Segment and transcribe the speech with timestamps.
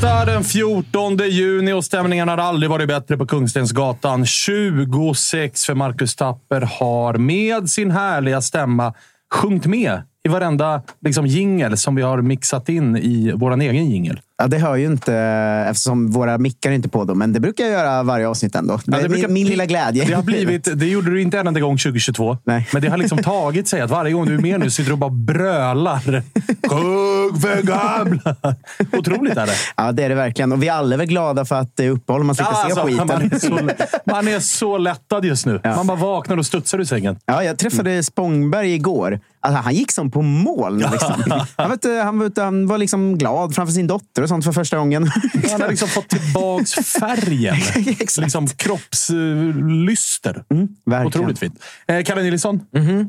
[0.00, 4.26] Onsdag den 14 juni och stämningen har aldrig varit bättre på Kungstensgatan.
[4.26, 8.94] 26 för Marcus Tapper har med sin härliga stämma
[9.34, 14.20] sjungit med i varenda liksom, jingel som vi har mixat in i vår egen jingel.
[14.38, 15.14] Ja, det hör ju inte
[15.70, 18.76] eftersom våra mickar är inte på dem, men det brukar jag göra varje avsnitt ändå.
[18.76, 20.04] Det Ja, det brukar- min, min lilla glädje.
[20.04, 22.68] Det, har blivit, det gjorde du inte en enda gång 2022, Nej.
[22.72, 24.92] men det har liksom tagit sig att varje gång du är med nu sitter du
[24.92, 26.22] och bara brölar.
[26.68, 28.36] Kung för gamla!
[28.92, 29.52] Otroligt är det.
[29.76, 30.52] Ja, det är det verkligen.
[30.52, 32.24] Och vi alla är väl glada för att det är uppehåll.
[32.24, 33.06] Man slipper Ja, se alltså, skiten.
[33.06, 33.70] man, är så,
[34.12, 35.60] man är så lättad just nu.
[35.64, 37.18] Man bara vaknar och studsar ur sängen.
[37.26, 39.20] Ja, jag träffade Spångberg igår.
[39.42, 40.78] Alltså, han gick som på moln.
[40.92, 41.44] Liksom.
[41.56, 44.78] Han, vet, han, vet, han var liksom glad framför sin dotter och sånt för första
[44.78, 45.10] gången.
[45.50, 47.56] Han har liksom fått tillbaks färgen.
[48.18, 50.44] Liksom kroppslyster.
[50.86, 51.06] verkligen.
[51.06, 51.64] Otroligt fint.
[51.86, 52.60] Eh, Kalle Nilsson,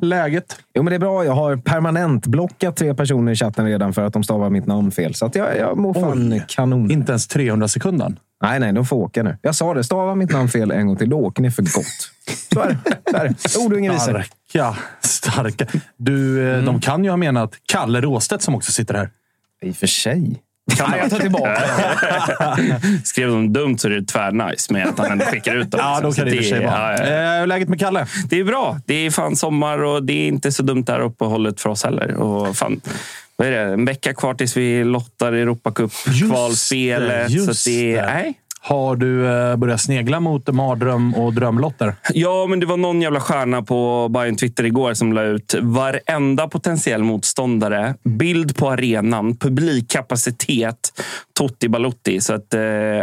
[0.01, 0.59] läget?
[0.73, 1.25] Jo, men det är bra.
[1.25, 4.91] Jag har permanent blockat tre personer i chatten redan för att de stavar mitt namn
[4.91, 5.15] fel.
[5.15, 6.45] Så att jag, jag mår fan Oj.
[6.47, 6.91] kanon.
[6.91, 8.15] Inte ens 300 sekunder.
[8.43, 9.37] Nej, nej, de får åka nu.
[9.41, 9.83] Jag sa det.
[9.83, 11.09] Stava mitt namn fel en gång till.
[11.09, 12.11] Då åker ni för gott.
[12.53, 12.77] Så är det.
[13.11, 13.65] Så är det.
[13.65, 14.25] Ord och inga visor.
[14.51, 15.65] Starka, starka.
[15.97, 19.09] Du, eh, De kan ju ha menat Kalle Råstedt som också sitter här.
[19.61, 20.41] I och för sig.
[20.79, 21.61] Nej, jag tar tillbaka
[23.03, 25.79] Skrev de dumt så är det tvärnice med att han ändå skickar ut dem.
[25.83, 26.25] Ja, då liksom.
[26.25, 26.97] kan det är- vara.
[26.97, 27.41] ja, ja.
[27.41, 28.07] Eh, läget med Kalle?
[28.29, 28.79] Det är bra.
[28.85, 32.13] Det är fan sommar och det är inte så dumt där uppehållet för oss heller.
[32.15, 32.81] Och fan,
[33.35, 33.59] vad är det?
[33.73, 37.27] En vecka kvar tills vi lottar Europacup-kvalspelet.
[37.27, 38.01] det, Så det, det.
[38.05, 38.33] nej.
[38.63, 41.95] Har du eh, börjat snegla mot mardröm och drömlotter?
[42.13, 46.47] Ja, men det var någon jävla stjärna på Bayern Twitter igår som la ut varenda
[46.47, 51.01] potentiell motståndare, bild på arenan, publikkapacitet,
[51.33, 52.21] Totti Balotti.
[52.21, 52.61] Så att, eh,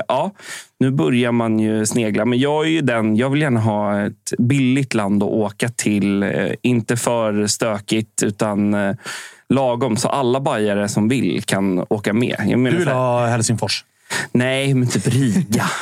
[0.09, 0.33] ja,
[0.81, 2.25] nu börjar man ju snegla.
[2.25, 6.23] Men jag är ju den, jag vill gärna ha ett billigt land att åka till.
[6.23, 6.31] Eh,
[6.63, 8.77] inte för stökigt, utan
[9.49, 9.97] lagom.
[9.97, 12.37] Så alla bajare som vill kan åka med.
[12.47, 13.85] Du vill ha Helsingfors?
[14.33, 15.65] Nej, men typ Riga.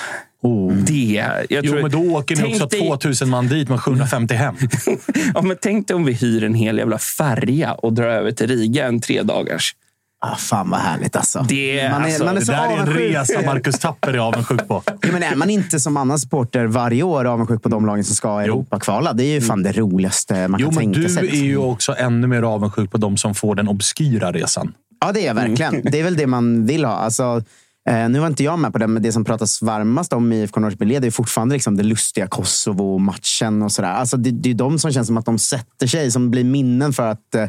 [0.86, 1.24] Det.
[1.50, 4.54] Jag Jo, tror- men då åker ni också dig- 2000 man dit med 750 hem.
[5.34, 8.46] Ja, men tänk dig om vi hyr en hel jävla färja och drar över till
[8.46, 9.74] Riga en tre dagars.
[10.20, 11.46] Ah, fan vad härligt alltså.
[11.48, 14.18] Det, Man är- alltså, man är Det så där är en resa Marcus Tapper är
[14.18, 14.82] avundsjuk på.
[15.00, 18.14] Ja, men är man inte som annan supporter varje år avundsjuk på de lagen som
[18.14, 19.12] ska Europa-kvala?
[19.12, 21.28] Det är ju fan det roligaste man Jo, kan men tänka du sig.
[21.28, 24.72] är ju också ännu mer avundsjuk på de som får den obskyra resan.
[25.00, 25.80] Ja, det är jag verkligen.
[25.84, 26.92] Det är väl det man vill ha.
[26.94, 27.42] Alltså,
[27.86, 30.42] eh, nu var inte jag med på det, men det som pratas varmast om i
[30.42, 33.88] IFK Norrköping det är fortfarande liksom det lustiga Kosovo-matchen och sådär.
[33.88, 36.92] Alltså, det, det är de som känns som att de sätter sig, som blir minnen
[36.92, 37.48] för att eh, ja,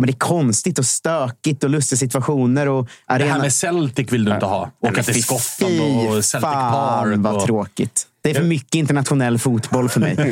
[0.00, 2.68] men det är konstigt och stökigt och lustiga situationer.
[2.68, 3.32] Och Det arena...
[3.32, 4.70] här med Celtic vill du inte ha.
[4.94, 7.18] Till Fy Skottland och Celtic fan Park.
[7.18, 7.46] vad och...
[7.46, 8.06] tråkigt.
[8.26, 10.14] Det är för mycket internationell fotboll för mig.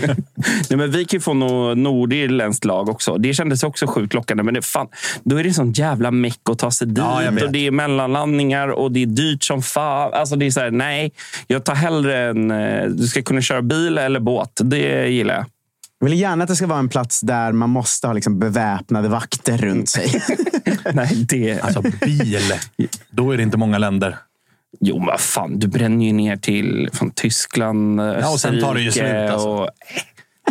[0.71, 3.17] Nej, men vi kan ju få något nordirländskt lag också.
[3.19, 4.43] Det kändes också sjukt lockande.
[4.43, 4.87] Men det, fan,
[5.25, 6.99] då är det sån jävla meck att ta sig dit.
[6.99, 10.11] Ja, och Det är mellanlandningar och det är dyrt som fan.
[10.15, 11.13] Alltså, det är så här, nej,
[11.47, 12.51] jag tar hellre en...
[12.51, 14.61] eh, Du ska kunna köra bil eller båt.
[14.65, 15.45] Det gillar jag.
[16.01, 19.09] Jag vill gärna att det ska vara en plats där man måste ha liksom beväpnade
[19.09, 20.23] vakter runt sig.
[20.93, 21.61] nej, det...
[21.61, 22.53] Alltså bil.
[23.11, 24.17] Då är det inte många länder.
[24.81, 25.59] Jo, men vad fan.
[25.59, 29.31] Du bränner ju ner till från Tyskland, Ja, och sen tar det ju Österrike slut,
[29.31, 29.49] alltså.
[29.49, 29.69] och,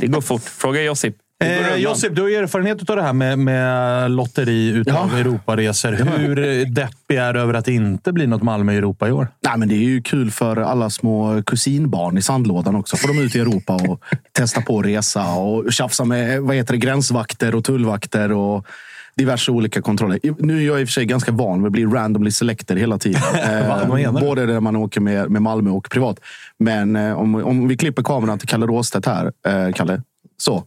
[0.02, 0.42] det går fort.
[0.44, 1.16] Fråga Josip.
[1.44, 1.76] Eh.
[1.76, 5.20] Josip, du har erfarenhet av det här med, med lotteri utav Ja.
[5.20, 5.92] Europaresor.
[5.92, 9.28] Hur deppig är du över att det inte blir något Malmö i Europa i år?
[9.42, 12.98] Nej, men det är ju kul för alla små kusinbarn i sandlådan också.
[12.98, 16.74] Får de ut i Europa och testa på att resa och tjafsa med vad heter
[16.74, 18.66] det, gränsvakter och tullvakter och
[19.16, 20.20] diverse olika kontroller.
[20.40, 22.98] Nu är jag i och för sig ganska van vid att bli randomly selected hela
[22.98, 23.22] tiden.
[23.44, 24.12] Eh?
[24.12, 26.20] Både när man åker med, med Malmö och privat.
[26.60, 30.02] Men eh, om, om vi klipper kameran till Kalle Råstedt här, eh, Kalle.
[30.38, 30.64] Så.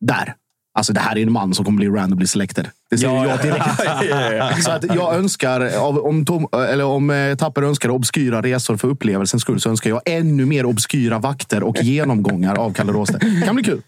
[0.00, 0.34] Där.
[0.74, 2.68] Alltså det här är en man som kommer bli randomly selected.
[2.90, 4.62] Det ser Ja, jag direkt.
[4.64, 9.42] Så att jag önskar, om, Tom, eller om eh, Tapper önskar obskyra resor för upplevelsens
[9.42, 13.44] skull så önskar jag ännu mer obskyra vakter och genomgångar av Kalle Råstedt.
[13.44, 13.82] kan bli kul.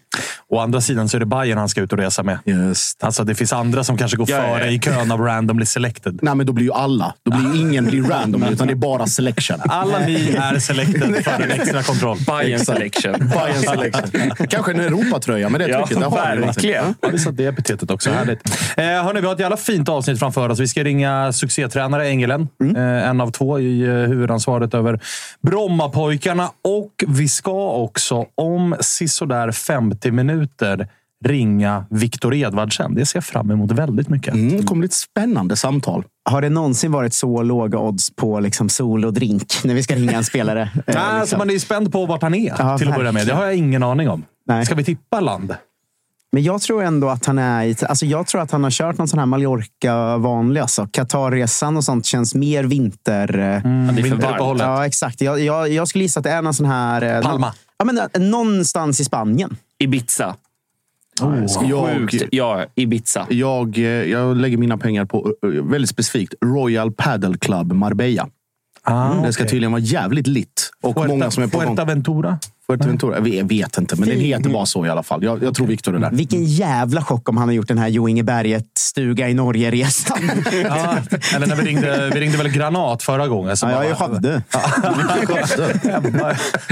[0.49, 2.39] Å andra sidan så är det Bayern han ska ut och resa med.
[2.45, 3.03] Just.
[3.03, 4.71] Alltså, det finns andra som kanske går Ja, ja, före ja.
[4.71, 6.19] i kön av randomly selected.
[6.21, 7.13] Nej, men då blir ju alla.
[7.25, 9.59] Då blir ju ingen blir random, utan det är bara selection.
[9.65, 12.17] Alla ni är selected för en extra kontroll.
[12.27, 13.13] Bayern selection.
[13.33, 14.47] Bayern selection.
[14.49, 16.03] Kanske en Europatröja med det Ja, trycket.
[16.03, 16.45] Har någonting.
[16.45, 16.95] verkligen.
[17.01, 18.09] Ja, vi satt det epitetet också.
[18.09, 18.39] Härligt.
[18.87, 20.59] Eh, hörni, vi har ett jävla fint avsnitt framför oss.
[20.59, 22.47] Vi ska ringa succétränare Engelen.
[22.75, 24.99] Eh, en av två i eh, huvudansvaret över
[25.41, 26.49] Brommapojkarna.
[26.63, 30.87] Och vi ska också om sisådär 50 minuter
[31.25, 32.95] ringa Viktor Edvardsen.
[32.95, 34.33] Det ser jag fram emot väldigt mycket.
[34.33, 36.03] Mm, det kommer bli ett spännande samtal.
[36.29, 39.95] Har det någonsin varit så låga odds på liksom sol och drink när vi ska
[39.95, 40.69] ringa en spelare?
[40.87, 41.37] Eh, Nej, alltså liksom.
[41.37, 43.27] man är spänd på vart han är Ja, till att börja med.
[43.27, 44.25] Det har jag ingen aning om.
[44.47, 44.65] Nej.
[44.65, 45.55] Ska vi tippa land?
[46.31, 49.07] Men jag tror ändå att han är alltså jag tror att han har kört någon
[49.07, 50.61] sån här Mallorca vanlig.
[50.61, 50.87] Alltså.
[50.91, 53.29] Qatarresan och sånt känns mer vinter...
[53.29, 54.63] eh, det är för Vinteruppehållet.
[54.67, 55.21] Ja, exakt.
[55.21, 57.15] Jag, jag, jag skulle gissa att det är någon sån här...
[57.15, 57.53] eh, Palma.
[57.77, 59.57] Ja, men, eh, någonstans i Spanien.
[59.79, 60.35] Ibiza.
[61.61, 62.23] Jag, Sjukt.
[62.31, 63.25] Ja, Ibiza.
[63.29, 63.77] jag,
[64.07, 65.33] jag lägger mina pengar på,
[65.63, 68.27] väldigt specifikt, Royal Paddle Club Marbella.
[68.83, 70.71] Ah, Det ska tydligen vara jävligt lit.
[70.81, 71.75] Och många som är på gång.
[72.71, 73.27] Fuerteventura?
[73.27, 75.23] Jag vet inte, men den heter bara så i alla fall.
[75.23, 76.11] Jag, jag tror Viktor är där.
[76.11, 80.17] Vilken jävla chock om han har gjort den här Jo Inge Berget-stuga i Norge-resan.
[80.63, 80.95] Ja,
[81.35, 83.57] eller när vi ringde, vi ringde väl Granat förra gången.
[83.57, 84.41] Så Ja, jag är bara- Skövde.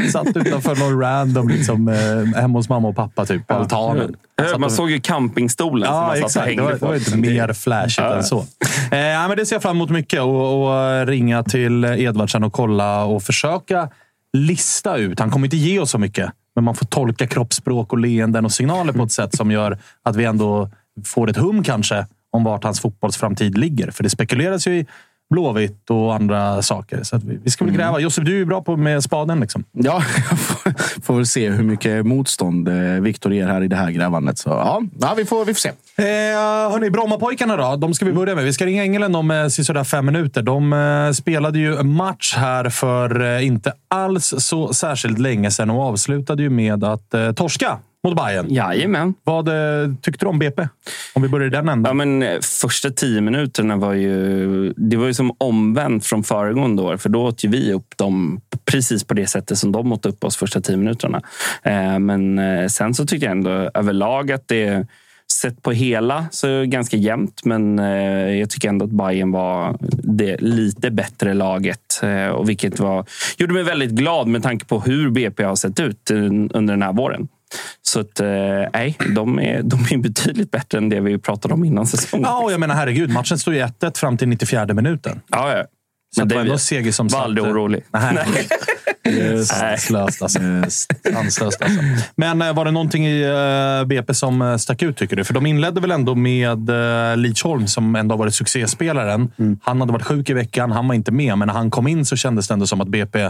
[0.12, 4.16] Satt utanför någon random, liksom, eh, hemma hos mamma och pappa, typ, på altanen.
[4.60, 6.46] Man såg ju campingstolen som Ja, man satt och exakt.
[6.46, 6.78] Det hängde var, på.
[6.78, 8.16] det var inte mer flashigt Ja.
[8.16, 8.46] än så.
[8.92, 10.22] Eh, ja, men det ser jag fram emot mycket.
[10.22, 13.90] Och, och ringa till Edvardsen och kolla och försöka
[14.36, 15.20] lista ut.
[15.20, 18.52] Han kommer inte ge oss så mycket, men man får tolka kroppsspråk och leenden och
[18.52, 20.70] signaler på ett sätt som gör att vi ändå
[21.06, 23.92] får ett hum kanske om vart hans fotbollsframtid ligger.
[23.92, 24.86] För det spekuleras ju i
[25.30, 27.04] Blåvitt och andra saker.
[27.04, 28.00] Så vi, vi ska väl gräva.
[28.00, 29.40] Josef, du är bra på med spaden.
[29.40, 29.64] Liksom.
[29.72, 33.76] Ja, jag får, får väl se hur mycket motstånd eh, Viktor ger här i det
[33.76, 34.38] här grävandet.
[34.38, 35.70] Så, ja, ja, vi, får, vi får se.
[35.70, 36.06] Eh,
[36.72, 37.76] hörni, Brommapojkarna då?
[37.76, 38.44] De ska vi börja med.
[38.44, 40.42] Vi ska ringa Engelen om eh, sådär fem minuter.
[40.42, 45.84] De eh, spelade ju match här för eh, inte alls så särskilt länge sedan och
[45.84, 48.54] avslutade ju med att eh, torska mot Bayern.
[48.54, 49.14] Jajamän.
[49.24, 50.68] Vad eh, tyckte du om BP?
[51.14, 51.90] Om vi börjar i den änden.
[51.90, 56.82] Ja, men eh, första tio minuterna var ju, det var ju som omvänt från föregående
[56.82, 56.98] år.
[56.98, 60.24] För då åt ju vi upp dem precis på det sättet som de åt upp
[60.24, 61.22] oss första tio minuterna.
[61.64, 64.88] Eh, men sen så tyckte jag ändå överlag att det
[65.42, 67.78] Sett på hela så är det ganska jämnt, men
[68.38, 72.02] jag tycker ändå att Bayern var det lite bättre laget.
[72.34, 73.06] Och vilket var,
[73.38, 76.94] gjorde mig väldigt glad med tanke på hur BP har sett ut under den här
[76.94, 77.28] våren.
[77.82, 78.28] Så att, eh,
[78.74, 82.26] nej, de är, de är betydligt bättre än det vi pratade om innan säsongen.
[82.30, 83.10] Ja, och jag menar herregud.
[83.10, 85.22] Matchen stod ju 1-1 fram till 94 minuten.
[85.28, 85.64] Ja, ja.
[86.16, 87.84] Så Men det var ändå seger som var satt- aldrig orolig.
[87.92, 88.48] Nej.
[89.46, 90.40] Sanslöst alltså.
[91.14, 91.80] Sanslöst alltså.
[92.16, 93.22] Men eh, var det någonting i
[93.82, 95.24] eh, BP som eh, stack ut, tycker du?
[95.24, 99.32] För de inledde väl ändå med uh, Lidsholm, som ändå har varit succéspelaren.
[99.62, 101.38] Han hade varit sjuk i veckan, han var inte med.
[101.38, 103.30] Men när han kom in så kändes det ändå som att BP...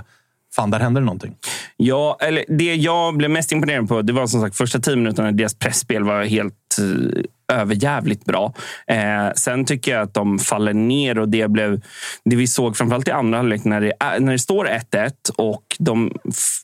[0.55, 1.35] Fan, där hände det någonting.
[1.77, 5.31] Ja, eller det jag blev mest imponerad på det var som sagt första tio minuterna.
[5.31, 8.53] Deras pressspel var helt eh, överjävligt bra.
[8.88, 11.81] Eh, sen tycker jag att de faller ner och det blev
[12.25, 16.12] det vi såg framförallt i andra halvlek när det, när det står 1-1 och de,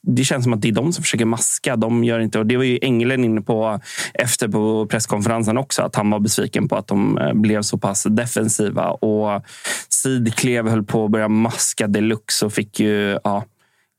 [0.01, 1.75] det känns som att det är de som försöker maska.
[1.75, 3.79] De gör inte, och det var ju Engelen inne på
[4.13, 8.03] efter på presskonferensen också, att han var besviken på att de eh, blev så pass
[8.03, 8.89] defensiva.
[8.89, 9.45] Och
[9.89, 13.43] Sidklev höll på att börja maska deluxe och fick ju ja,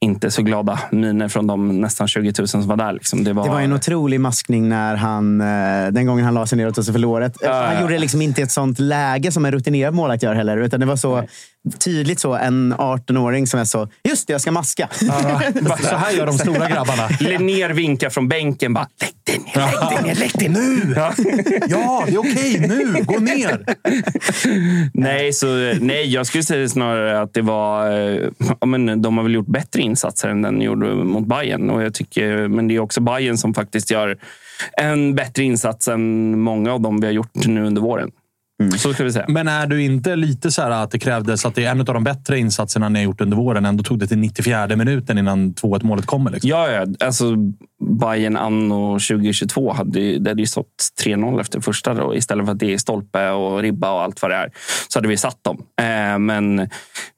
[0.03, 2.93] inte så glada miner från de nästan 20 000 som var där.
[2.93, 3.25] Liksom.
[3.25, 6.59] Det, var, Det var en otrolig maskning när han, eh, den gången han la sig
[6.59, 7.37] ner och tog sig för låret.
[7.41, 10.35] Ja, Han gjorde det liksom inte i ett sånt läge som en rutinerad målvakt gör
[10.35, 10.57] heller.
[10.57, 11.25] Utan det var så
[11.79, 14.89] tydligt så en 18-åring som är så, just det, jag ska maska.
[15.81, 17.09] Så här gör de stora grabbarna.
[17.21, 18.75] Linnér vinkar från bänken.
[18.75, 20.95] Bara, lägg dig ner, lägg dig ner, lägg dig nu!
[20.97, 21.13] Ja.
[21.69, 23.05] Ja, det är okej nu.
[23.05, 23.65] Gå ner.
[24.95, 25.47] Nej, så,
[25.81, 27.91] nej, jag skulle säga snarare att det var...
[27.91, 28.29] eh,
[28.61, 31.71] Ja, men de har väl gjort bättre insatser än den gjorde mot Bayern.
[31.71, 34.19] Och jag tycker, men det är också Bayern som faktiskt gör
[34.77, 38.11] en bättre insats än många av dem vi har gjort nu under våren.
[38.71, 39.25] Så ska vi säga.
[39.29, 41.85] Men är du inte lite så här att det krävdes att det är en av
[41.87, 45.55] de bättre insatserna ni har gjort under våren ändå tog det till 94 minuten innan
[45.55, 46.31] 2-1 målet kommer?
[46.31, 46.51] Liksom?
[46.51, 46.87] Ja, ja.
[47.07, 47.35] Alltså,
[48.01, 50.67] Bayern anno 2022 hade, ju- det hade ju stått
[51.05, 51.95] 3-0 efter första.
[51.95, 52.15] Då.
[52.15, 54.51] Istället för att det är stolpe och ribba och allt vad det är
[54.89, 55.63] så hade vi satt dem.
[55.81, 56.69] Eh, men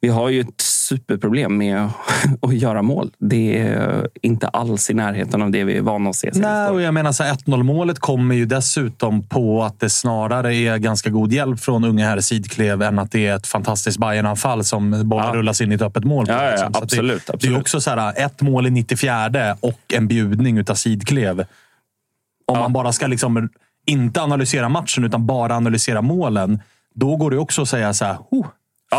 [0.01, 1.89] vi har ju ett superproblem med
[2.43, 3.11] att, göra mål.
[3.19, 6.31] Det är inte alls i närheten av det vi är vana att se.
[6.35, 10.55] Nej, och jag menar så här, 1-0 målet kommer ju dessutom på att det snarare
[10.55, 14.65] är ganska god hjälp från unge herr Sidklev än att det är ett fantastiskt Bayern-anfall
[14.65, 15.35] som bollen Ja.
[15.35, 16.27] rullas in i ett öppet mål.
[16.27, 16.73] på, Ja, ja, liksom.
[16.73, 17.59] Så att absolut, det, det är absolut.
[17.61, 21.41] också så här, ett mål i 94 och en bjudning utav Sidklev.
[21.41, 22.61] Om Ja.
[22.61, 23.49] man bara ska liksom
[23.87, 26.63] inte analysera matchen utan bara analysera målen.
[26.95, 28.47] Då går det också att säga så här, oh,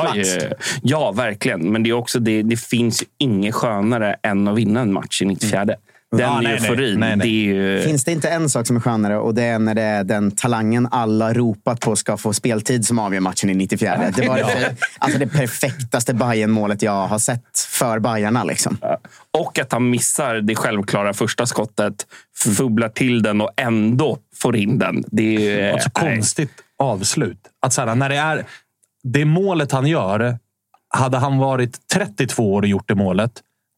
[0.03, 0.49] Ja, ja,
[0.81, 1.71] ja, verkligen.
[1.71, 5.21] Men det, är också det, det finns ju inget skönare än att vinna en match
[5.21, 5.65] i 94.
[5.65, 5.75] Den
[6.19, 6.53] Ja, nej, nej.
[6.53, 6.99] euforin.
[6.99, 7.27] Nej, nej.
[7.27, 7.81] Det är ju...
[7.81, 10.31] Finns det inte en sak som är skönare och det är när det är den
[10.31, 14.11] talangen alla ropat på ska få speltid som avgör matchen i 94.
[14.15, 18.43] Det var det, alltså det perfektaste bayern målet jag har sett för Bajarna.
[18.43, 18.77] Liksom.
[19.37, 22.05] Och att han missar det självklara första skottet,
[22.57, 25.03] fubblar till den och ändå får in den.
[25.07, 25.79] Det är ju...
[25.79, 26.15] Så nej.
[26.15, 27.39] konstigt avslut.
[27.61, 28.45] Att så här, när det är
[29.13, 30.39] det målet han gör.
[30.89, 33.31] Hade han varit 32 år och gjort det målet,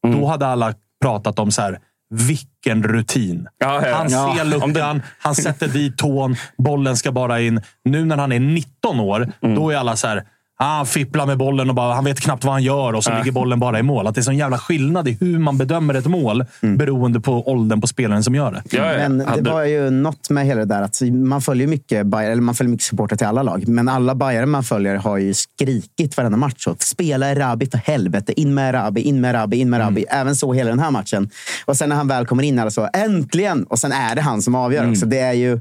[0.06, 0.20] Mm.
[0.20, 1.78] då hade alla pratat om så här.
[2.10, 3.48] Vilken rutin!
[3.58, 3.96] Ja, ja.
[3.96, 4.34] Han Ja.
[4.36, 7.60] ser Om luckan, han sätter dit tån, bollen ska bara in.
[7.84, 9.54] Nu när han är 19 år, Mm.
[9.56, 10.24] då är alla så här.
[10.60, 13.32] Han fipplar med bollen och bara, han vet knappt vad han gör och så ligger
[13.32, 14.06] bollen bara i mål.
[14.06, 17.80] Att det är sån jävla skillnad i hur man bedömer ett mål beroende på åldern
[17.80, 18.62] på spelaren som gör det.
[18.76, 18.98] Ja, ja.
[18.98, 22.30] Men det Hade- var ju något med hela det där att man följer mycket Bayer,
[22.30, 23.68] eller man följer mycket supportrar till alla lag.
[23.68, 26.54] Men alla Bajare man följer har ju skrikit varenda match.
[26.64, 28.40] Så, Spela Erabi för helvete!
[28.40, 30.04] In med Erabi, in med Erabi, in med Erabi.
[30.10, 31.30] Även så hela den här matchen.
[31.64, 33.64] Och sen när han väl kommer in, alla så äntligen!
[33.64, 35.06] Och sen är det han som avgör också.
[35.06, 35.60] Det är ju...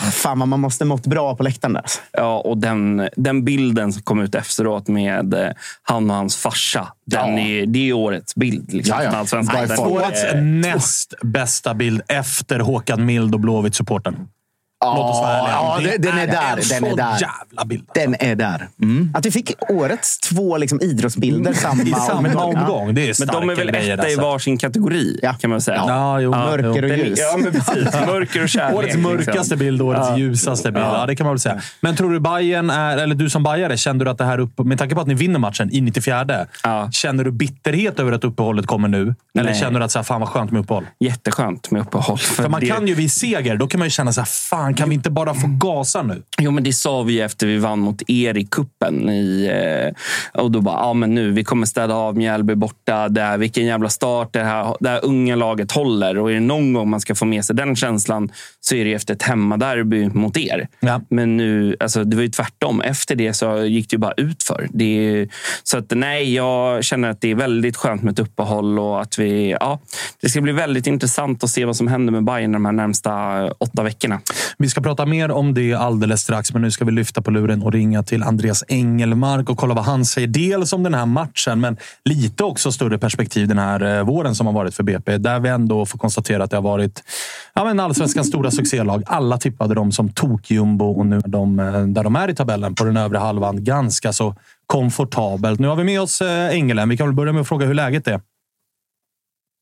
[0.00, 1.84] Ah, fan vad man måste mått bra på läktaren där.
[2.12, 5.50] Ja, och den, den bilden som kom ut efteråt med eh,
[5.82, 6.88] han och hans farsa.
[7.06, 8.72] Den är, det är årets bild.
[8.72, 9.24] Liksom, Ja,
[9.68, 9.86] ja.
[9.86, 14.28] Årets näst bästa bild efter Håkan Mild och Blåvitt-supporten.
[14.84, 15.52] Låt oss vara ärliga.
[15.52, 17.12] Ja, det- den är där, en den är där.
[17.20, 17.84] jävla bild.
[17.94, 18.68] Den är där.
[19.14, 22.56] Att vi fick årets två liksom, idrottsbilder samma I samma omgång.
[22.56, 22.94] omgång.
[22.94, 24.20] Det är Men de är väl etta i alltså.
[24.20, 25.32] varsin kategori, Ja.
[25.34, 25.84] kan man säga.
[25.86, 26.30] Ja, jo.
[26.30, 27.18] Mörker och Den- ljus.
[27.18, 27.94] Ja, men precis.
[28.06, 28.74] Mörker och kärlek.
[28.78, 29.58] Årets mörkaste liksom.
[29.58, 30.86] bild och årets ljusaste bild.
[30.86, 31.06] Ja.
[31.06, 31.60] det kan man väl säga.
[31.80, 34.58] Men tror du Bayern är, eller du som bajare, kände du att det här upp,
[34.58, 36.88] med tanke på att ni vinner matchen i 94, Ja.
[36.92, 39.14] känner du bitterhet över att uppehållet kommer nu?
[39.38, 39.60] Eller Nej.
[39.60, 40.84] känner du att så här, fan vad skönt med uppehåll?
[41.00, 42.18] Jätteskönt med uppehåll.
[42.18, 44.26] För För man det- kan ju vid seger, då kan man ju känna så här,
[44.26, 46.22] fan kan vi inte bara få gasa nu?
[46.38, 50.50] Jo, men det sa vi efter vi vann mot er i kuppen i, eh, Och
[50.50, 53.08] då bara, ja men nu, vi kommer städa av Mjällby borta.
[53.08, 56.18] Där, vilken jävla start det här, det här unga laget håller.
[56.18, 58.94] Och är det någon gång man ska få med sig den känslan så är det
[58.94, 60.68] efter ett hemmaderby mot er.
[60.80, 61.00] Ja.
[61.08, 62.80] Men nu, alltså, det var ju tvärtom.
[62.80, 64.68] Efter det så gick det ju bara ut för.
[64.70, 65.28] Det är,
[65.62, 69.18] så att nej, jag känner att det är väldigt skönt med ett uppehåll och att
[69.18, 69.80] vi, ja,
[70.20, 73.12] det ska bli väldigt intressant att se vad som händer med Bayern de här närmsta
[73.52, 74.20] åtta veckorna.
[74.62, 77.62] Vi ska prata mer om det alldeles strax, men nu ska vi lyfta på luren
[77.62, 80.28] och ringa till Andreas Engelmark och kolla vad han säger.
[80.28, 84.46] Dels om den här matchen, men lite också större perspektiv den här eh, våren som
[84.46, 85.18] har varit för BP.
[85.18, 87.02] Där vi ändå får konstatera att det har varit
[87.54, 89.02] ja, men allsvenskans stora succélag.
[89.06, 92.74] Alla tippade dem som tokjumbo och nu är de eh, där de är i tabellen
[92.74, 94.34] på den övre halvan ganska så
[94.66, 95.60] komfortabelt.
[95.60, 96.88] Nu har vi med oss eh, Engelen.
[96.88, 98.20] Vi kan väl börja med att fråga hur läget är.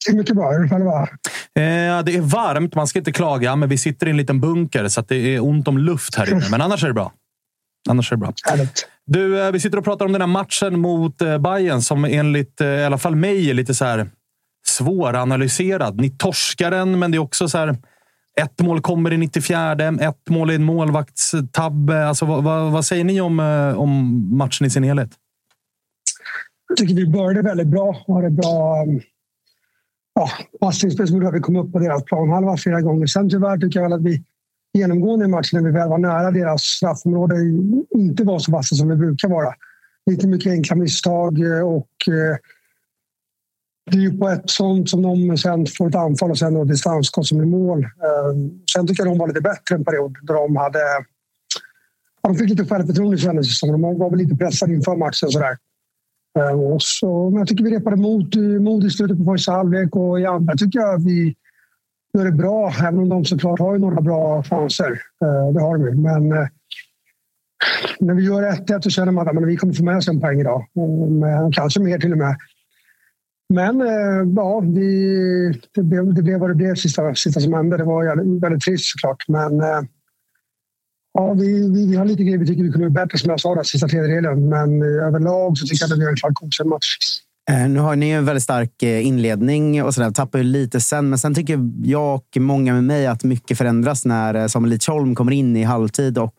[0.07, 0.51] Det är mycket bra.
[0.51, 1.03] Hur är det själva?
[1.03, 4.89] Eh, det är varmt, man ska inte klaga, men vi sitter i en liten bunker
[4.89, 6.49] så det är ont om luft här inne.
[6.51, 7.13] Men annars är det bra.
[7.89, 8.33] Annars är det bra.
[8.45, 8.89] Härligt.
[9.07, 12.61] Du, eh, vi sitter och pratar om den här matchen mot eh, Bayern som enligt
[12.61, 14.09] eh, i alla fall mig är lite så här
[14.67, 16.01] svåranalyserad.
[16.01, 17.77] Ni torskar den, men det är också så här.
[18.41, 22.07] Ett mål kommer i 94, ett mål är en målvaktstabbe.
[22.07, 25.11] Alltså, vad, vad, vad säger ni om, eh, om matchen i sin helhet?
[26.69, 28.05] Jag tycker vi började väldigt bra.
[28.09, 28.85] hade bra
[30.15, 33.07] ja, passningsspel som gjorde att vi kom upp på deras planhalva flera gånger.
[33.07, 34.25] Sen tyvärr tycker jag väl att vi
[34.73, 37.37] genomgående i matchen när vi väl var nära deras straffområde
[37.91, 39.55] inte var så vassa som vi brukar vara.
[40.07, 42.37] Lite mycket enkla misstag och eh,
[43.91, 46.65] det är ju på ett sånt som de sen får ett anfall och sen då
[46.65, 47.85] distansskott som är mål.
[47.85, 50.79] Eh, sen tycker jag de var lite bättre en period där de hade...
[52.23, 53.83] Ja, de fick lite självförtroende kändes det som.
[53.83, 55.31] De var väl lite pressade inför matchen.
[55.31, 55.57] Sådär.
[56.39, 59.97] Eh, och så, jag tycker vi repade mod, eh, mod i slutet på första halvlek
[59.97, 61.35] och i andra tycker jag vi
[62.19, 62.73] gör det bra.
[62.81, 64.91] Även om de såklart har ju några bra chanser.
[65.25, 65.95] Eh, det har de ju.
[65.95, 66.49] Men
[68.01, 70.41] när vi gör 1-1 så känner man att vi kommer få med oss en poäng
[70.41, 70.67] idag.
[70.77, 72.37] Mm, kanske mer till och med.
[73.55, 73.81] Men
[74.37, 77.77] ja, vi, det, blev, det blev vad det blev sista, sista som hände.
[77.77, 79.25] Det var väldigt trist såklart.
[79.29, 79.81] Men eh,
[81.13, 83.41] ja, vi, vi, vi, har lite grejer vi tycker vi kunde göra bättre som jag
[83.41, 84.49] sa där sista tredjedelen.
[84.49, 86.97] Men eh, överlag så tycker jag att vi har en klart godkänd match.
[87.51, 90.11] Eh, nu har ni en väldigt stark eh, inledning och sådär.
[90.11, 91.09] Tappar ju lite sen.
[91.09, 95.33] Men sen tycker jag och många med mig att mycket förändras när Samuel Lidsholm kommer
[95.33, 96.19] in i halvtid.
[96.19, 96.35] Och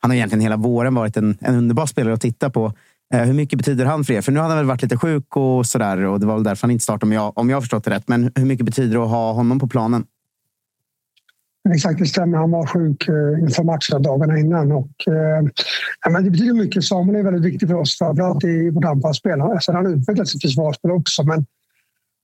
[0.00, 2.72] han har egentligen hela våren varit en, en underbar spelare att titta på.
[3.14, 4.20] Hur mycket betyder han för er?
[4.20, 6.62] För nu har han väl varit lite sjuk och sådär och det var väl därför
[6.62, 8.08] han inte startade om jag, om jag har förstått det rätt.
[8.08, 10.04] Men hur mycket betyder det att ha honom på planen?
[11.70, 12.38] Exakt, det stämmer.
[12.38, 14.72] Han var sjuk eh, inför matchen dagarna innan.
[14.72, 15.42] Och, eh,
[16.10, 16.84] men det betyder mycket.
[16.84, 19.38] Samuel är väldigt viktig för oss, framförallt i vårt anfallsspel.
[19.38, 21.22] Sen alltså, har han utvecklat sitt försvarsspel också.
[21.22, 21.46] Men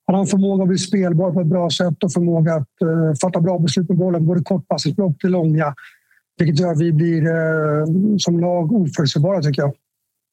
[0.07, 3.41] han har förmåga att bli spelbar på ett bra sätt och förmåga att eh, fatta
[3.41, 4.27] bra beslut med bollen.
[4.27, 5.75] Både kortpassningsblock till långa.
[6.39, 7.87] Vilket gör att vi blir eh,
[8.19, 9.73] som lag oförutsägbara tycker jag.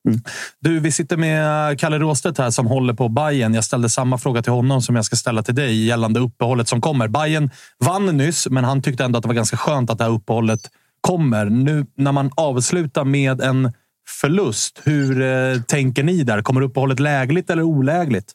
[0.06, 0.20] Mm.
[0.60, 3.54] Du, vi sitter med Kalle Råstedt här som håller på Bayern.
[3.54, 6.82] Jag ställde samma fråga till honom som jag ska ställa till dig gällande uppehållet som
[6.82, 7.08] kommer.
[7.08, 10.12] Bayern vann nyss, men han tyckte ändå att det var ganska skönt att det här
[10.12, 10.70] uppehållet
[11.02, 11.46] kommer.
[11.46, 13.74] Nu när man avslutar med en
[14.22, 16.42] förlust, hur eh, tänker ni där?
[16.42, 18.32] Kommer uppehållet lägligt eller olägligt?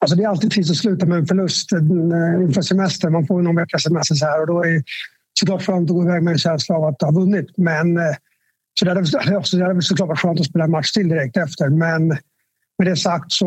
[0.00, 1.78] Alltså det är alltid trist att sluta med en förlust eh,
[2.42, 3.12] inför semestern.
[3.12, 4.82] Man får någon veckas semester så här och då är det
[5.40, 7.46] såklart skönt att gå iväg med en känsla av att ha vunnit.
[7.56, 8.02] Men eh,
[8.78, 11.36] så det hade, också, det hade såklart varit skönt att spela en match till direkt
[11.36, 11.68] efter.
[11.68, 12.08] Men
[12.78, 13.46] med det sagt så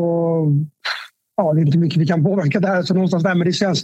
[1.37, 2.83] ja, det är inte mycket vi kan påverka där.
[2.83, 3.83] Så någonstans där men det känns,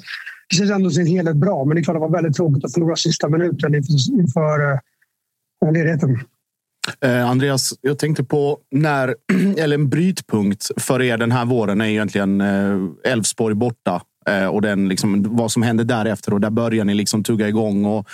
[0.49, 1.65] det känns ändå sin helhet bra.
[1.65, 4.79] Men det är klart det var väldigt tråkigt att förlora sista minuten inför, inför eh,
[5.65, 6.19] uh, ledigheten.
[7.01, 9.15] Eh, Andreas, jag tänkte på när,
[9.57, 14.01] eller en brytpunkt för er den här våren är egentligen eh, Elfsborg eh, borta.
[14.29, 16.33] Eh, och den, liksom, vad som hände därefter.
[16.33, 17.85] Och där börjar ni liksom tugga igång.
[17.85, 18.07] Och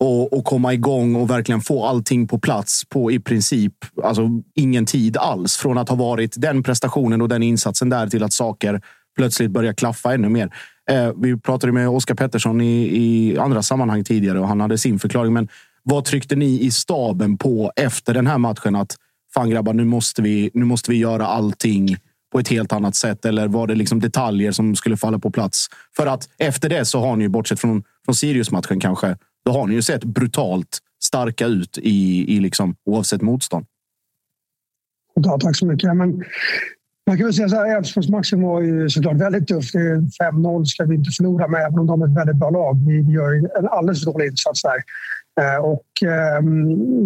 [0.00, 4.86] och, och komma igång och verkligen få allting på plats på i princip alltså, ingen
[4.86, 5.56] tid alls.
[5.56, 8.80] Från att ha varit den prestationen och den insatsen där till att saker
[9.16, 10.54] plötsligt börjar klaffa ännu mer.
[10.90, 14.98] Eh, vi pratade med Oskar Pettersson i, i, andra sammanhang tidigare och han hade sin
[14.98, 15.32] förklaring.
[15.32, 15.48] Men
[15.82, 18.76] vad tryckte ni i staben på efter den här matchen?
[18.76, 18.96] Att
[19.34, 21.96] fan grabbar, nu måste vi, nu måste vi göra allting
[22.32, 23.24] på ett helt annat sätt?
[23.24, 25.66] Eller var det liksom detaljer som skulle falla på plats?
[25.96, 29.16] För att efter det så har ni, bortsett från, från Sirius-matchen kanske,
[29.48, 33.66] då har ni ju sett brutalt starka ut i, i liksom, oavsett motstånd.
[35.14, 35.96] Ja, tack så mycket.
[35.96, 36.24] Men
[37.06, 39.74] man kan väl säga så här, Elfsborgsmatchen var ju såklart väldigt tuff.
[39.74, 42.76] 5-0 ska vi inte förlora med, även om de är ett väldigt bra lag.
[42.86, 44.82] Vi, gör en alldeles för dålig insats där.
[45.40, 46.42] Eh, och, eh,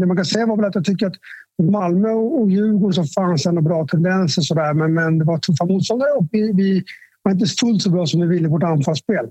[0.00, 1.16] det man kan säga var väl att jag tycker att
[1.62, 6.10] Malmö och Djurgården så fanns ändå bra tendenser sådär, men, men det var tuffa motståndare
[6.10, 6.84] och vi, vi
[7.22, 9.26] var inte fullt så bra som vi ville i vårt anfallsspel.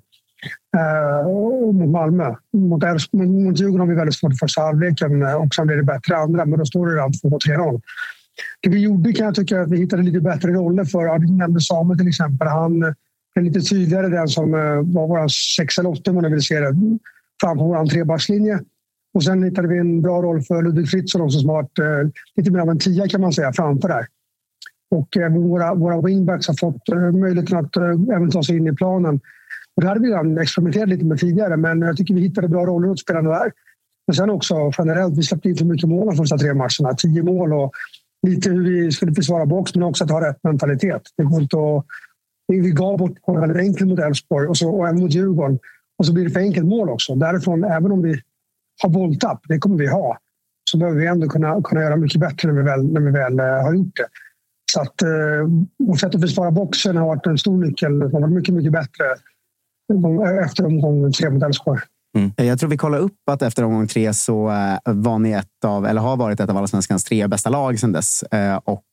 [0.78, 2.36] Uh, mot Malmö.
[2.54, 5.84] Mot, mot Djurgården har vi väldigt svårt i första halvleken eh, och sen blir det
[5.84, 7.82] bättre andra, men då står det redan 2-3-0.
[8.62, 11.20] Det vi gjorde kan jag tycka att vi hittade lite bättre roller för.
[11.20, 12.48] Du nämnde Samuel till exempel.
[12.48, 12.94] Han eh,
[13.36, 14.52] är lite tydligare den som
[14.86, 15.28] var vår
[15.58, 16.76] sex eller åtta om man vill se det,
[17.42, 18.60] framför vår trebackslinje.
[19.14, 22.52] Och sen hittade vi en bra roll för Ludvig Fritzson som har varit eh, lite
[22.52, 24.08] mer av en tia kan man säga framför där.
[24.92, 27.78] Och eh, våra, våra wingbacks har fått eh, möjligheten att
[28.16, 29.20] även ta sig in i planen.
[29.76, 32.66] Och det hade vi redan experimenterat lite med tidigare, men jag tycker vi hittade bra
[32.66, 33.52] roller åt spelarna där.
[34.08, 36.96] Men sen också generellt, vi släppte in för mycket mål de första tre matcherna.
[36.98, 37.72] Tio mål och
[38.28, 41.02] lite hur vi skulle försvara box, men också att ha rätt mentalitet.
[41.18, 41.86] Det går inte att,
[42.48, 45.60] vi gav bort på väldigt enkelt mot Elfsborg och, och även mot Djurgården.
[45.98, 47.16] Och så blir det för enkelt mål också.
[47.16, 48.22] Därifrån, även om vi
[48.84, 50.18] har bolltapp, det kommer vi ha,
[50.72, 53.40] så behöver vi ändå kunna, kunna göra mycket bättre när vi väl, när vi väl
[53.40, 54.08] eh, har gjort det.
[54.74, 55.10] Så att eh,
[55.88, 58.00] vårt sätt att försvara boxen har varit en stor nyckel.
[58.00, 59.06] Det har varit mycket, mycket bättre
[60.44, 61.80] efter omgång tre mot Elfsborg.
[62.18, 62.32] Mm.
[62.36, 65.86] Jag tror vi kollar upp att efter omgång tre så eh, var ni ett av,
[65.86, 68.24] eller har varit ett av allsvenskans tre bästa lag sedan dess.
[68.64, 68.84] Och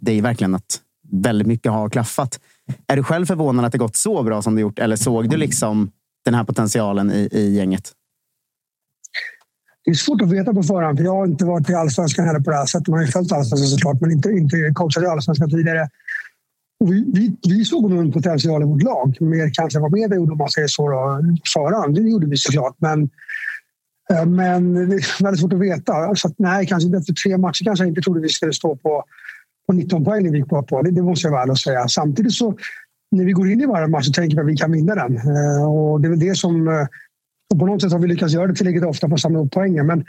[0.00, 0.80] det är verkligen att
[1.12, 2.40] väldigt mycket har klaffat.
[2.86, 4.78] Är du själv förvånad att det gått så bra som det gjort?
[4.78, 5.90] Eller såg du liksom
[6.24, 7.92] den här potentialen i, i gänget?
[9.88, 10.98] det är svårt att veta på förhand.
[10.98, 12.88] För jag har inte varit i allsvenskan heller på det här sättet.
[12.88, 15.88] Man har ju följt allsvenskan såklart, men inte, inte coachat i allsvenskan tidigare.
[16.84, 20.32] Vi, vi, vi såg nog en potential i vårt lag, mer kanske vad media gjorde
[20.32, 21.20] om man säger så då,
[21.54, 21.94] förhand.
[21.94, 23.02] Det gjorde vi såklart, men,
[24.12, 26.14] eh, men det är väldigt svårt att veta.
[26.14, 28.76] Så att, nej, kanske inte efter tre matcher kanske jag inte trodde vi skulle stå
[28.76, 29.04] på,
[29.66, 30.62] på 19 poäng vi gick på.
[30.62, 30.82] på.
[30.82, 31.88] Det, det måste jag vara ärlig och säga.
[31.88, 32.56] Samtidigt så
[33.10, 35.16] när vi går in i varje match så tänker vi att vi kan vinna den.
[35.16, 36.68] Eh, och det är väl det som...
[36.68, 36.86] Eh,
[37.52, 39.50] och på något sätt har vi lyckats göra det tillräckligt ofta för att samla upp
[39.50, 39.86] poängen.
[39.86, 40.04] Men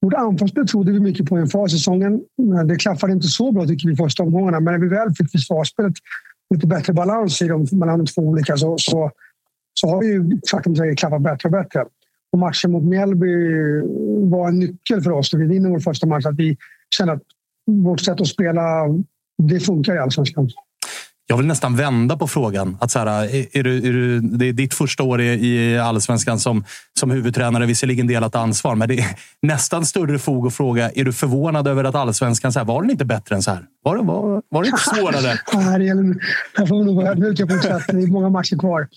[0.00, 2.20] vårt anfallsspel trodde vi mycket på inför säsongen.
[2.66, 4.60] Det klaffade inte så bra tycker vi första omgångarna.
[4.60, 5.94] Men när vi väl fick försvarsspelet
[6.54, 9.10] lite bättre balans i dem, mellan de två olika så, så,
[9.80, 11.84] så har ju faktum säger klaffat bättre och bättre.
[12.32, 13.34] Och matchen mot Mjällby
[14.30, 16.26] var en nyckel för oss när vi vinner vår första match.
[16.26, 16.56] Att vi
[16.96, 17.22] kände att
[17.66, 18.86] vårt sätt att spela,
[19.42, 20.50] det funkar i Allsvenskan.
[21.28, 22.76] Jag vill nästan vända på frågan.
[22.80, 26.38] Att så här, är, är, du, är du, det är ditt första år i, allsvenskan
[26.38, 26.64] som,
[26.98, 27.66] som huvudtränare.
[27.66, 29.06] Visserligen delat ansvar, men det är
[29.42, 30.90] nästan större fog att fråga.
[30.90, 33.64] Är du förvånad över att allsvenskan, så här, var den inte bättre än så här?
[33.82, 35.38] Var, var, var det inte svårare?
[36.56, 37.82] här får vi nog vara ödmjuka på ett sätt.
[37.88, 38.88] Det är många matcher kvar.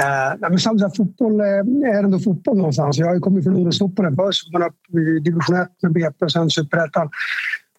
[0.00, 2.98] Uh, men samtidigt, fotboll är ändå fotboll någonstans.
[2.98, 4.52] Jag har ju kommit från ungdomsfotbollen först.
[4.52, 7.10] Man upp i division 1 med BP och sen superettan.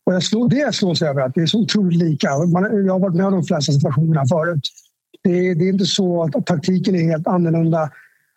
[0.06, 2.38] Och jag slår, det jag slås över att det är så otroligt lika.
[2.38, 4.62] Man, jag har varit med om de flesta situationerna förut.
[5.24, 7.90] Det, det är inte så att, att, taktiken är helt annorlunda.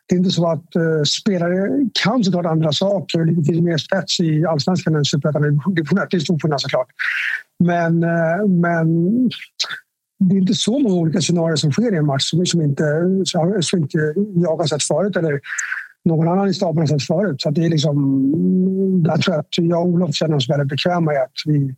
[0.09, 1.69] Det är inte så att uh, spelare
[2.05, 3.25] kan såklart andra saker.
[3.25, 5.43] Det finns mer spets i allsvenskan än superettan.
[5.43, 6.89] Det är stor skillnad såklart.
[7.65, 8.89] Men, uh, men
[10.19, 12.85] det är inte så många olika scenarier som sker i en match som, som, inte,
[13.61, 15.41] som inte jag har sett förut eller
[16.05, 17.43] någon annan i staben har sett förut.
[17.43, 20.69] Så det är liksom, mm, jag tror jag att jag och Olof känner oss väldigt
[20.69, 21.75] bekväma i att vi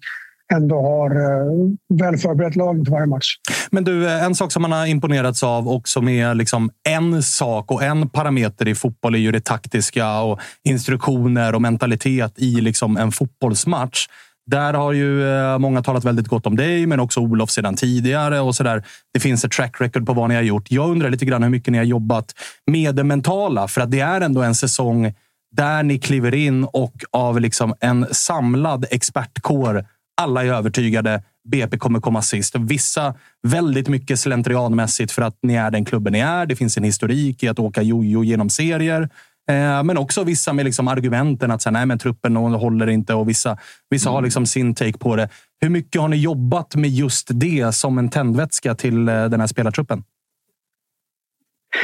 [0.53, 3.27] ändå har eh, väl förberett laget till varje match.
[3.71, 7.23] Men du, eh, en sak som man har imponerats av och som är liksom en
[7.23, 12.61] sak och en parameter i fotboll är ju det taktiska och instruktioner och mentalitet i
[12.61, 14.07] liksom en fotbollsmatch.
[14.47, 18.41] Där har ju eh, många talat väldigt gott om dig, men också Olof sedan tidigare.
[18.41, 18.85] och så där.
[19.15, 20.71] Det finns ett track record på vad ni har gjort.
[20.71, 22.35] Jag undrar lite grann hur mycket ni har jobbat
[22.67, 25.15] med det mentala, för att det är ändå en säsong
[25.57, 29.87] där ni kliver in och av liksom en samlad expertkår,
[30.21, 32.55] alla är övertygade, BP kommer komma sist.
[32.59, 36.47] Vissa väldigt mycket slentrianmässigt för att ni är den klubben ni är.
[36.47, 39.09] Det finns en historik i att åka jojo genom serier.
[39.49, 43.29] Eh, men också vissa med liksom argumenten att säga, nej, men truppen håller inte och
[43.29, 43.59] vissa,
[43.91, 45.29] vissa har liksom sin take på det.
[45.61, 49.47] Hur mycket har ni jobbat med just det som en tändvätska till eh, den här
[49.47, 50.05] spelartruppen?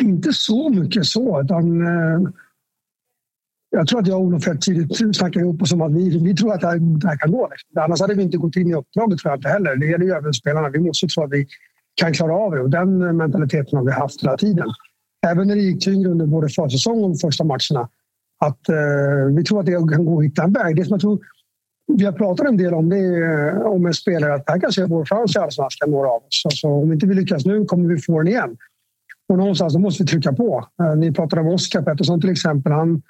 [0.00, 1.42] Inte så mycket så.
[1.42, 2.30] Utan, eh,
[3.70, 6.52] jag tror att jag och Olof tidigt snackade ihop oss om att vi, vi tror
[6.54, 7.48] att det här, det här kan gå.
[7.50, 7.82] Liksom.
[7.82, 9.76] Annars hade vi inte gått in i uppdraget tror jag inte heller.
[9.76, 10.68] Det gäller ju även spelarna.
[10.68, 11.46] Vi måste tro att vi
[11.94, 14.68] kan klara av det och den mentaliteten har vi haft hela tiden
[15.26, 17.88] även när det gick tyngre under både försäsong och första matcherna,
[18.38, 20.76] att eh, vi tror att det kan gå att hitta en väg.
[20.76, 21.20] Det som jag tror
[21.86, 24.60] vi har pratat en del om det är, eh, om en spelare att det här
[24.60, 26.42] kanske är vår chans i allsvenskan, några av oss.
[26.44, 28.56] Alltså, om inte vi lyckas nu kommer vi få den igen.
[29.28, 30.68] Och någonstans då måste vi trycka på.
[30.82, 32.72] Eh, ni pratade om Oskar Pettersson till exempel.
[32.72, 33.02] Han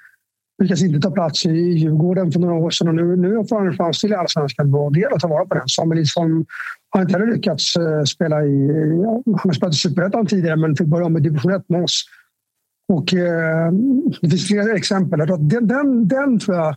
[0.63, 3.67] lyckas inte ta plats i Djurgården för några år sedan och nu, nu får han
[3.67, 4.91] en chans till i allsvenskan.
[4.93, 5.67] Det gäller att ta vara på den.
[5.67, 6.45] Samuel Isholm
[6.93, 8.67] har inte heller lyckats eh, spela i...
[9.25, 12.03] Han har spelat i Superettan tidigare men fick börja om i division 1 med oss.
[12.93, 13.71] Och, eh,
[14.21, 15.19] det finns flera exempel.
[15.19, 16.75] Den, den, den tror jag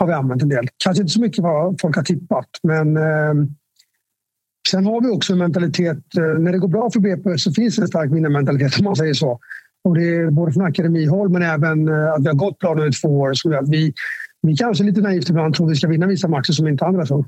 [0.00, 0.68] har vi använt en del.
[0.84, 3.34] Kanske inte så mycket vad folk har tippat, men eh,
[4.70, 6.16] sen har vi också en mentalitet.
[6.16, 8.96] Eh, när det går bra för BP så finns det en stark vinnarmentalitet om man
[8.96, 9.40] säger så.
[9.84, 12.86] Och det är både från akademihåll men även eh, att vi har gått bra nu
[12.86, 13.34] i två år.
[13.34, 13.92] Så att vi,
[14.42, 17.06] vi kanske lite naivt ibland tror att vi ska vinna vissa matcher som inte andra
[17.06, 17.26] tror.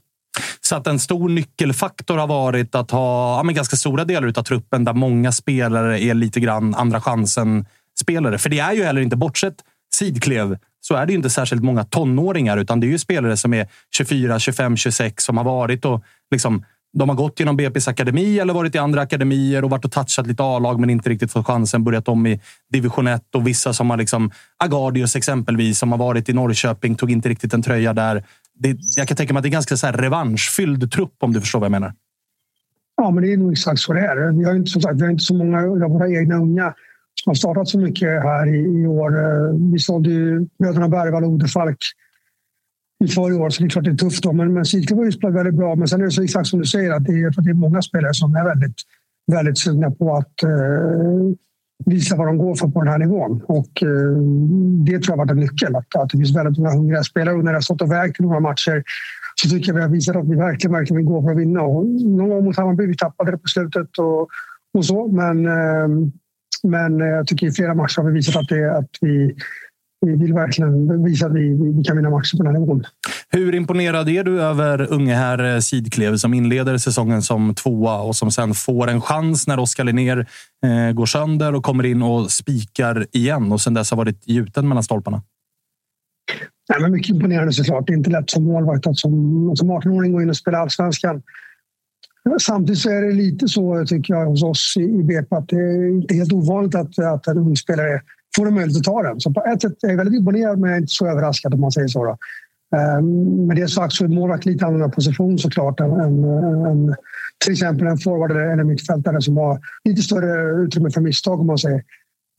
[0.61, 4.85] Så att en stor nyckelfaktor har varit att ha ja, ganska stora delar av truppen
[4.85, 8.39] där många spelare är lite grann andra chansen-spelare.
[8.39, 9.57] För det är ju heller inte, bortsett
[9.95, 13.69] Sidklev, så är det inte särskilt många tonåringar, utan det är ju spelare som är
[13.97, 16.65] 24, 25, 26 som har varit och liksom
[16.99, 20.27] de har gått genom BP's akademi eller varit i andra akademier och varit och touchat
[20.27, 21.85] lite A-lag men inte riktigt fått chansen.
[21.85, 22.41] Börjat om i
[22.73, 24.31] division 1 och vissa som har liksom
[24.65, 28.25] Agardius exempelvis som har varit i Norrköping, tog inte riktigt en tröja där
[28.59, 31.41] det, jag kan tänka mig att det är ganska så här revanschfylld trupp om du
[31.41, 31.95] förstår vad jag menar.
[32.97, 34.39] Ja, men det är nog exakt så det är.
[34.39, 36.75] Vi har inte, som sagt, vi har inte så många av våra egna unga
[37.15, 39.19] som har startat så mycket här i, i år.
[39.19, 41.79] Eh, vi sålde ju bröderna Bergvall och Odefalk
[43.05, 44.23] i förra år, så det är klart det är tufft.
[44.23, 44.33] Då.
[44.33, 45.75] Men, men Sidklev har ju spelat väldigt bra.
[45.75, 47.55] Men sen är det så exakt som du säger att det är, att det är
[47.55, 48.77] många spelare som är väldigt,
[49.33, 50.51] väldigt sugna på att eh,
[51.85, 53.43] visa vad de går för på den här nivån.
[53.47, 54.19] Och eh,
[54.87, 55.77] det tror jag har varit en nyckel.
[55.77, 58.21] Att, att det finns väldigt många hungriga spelare och när det har stått och vägt
[58.21, 58.83] i några matcher
[59.35, 61.63] så tycker jag vi har visat att vi verkligen, verkligen vill gå för att vinna.
[61.63, 64.29] Och någon gång mot Hammarby, vi tappade det på slutet och,
[64.75, 65.09] och så.
[65.09, 65.89] Men, eh,
[66.63, 69.37] men eh, jag tycker i flera matcher har vi visat att, det, att vi,
[70.07, 72.85] vi vill verkligen visa att vi, vi kan vinna matcher på den här nivån.
[73.29, 78.31] Hur imponerad är du över unge herr Sidklev som inleder säsongen som tvåa och som
[78.31, 80.27] sen får en chans när Oskar Linnér
[80.65, 84.69] eh, går sönder och kommer in och spikar igen och sen dess har varit gjuten
[84.69, 85.23] mellan stolparna?
[86.69, 87.87] Nej, men mycket imponerande såklart.
[87.87, 89.13] Det är inte lätt som målvakt att som,
[89.57, 91.23] som 18-åring gå in och spela allsvenskan.
[92.41, 95.89] Samtidigt så är det lite så, tycker jag, hos oss i BP att det är
[95.89, 98.01] inte helt ovanligt att, att en ung spelare
[98.37, 99.21] får en möjlighet att ta den.
[99.21, 101.89] Så på ett sätt är jag väldigt imponerad, men inte så överraskad om man säger
[101.89, 102.05] så.
[102.05, 102.17] Då.
[102.77, 106.25] Ehm, Med det sagt så är målvakt lite annorlunda position såklart än, än,
[106.67, 106.95] än
[107.45, 111.47] till exempel en forward eller en mittfältare som har lite större utrymme för misstag om
[111.47, 111.83] man säger.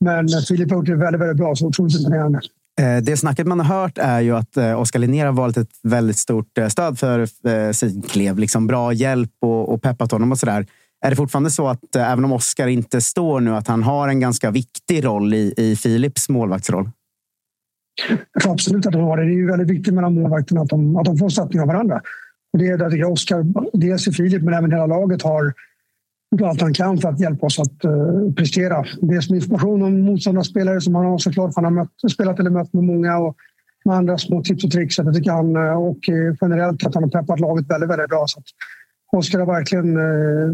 [0.04, 2.40] Men Filip har gjort det väldigt, väldigt bra, så otroligt imponerande.
[2.80, 5.70] Eh, det snacket man har hört är ju att eh, Oskar Linnér har valt ett
[5.82, 8.38] väldigt stort eh, stöd för Sidklev.
[8.38, 10.66] Liksom bra hjälp och, och peppat honom och sådär.
[11.00, 14.08] Är det fortfarande så att eh, även om Oskar inte står nu, att han har
[14.08, 16.90] en ganska viktig roll i, i Filips målvaktsroll?
[18.32, 19.24] Jag tror absolut att han har det.
[19.24, 22.00] Det är ju väldigt viktigt mellan målvakterna att de, att de får stöttning av varandra.
[22.52, 23.44] Och det är där jag Oskar,
[23.78, 25.54] dels i Filip, men även hela laget har
[26.30, 28.84] gjort allt han kan för att hjälpa oss att uh, prestera.
[29.00, 32.50] Dels med information om motståndarspelare som han har såklart, för han har mött, spelat eller
[32.50, 33.36] mött med många och
[33.84, 34.98] med andra små tips och tricks.
[34.98, 35.98] Jag tycker han, eh, och
[36.40, 38.24] generellt att han har peppat laget väldigt, väldigt bra.
[38.26, 38.42] Så
[39.12, 39.94] Oskar har verkligen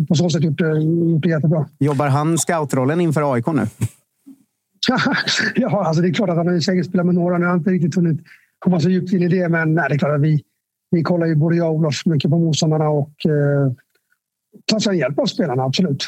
[0.07, 1.69] på så sätt gjort, gjort det jättebra.
[1.79, 3.67] Jobbar han scoutrollen inför AIK nu?
[5.55, 7.39] ja, alltså det är klart att han har säkert spelat med några.
[7.39, 8.21] Nu har jag inte riktigt hunnit
[8.59, 10.43] komma så djupt in i det, men nej, det är klart att vi,
[10.91, 13.73] vi kollar ju både jag och Olof mycket på motståndarna och eh,
[14.67, 16.07] tar sig hjälp av spelarna, absolut.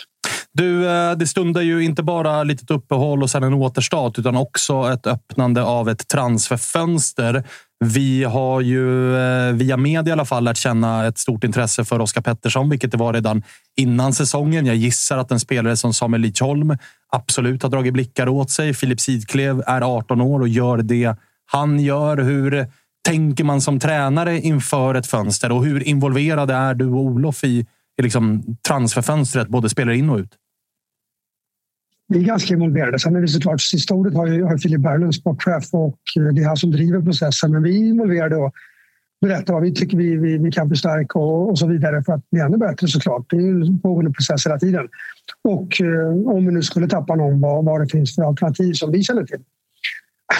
[0.53, 4.93] Du, eh, det stundar ju inte bara litet uppehåll och sen en återstart, utan också
[4.93, 7.45] ett öppnande av ett transferfönster.
[7.85, 12.01] Vi har ju eh, via media i alla fall lärt känna ett stort intresse för
[12.01, 13.43] Oskar Pettersson, vilket det var redan
[13.77, 14.67] innan säsongen.
[14.67, 16.79] Jag gissar att en spelare som Samuel Lidsholm
[17.13, 18.75] absolut har dragit blickar åt sig.
[18.75, 22.17] Filip Sidklev är 18 år och gör det han gör.
[22.17, 22.67] Hur
[23.05, 27.67] tänker man som tränare inför ett fönster och hur involverade är du och Olof i,
[27.99, 30.31] i liksom transferfönstret, både spelare in och ut?
[32.09, 32.99] Vi är ganska involverade.
[32.99, 36.43] Sen är det såklart, sista ordet har ju har Filip Berglund, sportchef, och eh, det
[36.43, 37.53] är han som driver processen.
[37.53, 38.53] Men vi är involverade och
[39.21, 42.31] berättar vad vi tycker vi, vi, vi kan förstärka och, och, så vidare för att
[42.31, 43.27] bli ännu bättre såklart.
[43.31, 44.89] Det är ju en pågående process hela tiden.
[45.45, 48.93] Och eh, om vi nu skulle tappa någon, vad, vad det finns för alternativ som
[48.93, 49.41] vi känner till.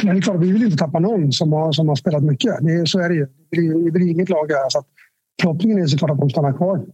[0.03, 2.55] Men det är klart, vi vill inte tappa någon som har, som har spelat mycket.
[2.61, 3.27] Det, så är det ju.
[3.85, 4.71] Det blir inget lag göra.
[4.71, 4.87] Så att
[5.43, 6.85] förhoppningen är såklart att de stannar kvar.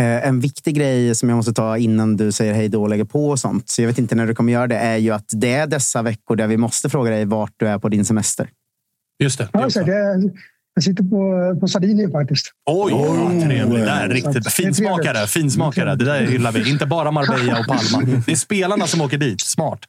[0.00, 3.04] Eh, en viktig grej som jag måste ta innan du säger hej då och lägger
[3.04, 5.28] på och sånt, så jag vet inte när du kommer göra det, är ju att
[5.32, 8.48] det är dessa veckor där vi måste fråga dig vart du är på din semester.
[9.22, 9.48] Just det.
[9.52, 10.30] Ja, det, är,
[10.74, 12.46] jag sitter på, på Sardinien faktiskt.
[12.70, 13.84] Oj, oh, trevligt.
[13.84, 15.26] Det är riktigt finsmakare.
[15.26, 15.96] Finsmakare.
[15.96, 16.70] Det där gillar vi.
[16.70, 18.22] Inte bara Marbella och Palma.
[18.26, 19.40] Det är spelarna som åker dit.
[19.40, 19.80] Smart.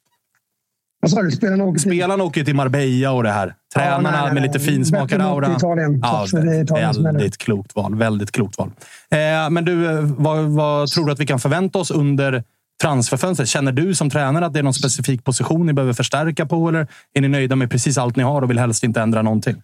[1.01, 1.31] Vad sa du?
[1.31, 1.91] Spelarna åker, till...
[1.91, 3.55] spelarna åker till Marbella och det här.
[3.73, 5.55] Tränarna ja, nej, nej, med lite finsmakaraura.
[5.55, 6.01] Italien.
[6.03, 7.95] Ja, väldigt klokt val.
[7.95, 8.71] Väldigt klokt val.
[9.09, 12.43] Eh, men du, eh, vad, vad, tror du att vi kan förvänta oss under
[12.81, 13.49] transferfönstret?
[13.49, 16.69] Känner du som tränare att det är någon specifik position ni behöver förstärka på?
[16.69, 19.55] Eller är ni nöjda med precis allt ni har och vill helst inte ändra någonting?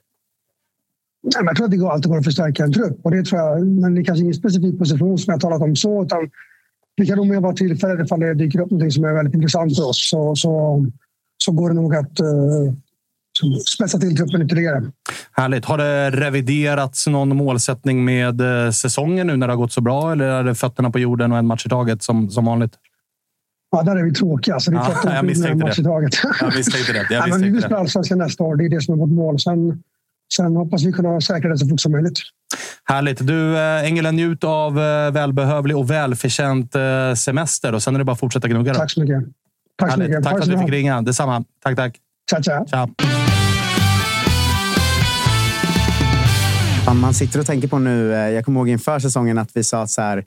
[1.21, 2.99] Jag tror att det går, alltid går att förstärka en trupp.
[3.03, 5.75] Och det tror jag, men det är kanske ingen specifik position som jag talat om
[5.75, 6.03] så.
[6.03, 6.29] Utan
[6.97, 9.75] det kan nog mer vara tillfället ifall det dyker upp något som är väldigt intressant
[9.75, 10.09] för oss.
[10.09, 10.85] Så, så,
[11.47, 12.73] så går det nog att uh,
[13.65, 14.83] spetsa till truppen ytterligare.
[15.31, 15.65] Härligt.
[15.65, 20.11] Har det reviderats någon målsättning med eh, säsongen nu när det har gått så bra?
[20.11, 22.73] Eller är det fötterna på jorden och en match i taget som, som vanligt?
[23.71, 24.59] Ja, där är vi tråkiga.
[24.59, 25.83] Så det är ja, jag misstänkte det.
[26.41, 27.07] Jag misstänkte det.
[27.09, 28.55] Jag misstänkte vi vill spela allsvenskan nästa år.
[28.55, 29.39] Det är det som är vårt mål.
[29.39, 29.83] Sen
[30.33, 32.19] Sen hoppas vi kunna säkra det så fort som möjligt.
[32.83, 33.27] Härligt.
[33.27, 37.73] Du, eh, Engelen, njut av eh, välbehövlig och välförtjänt eh, semester.
[37.73, 38.73] Och sen är det bara att fortsätta gnugga.
[38.73, 39.23] Tack så mycket.
[39.77, 40.23] Tack, så mycket.
[40.23, 41.01] tack för att du fick ringa.
[41.01, 41.43] Detsamma.
[41.63, 41.97] Tack, tack.
[42.29, 42.67] Ciao, ciao.
[42.67, 42.87] ciao.
[46.93, 49.89] Man sitter och tänker på nu, jag kommer ihåg inför säsongen att vi sa att
[49.89, 50.25] så här,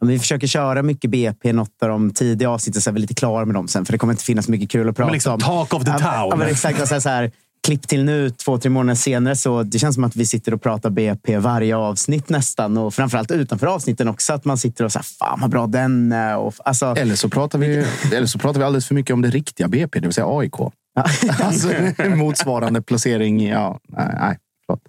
[0.00, 3.44] vi försöker köra mycket BP, något av de tidiga avsnitten, så är vi lite klara
[3.44, 3.84] med dem sen.
[3.84, 5.40] För det kommer inte finnas mycket kul att prata liksom, om.
[5.40, 6.28] Talk of the town.
[6.30, 7.02] Ja, men exakt.
[7.02, 7.30] Så här,
[7.62, 10.62] klipp till nu, två, tre månader senare, så det känns som att vi sitter och
[10.62, 12.76] pratar BP varje avsnitt nästan.
[12.76, 14.32] Och framförallt utanför avsnitten också.
[14.32, 16.36] Att man sitter och säger fan vad bra den är.
[16.36, 19.30] Och, alltså, eller, så pratar vi, eller så pratar vi alldeles för mycket om det
[19.30, 20.54] riktiga BP, det vill säga AIK.
[20.58, 20.72] Ja.
[21.40, 21.68] alltså,
[22.16, 23.48] motsvarande placering.
[23.48, 24.82] Ja, nej, förlåt.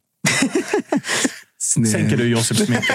[1.91, 2.91] Sänker du Josip Smith?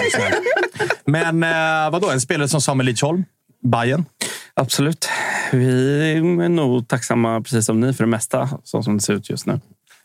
[1.05, 3.25] Men eh, vadå, en spelare som Samuel Lidsholm?
[3.63, 4.05] Bayern?
[4.53, 5.09] Absolut.
[5.51, 9.29] Vi är nog tacksamma, precis som ni, för det mesta så som det ser ut
[9.29, 9.59] just nu.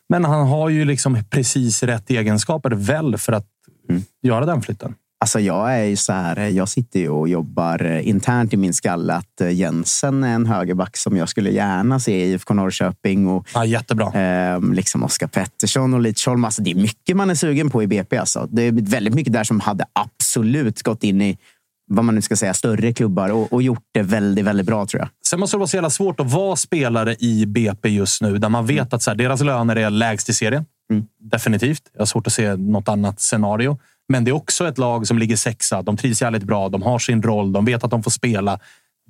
[0.08, 3.46] Men han har ju liksom precis rätt egenskaper väl för att
[3.90, 4.02] mm.
[4.22, 4.94] göra den flytten.
[5.20, 9.14] Alltså jag är ju så här, jag sitter ju och jobbar internt i min skalle
[9.14, 13.28] att Jensen är en högerback som jag skulle gärna se i IFK Norrköping.
[13.28, 14.20] Och, ja, jättebra.
[14.20, 16.44] Eh, liksom Oskar Pettersson och Lidsholm.
[16.44, 18.16] Alltså det är mycket man är sugen på i BP.
[18.16, 18.48] Alltså.
[18.50, 21.38] Det är väldigt mycket där som hade absolut gått in i
[21.86, 25.00] vad man nu ska säga, större klubbar och, och, gjort det väldigt, väldigt bra tror
[25.00, 25.08] jag.
[25.26, 28.48] Sen måste det vara så jävla svårt att vara spelare i BP just nu där
[28.48, 28.88] man vet mm.
[28.90, 30.64] att så här, deras löner är lägst i serien.
[30.90, 31.04] Mm.
[31.30, 31.82] Definitivt.
[31.92, 33.78] Jag har svårt att se något annat scenario.
[34.08, 35.82] Men det är också ett lag som ligger sexa.
[35.82, 36.68] De trivs jävligt bra.
[36.68, 37.52] De har sin roll.
[37.52, 38.58] De vet att de får spela.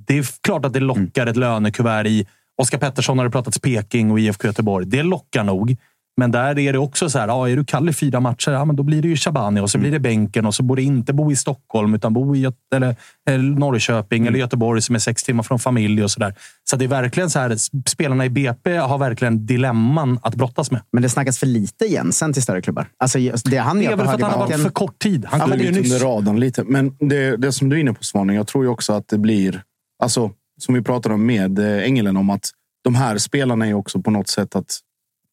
[0.06, 2.26] Det är klart att det lockar ett lönekuvert i...
[2.56, 4.86] Oskar Pettersson har det pratats Peking och IFK Göteborg.
[4.86, 5.76] Det lockar nog.
[6.16, 8.64] Men där är det också så här, ja, är du kall i fyra matcher, ja,
[8.64, 11.12] men då blir det ju Shabani och så blir det bänken och så borde inte
[11.12, 12.96] bo i Stockholm utan bo i Göt eller,
[13.28, 16.34] eller Norrköping eller Göteborg som är sex timmar från familj och så där.
[16.70, 17.56] Så det är verkligen så här,
[17.88, 20.80] spelarna i BP har verkligen dilemman att brottas med.
[20.92, 22.86] Men det snackas för lite Jensen till större klubbar.
[22.98, 25.24] Alltså, det han Det är väl för att han har varit för kort tid.
[25.24, 26.64] Han Ja, ju under radarn lite.
[26.64, 29.18] Men det, det som du är inne på Svanen, jag tror ju också att det
[29.18, 29.62] blir,
[30.02, 32.50] alltså, som vi pratade om med eh, Engelen om att
[32.84, 34.80] de här spelarna är också på något sätt att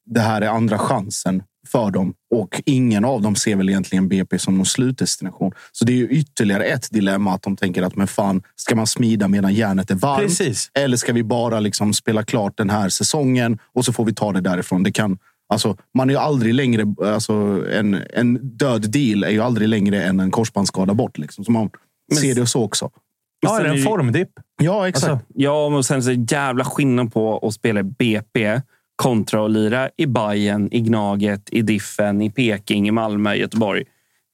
[0.05, 4.39] det här är andra chansen för dem och ingen av dem ser väl egentligen BP
[4.39, 5.51] som någon slutdestination.
[5.71, 8.87] Så det är ju ytterligare ett dilemma att de tänker att men fan, ska man
[8.87, 10.21] smida medan järnet är varmt?
[10.21, 10.71] Precis.
[10.73, 14.31] Eller ska vi bara liksom spela klart den här säsongen och så får vi ta
[14.31, 14.83] det därifrån?
[14.83, 15.17] Det kan,
[15.49, 16.85] alltså, man är ju aldrig längre...
[17.05, 17.33] Alltså,
[17.71, 21.17] en, en död deal är ju aldrig längre än en korsbandsskada bort.
[21.17, 21.45] Liksom.
[21.45, 21.69] Så man
[22.19, 22.89] ser det så också.
[23.39, 24.29] Ja, är det en formdipp?
[24.61, 25.11] Ja, exakt.
[25.11, 28.61] Alltså, Ja, men sen så är det jävla skillnad på att spela BP
[29.01, 33.83] kontra att lira i Bayern, i Gnaget, i Diffen, i Peking, i Malmö, i Göteborg.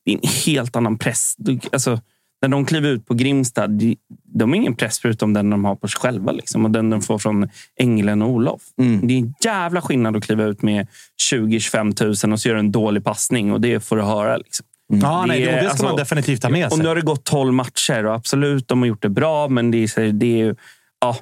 [0.06, 1.36] Det är en helt annan press.
[1.72, 2.02] Alltså,
[2.42, 5.76] när de kliver ut på Grimstad, de, de har ingen press förutom den de har
[5.76, 7.50] på sig själva liksom, och den de får från
[7.80, 8.62] Englen och Olof.
[8.82, 9.08] Mm.
[9.08, 10.88] Det är en jävla skillnad att kliva ut med
[11.32, 14.38] 20-25 000 och så göra en dålig passning och det får du höra.
[14.38, 14.66] Liksom.
[14.88, 16.88] ja, nej, Det är- det, det ska alltså, man definitivt ta med Och nu sig.
[16.88, 20.12] har det gått 12 matcher och absolut, de har gjort det bra, men det är,
[20.12, 20.56] det är ju
[21.02, 21.18] ja,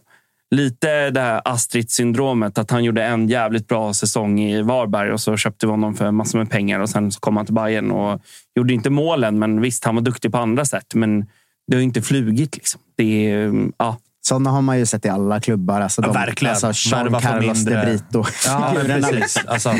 [0.51, 2.57] lite det här Astrid-syndromet.
[2.57, 6.11] Att han gjorde en jävligt bra säsong i Varberg och så köpte vi honom för
[6.11, 8.21] massor med pengar och sen så kom han till Bayern och
[8.55, 9.39] gjorde inte målen.
[9.39, 11.19] Men visst, han var duktig på andra sätt, men
[11.67, 12.55] det har ju inte flugit.
[12.55, 12.81] Liksom.
[12.97, 15.81] Det är, ja, Sådana har man ju sett i alla klubbar.
[15.81, 16.55] Alltså, Ja, de, verkligen.
[16.63, 17.85] Alltså Jean Carlos mindre.
[17.85, 18.23] de Brito.
[18.45, 19.45] Ja, men precis.
[19.47, 19.73] Alltså,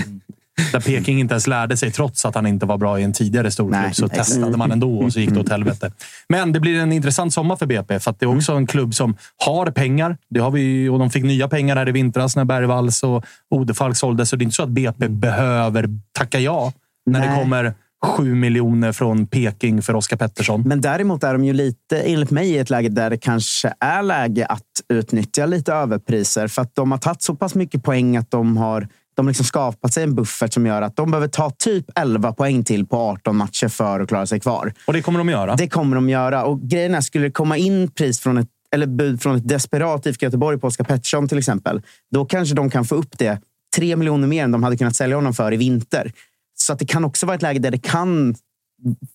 [0.71, 3.51] där Peking inte ens lärde sig, trots att han inte var bra i en tidigare
[3.51, 4.15] storklubb, så exakt.
[4.15, 5.91] testade man ändå och så gick det åt helvete.
[6.29, 8.93] Men det blir en intressant sommar för BP, för att det är också en klubb
[8.93, 10.17] som har pengar.
[10.29, 13.97] Det har vi, och de fick nya pengar här i vintras när Bergvalls och Odefalk
[13.97, 14.29] såldes.
[14.29, 16.73] Så det är inte så att BP behöver tacka ja
[17.05, 17.39] när det Nej.
[17.39, 17.73] kommer
[18.05, 20.61] sju miljoner från Peking för Oskar Pettersson.
[20.65, 24.03] Men däremot är de ju lite, enligt mig, i ett läge där det kanske är
[24.03, 26.47] läge att utnyttja lite överpriser.
[26.47, 29.45] För att de har tagit så pass mycket poäng att de har de har liksom
[29.45, 32.97] skapat sig en buffert som gör att de behöver ta typ 11 poäng till på
[32.97, 34.73] 18 matcher för att klara sig kvar.
[34.85, 35.55] Och det kommer de göra.
[35.55, 36.43] Det kommer de göra.
[36.43, 40.05] Och grejen är, skulle det komma in pris från ett, eller bud från ett desperat
[40.05, 43.39] IFK Göteborg på Oskar Pettersson till exempel, då kanske de kan få upp det
[43.75, 46.11] tre miljoner mer än de hade kunnat sälja honom för i vinter.
[46.57, 48.35] Så att det kan också vara ett läge där det kan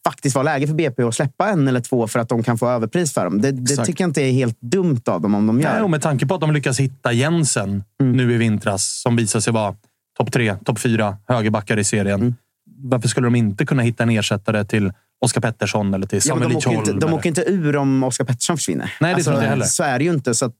[0.07, 2.69] faktiskt vara läge för BP att släppa en eller två för att de kan få
[2.69, 3.41] överpris för dem.
[3.41, 5.73] Det, det tycker jag inte är helt dumt av dem om de gör.
[5.73, 8.17] Nej, och med tanke på att de lyckas hitta Jensen Mm.
[8.17, 9.75] nu i vintras, som visar sig vara
[10.21, 12.21] topp tre, topp fyra högerbackar i serien.
[12.21, 12.35] Mm.
[12.83, 14.93] Varför skulle de inte kunna hitta en ersättare till
[15.25, 18.25] Oskar Pettersson eller till Ja, Samuel de, åker inte, de åker inte ur om Oskar
[18.25, 18.85] Pettersson försvinner.
[18.85, 19.65] Alltså, Nej, det tror jag heller.
[19.65, 20.35] Så är det ju inte.
[20.35, 20.57] Så att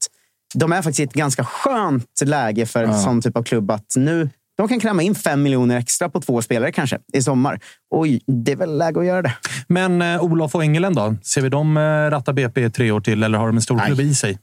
[0.53, 3.93] de är faktiskt i ett ganska skönt läge för en sån typ av klubb att
[3.95, 7.59] nu de kan kräma in fem miljoner extra på två spelare kanske i sommar.
[7.95, 9.33] Oj, det är väl läge att göra det.
[9.67, 11.15] Men eh, Olof och Engelen då?
[11.23, 13.79] Ser vi dem eh, ratta BP i tre år till eller har de en stor
[13.85, 14.37] klubb i sig?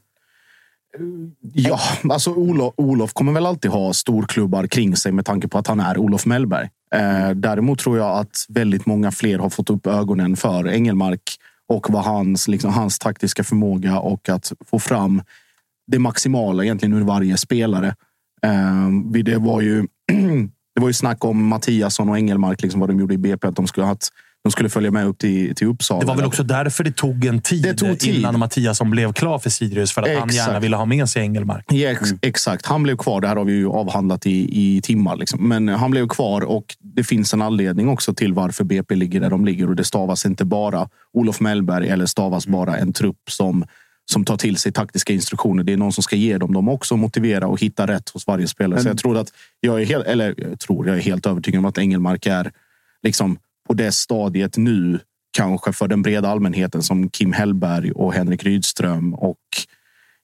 [1.53, 5.67] Ja, alltså Olof, Olof kommer väl alltid ha storklubbar kring sig med tanke på att
[5.67, 6.69] han är Olof Mellberg.
[6.95, 11.21] Eh, däremot tror jag att väldigt många fler har fått upp ögonen för Engelmark
[11.67, 15.21] och vad hans, liksom, hans taktiska förmåga och att få fram
[15.87, 17.95] det maximala egentligen ur varje spelare.
[18.43, 18.89] Eh,
[19.23, 19.87] det var ju
[20.75, 23.55] det var ju snack om Mattiasson och Engelmark, liksom vad de gjorde i BP, att
[23.55, 24.09] de skulle, att
[24.43, 25.99] de skulle följa med upp till, till Uppsala.
[25.99, 28.15] Det var väl också därför det tog en tid, Det tog tid.
[28.15, 29.91] innan Mattiasson blev klar för Sirius.
[29.91, 30.47] För att han Exakt.
[30.47, 31.65] gärna ville ha med sig Engelmark.
[31.69, 32.65] Ja, ex Exakt.
[32.65, 33.21] Han blev kvar.
[33.21, 35.15] Det här har vi ju avhandlat i, i timmar.
[35.15, 35.47] Liksom.
[35.49, 39.29] Men han blev kvar och det finns en anledning också till varför BP ligger där
[39.29, 39.69] de ligger.
[39.69, 43.65] Och det stavas inte bara Olof Mellberg eller stavas bara en trupp som,
[44.11, 45.63] som tar till sig taktiska instruktioner.
[45.63, 48.47] Det är någon som ska ge dem dem också, motivera och hitta rätt hos varje
[48.47, 48.81] spelare.
[48.81, 49.27] Så jag tror att
[49.59, 52.51] jag är helt, eller jag tror, jag är helt övertygad om att Engelmark är
[53.03, 53.37] liksom
[53.69, 54.99] på det stadiet nu
[55.31, 59.37] kanske för den breda allmänheten som Kim Hellberg och Henrik Rydström och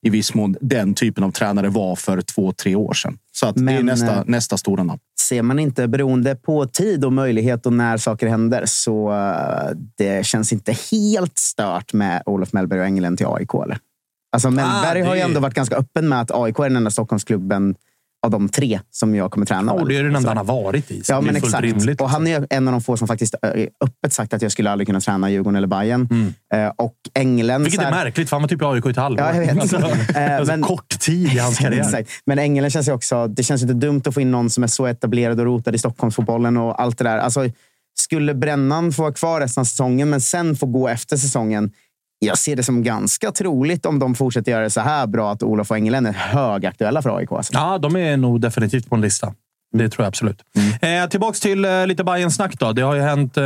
[0.02, 3.18] i viss mån den typen av tränare var för två, tre år sedan.
[3.32, 5.00] Så att det är Men, nästa, eh, nästa stora namn.
[5.20, 10.26] Ser man inte beroende på tid och möjlighet och när saker händer så eh, det
[10.26, 13.54] känns inte helt stört med Olof Mellberg och Engelen till AIK.
[13.64, 13.78] Eller?
[14.32, 16.92] Alltså, Mellberg det har ju ändå varit ganska öppen med att AIK är den enda
[16.92, 17.76] Stockholmsklubben
[18.26, 19.76] av de tre som jag kommer träna.
[19.76, 19.88] Väl?
[19.88, 21.02] det är den enda han har varit i.
[21.08, 21.64] Ja, men exakt.
[21.64, 22.02] rimligt.
[22.02, 23.50] Och han är en av de få som faktiskt eh,
[23.82, 26.34] öppet sagt att jag skulle aldrig kunna träna Djurgården eller Bayern.
[26.54, 27.64] Eh, Och Englen...
[27.64, 29.26] Vilket är märkligt, för han var typ i AIK i ett halvår.
[29.26, 29.58] Ja, jag vet.
[29.62, 29.76] Alltså,
[30.16, 31.82] Eh, alltså, men- kort tid i hans karriär.
[31.82, 32.10] Exakt.
[32.26, 33.28] Men Engelen känns ju också...
[33.28, 35.78] Det känns inte dumt att få in någon som är så etablerad och rotad i
[35.78, 37.18] Stockholmsfotbollen och allt det där.
[37.18, 37.50] Alltså,
[38.00, 41.72] Skulle Brännan få vara kvar resten av säsongen, men sen få gå efter säsongen.
[42.26, 45.44] Jag ser det som ganska troligt om de fortsätter göra det så här bra att
[45.44, 47.32] Olof och Engelén är högaktuella för AIK.
[47.32, 47.54] Alltså.
[47.54, 49.34] Ja, de är nog definitivt på en lista.
[49.74, 50.42] Det tror jag absolut.
[50.82, 52.74] Eh, tillbaks till eh, lite bayern snack då.
[52.74, 53.44] Det har ju hänt eh,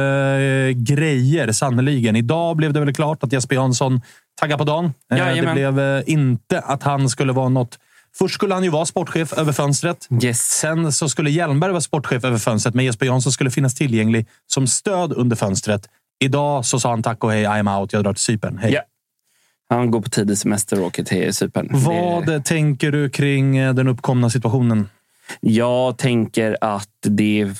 [0.75, 2.15] grejer, sannoliken.
[2.15, 4.01] Idag blev det väl klart att Jesper Jansson
[4.39, 4.93] taggar på dagen.
[5.11, 7.79] Eh, det blev eh, inte att han skulle vara något...
[8.17, 10.07] Först skulle han ju vara sportchef över fönstret.
[10.23, 10.41] Yes.
[10.41, 14.67] Sen så skulle Hjelmberg vara sportchef över fönstret, men Jesper Jansson skulle finnas tillgänglig som
[14.67, 15.89] stöd under fönstret.
[16.19, 17.93] Idag så sa han tack och hej, I'm out.
[17.93, 18.57] Jag drar till Cypern.
[18.57, 18.71] Hej.
[18.73, 18.81] Ja.
[19.69, 21.67] Han går på tidig semester och åker till Cypern.
[21.71, 24.89] Vad Det- tänker du kring eh, den uppkomna situationen?
[25.39, 27.51] Jag tänker att det är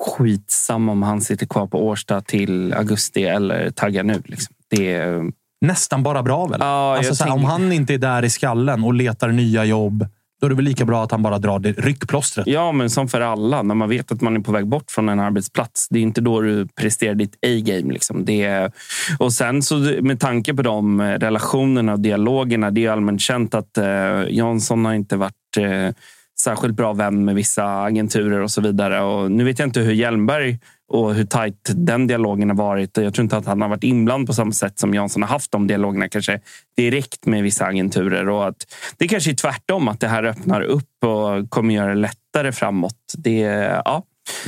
[0.00, 4.22] skitsamma om han sitter kvar på Årsta till augusti eller taggar nu.
[4.24, 4.54] Liksom.
[4.70, 5.22] Det är,
[5.60, 6.58] Nästan bara bra väl?
[6.62, 9.64] Ja, alltså, jag så här, om han inte är där i skallen och letar nya
[9.64, 10.06] jobb,
[10.42, 12.46] då är det väl lika bra att han bara drar det ryckplåstret.
[12.46, 15.08] ja, men som för alla, när man vet att man är på väg bort från
[15.08, 15.88] en arbetsplats.
[15.90, 17.92] Det är inte då du presterar ditt A-game.
[17.92, 18.24] Liksom.
[18.24, 18.72] Det är,
[19.18, 22.70] och sen så med tanke på de relationerna och dialogerna.
[22.70, 23.84] Det är allmänt känt att eh,
[24.28, 25.94] Jansson har inte varit eh,
[26.40, 29.00] särskilt bra vän med vissa agenturer och så vidare.
[29.00, 30.58] Och nu vet jag inte hur Hjelmberg
[30.92, 32.96] och hur tajt den dialogen har varit.
[32.96, 35.52] Jag tror inte att han har varit inblandad på samma sätt som Jansson har haft
[35.52, 36.40] de dialogerna kanske
[36.76, 38.28] direkt med vissa agenturer.
[38.28, 38.66] Och att
[38.96, 43.14] det kanske är tvärtom, att det här öppnar upp och kommer göra det lättare framåt.
[43.18, 43.40] Det,
[43.84, 44.02] ja.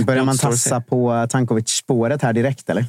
[0.07, 2.87] Börjar man tassa på Tankovic-spåret här direkt, eller?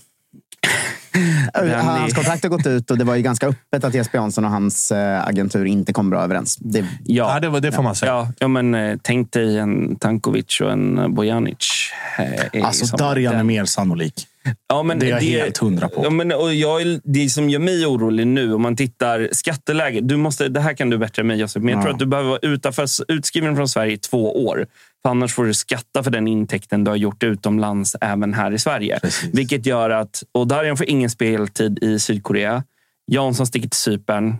[1.81, 4.51] Hans kontrakt har gått ut och det var ju ganska öppet att Jesper Jansson och
[4.51, 6.55] hans eh, agentur inte kom bra överens.
[6.61, 8.11] Det, Ja, det, var- det får man säga.
[8.11, 11.89] Ja, ja, men eh, tänk dig en Tankovic och en Bojanic.
[12.17, 14.27] eh, Alltså, liksom- Darjan är mer sannolik.
[14.69, 16.01] Ja, men Det är jag helt hundra på.
[16.03, 19.99] Ja, men, och jag, är- det som gör mig orolig nu, om man tittar skatteläge.
[20.01, 21.63] Du måste, det här kan du bättre än mig, Josef.
[21.63, 21.83] Men jag Ja.
[21.83, 24.65] tror att du behöver vara utanför, utskriven från Sverige i två år.
[25.05, 28.99] Annars får du skatta för den intäkten du har gjort utomlands även här i Sverige.
[28.99, 29.33] Precis.
[29.33, 30.23] Vilket gör att...
[30.31, 32.63] Och Darjan får ingen speltid i Sydkorea.
[33.11, 34.37] Jansson sticker till Cypern.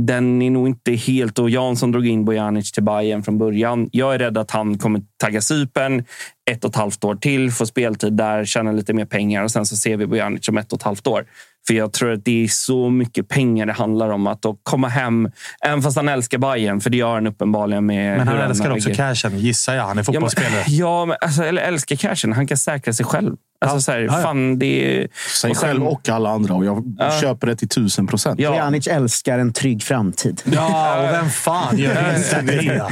[0.00, 1.38] Den är nog inte helt...
[1.38, 3.88] Och Jansson drog in Bojanic till Bayern från början.
[3.92, 6.04] Jag är rädd att han kommer tagga Cypern
[6.50, 9.66] ett och ett halvt år till, få speltid där, tjäna lite mer pengar och sen
[9.66, 11.24] så ser vi Bojanic om ett och ett halvt år.
[11.66, 15.30] För jag tror att det är så mycket pengar det handlar om att komma hem,
[15.64, 18.88] även fast han älskar Bayern, för det gör han uppenbarligen med Men han älskar också
[18.88, 19.08] ligger.
[19.08, 19.82] cashen, gissar jag.
[19.82, 20.64] Han är Ja, men, fotbollsspelare.
[20.68, 22.32] ja, men, alltså, eller älskar cashen.
[22.32, 23.36] Han kan säkra sig själv.
[23.62, 23.80] Alltså, Ja.
[23.80, 24.22] så här, Ja, ja.
[24.22, 24.66] Fan, det
[25.02, 25.08] är...
[25.40, 26.54] Sig och sen- själv och alla andra.
[26.54, 27.10] Och jag Ja.
[27.20, 28.40] köper det till tusen procent.
[28.40, 28.50] Ja.
[28.50, 30.42] Bojanic älskar en trygg framtid.
[30.44, 32.82] Ja, och vem fan gör inte det?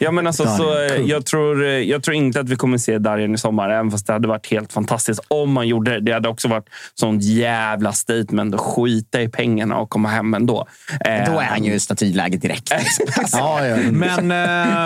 [0.00, 2.98] Ja, men alltså, så, eh, jag, tror, eh, jag tror inte att vi kommer se
[2.98, 6.00] Darjan i sommar, även fast det hade varit helt fantastiskt om man gjorde det.
[6.00, 10.66] Det hade också varit sånt jävla statement att skita i pengarna och komma hem ändå.
[11.04, 12.72] Eh, Då är han ju i statyläge direkt.
[13.32, 13.76] Ja, ja.
[13.90, 14.30] Men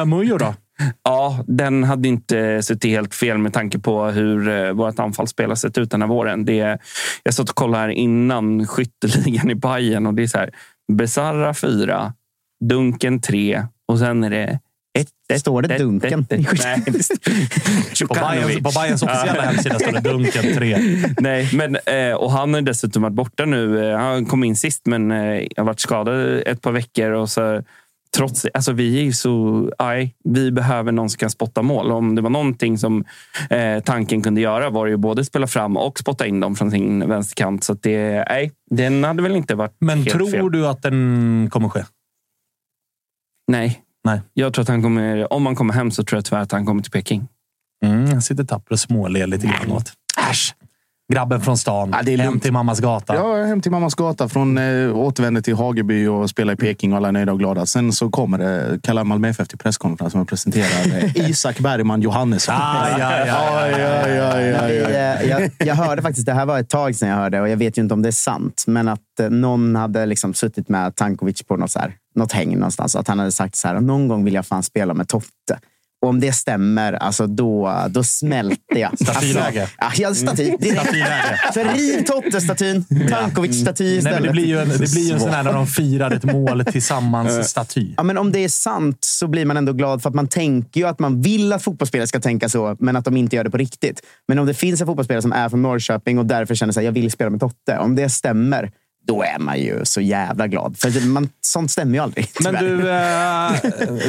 [0.00, 0.54] eh, Mujo då?
[1.04, 5.56] Ja, den hade inte suttit helt fel med tanke på hur eh, vårt anfallsspel har
[5.56, 6.44] sett ut den här våren.
[6.44, 6.78] Det,
[7.22, 10.50] jag satt och kollade här innan skytteligan i Bayern och det är så här.
[10.92, 12.12] Besarra fyra,
[12.64, 14.58] Dunken tre och sen är det
[14.98, 16.20] ett, ett, Står det ett, Dunken?
[16.20, 16.64] ett, ett.
[16.64, 16.82] Nej,
[18.08, 20.78] På Bayerns, på Bayerns officiella hemsida står det Dunken 3.
[21.18, 23.90] Nej, men, eh, och han har dessutom varit borta nu.
[23.90, 27.10] Eh, Han kom in sist, men har varit skadad ett par veckor.
[27.10, 27.62] Och så,
[28.16, 29.70] trots, alltså vi är ju så...
[29.78, 31.92] Aj, vi behöver någon som kan spotta mål.
[31.92, 33.04] Om det var någonting som
[33.50, 36.70] eh, tanken kunde göra var det ju både spela fram och spotta in dem från
[36.70, 37.64] sin vänsterkant.
[37.64, 40.52] Så att det, nej, den hade väl inte varit Men helt tror fel.
[40.52, 41.84] du att den kommer ske?
[43.48, 43.80] Nej.
[44.04, 44.20] Nej.
[44.34, 46.66] Jag tror att han kommer, om han kommer hem så tror jag tyvärr att han
[46.66, 47.28] kommer till Peking.
[47.84, 49.92] Mm, jag sitter tapper och småler lite grann åt.
[50.30, 50.54] Äsch!
[51.12, 51.90] Grabben från stan.
[51.92, 53.14] Ja, det är hem till mammas gata.
[53.14, 54.28] Är hem till mammas gata.
[54.28, 57.66] Från eh, återvänder till Hageby och spelar i Peking och alla är nöjda och glada.
[57.66, 62.54] Sen så kommer det, kallar Malmö FF till presskonferens och presenterar eh, Isak Bergman Johannesson.
[62.58, 63.68] Ah, ja, ja,
[65.28, 67.78] ja, jag hörde faktiskt, det här var ett tag sedan jag hörde och jag vet
[67.78, 71.42] ju inte om det är sant, men att eh, någon hade liksom suttit med Tankovic
[71.42, 72.96] på något, så här, något häng någonstans.
[72.96, 75.58] Att han hade sagt så här, någon gång vill jag fan spela med Totte.
[76.04, 78.98] Och om det stämmer, alltså då, då smälter jag.
[78.98, 79.68] Statyläge.
[79.76, 80.52] Alltså, ja, staty.
[81.54, 84.20] Så riv Totte-statyn, Tankovic-staty Nej, istället.
[84.20, 86.24] men det blir ju en, det blir ju en sån här när de firar ett
[86.24, 87.94] mål tillsammans-staty.
[87.96, 90.80] Ja, men om det är sant så blir man ändå glad för att man tänker
[90.80, 93.50] ju att man vill att fotbollsspelare ska tänka så, men att de inte gör det
[93.50, 94.00] på riktigt.
[94.28, 96.92] Men om det finns en fotbollsspelare som är från Norrköping och därför känner sig jag
[96.92, 97.78] vill spela med Totte.
[97.78, 98.70] Om det stämmer,
[99.06, 100.78] då är man ju så jävla glad.
[100.78, 102.28] För man, sånt stämmer ju aldrig.
[102.40, 103.52] Men du, eh,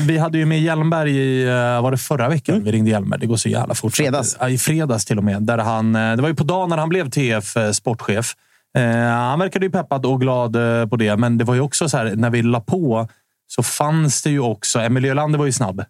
[0.01, 2.63] vi hade ju med Hjelmberg i, eh, var det förra veckan?
[2.63, 3.19] Vi ringde Hjelmberg.
[3.19, 3.95] Det går så jävla fort.
[3.95, 4.37] Fredags.
[4.49, 5.43] I fredags till och med.
[5.43, 8.35] Där han, eh, det var ju på dagen när han blev TF eh, sportchef.
[8.77, 10.53] Eh, han verkade ju peppad och glad
[10.89, 13.07] på det, men det var ju också så här, när vi la på
[13.47, 14.79] så fanns det ju också...
[14.79, 15.83] Emil Ölander var ju snabb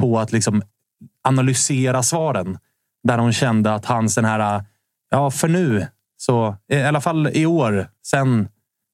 [0.00, 0.62] på att liksom
[1.24, 2.58] analysera svaren.
[3.02, 4.64] där hon kände att hans den här,
[5.10, 5.86] ja för nu,
[6.22, 8.48] så i alla fall i år, sen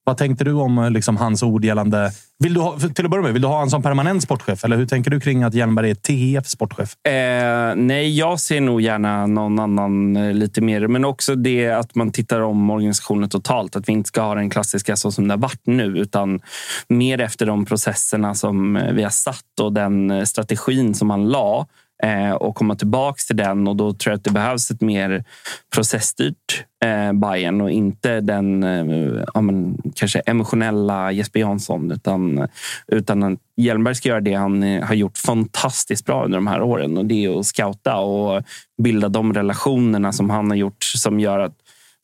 [0.08, 2.10] vad tänkte du om eh, liksom, hans ord gällande...
[2.38, 4.64] Vill du ha, till att börja med, vill du ha honom som permanent sportchef?
[4.64, 7.06] Eller hur tänker du kring att Hjelmberg är TF sportchef?
[7.06, 10.86] Eh, nej, jag ser nog gärna någon annan eh, lite mer.
[10.86, 13.76] Men också det att man tittar om organisationen totalt.
[13.76, 15.98] Att vi inte ska ha den klassiska så som det har varit nu.
[15.98, 16.40] Utan
[16.88, 21.28] mer efter de processerna som eh, vi har satt och den eh, strategin som man
[21.28, 21.66] la
[22.02, 23.68] Eh, och komma tillbaka till den.
[23.68, 25.24] Och Då tror jag att det behövs ett mer
[25.74, 31.90] processstyrt eh, Bayern och inte den eh, ja, men, kanske emotionella Jesper Jansson.
[31.90, 32.48] Utan,
[32.86, 36.98] utan Hjelmberg ska göra det han eh, har gjort fantastiskt bra under de här åren.
[36.98, 38.42] Och Det är att scouta och
[38.82, 41.54] bilda de relationerna som han har gjort som gör att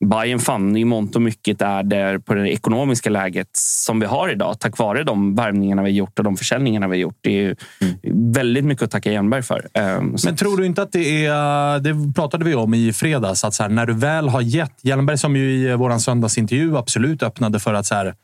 [0.05, 4.29] Bayern fan i mångt och mycket är där på det ekonomiska läget som vi har
[4.29, 7.17] idag tack vare de värvningarna vi gjort och de försäljningarna vi gjort.
[7.21, 8.31] Det är mm.
[8.33, 9.67] väldigt mycket att tacka Hjelmberg för.
[9.73, 11.79] Um, Men tror du inte att det är...
[11.79, 13.43] Det pratade vi om i fredags.
[13.43, 14.79] Att så här, när du väl har gett...
[14.81, 18.15] Hjelmberg som ju i vår söndagsintervju absolut öppnade för att så här,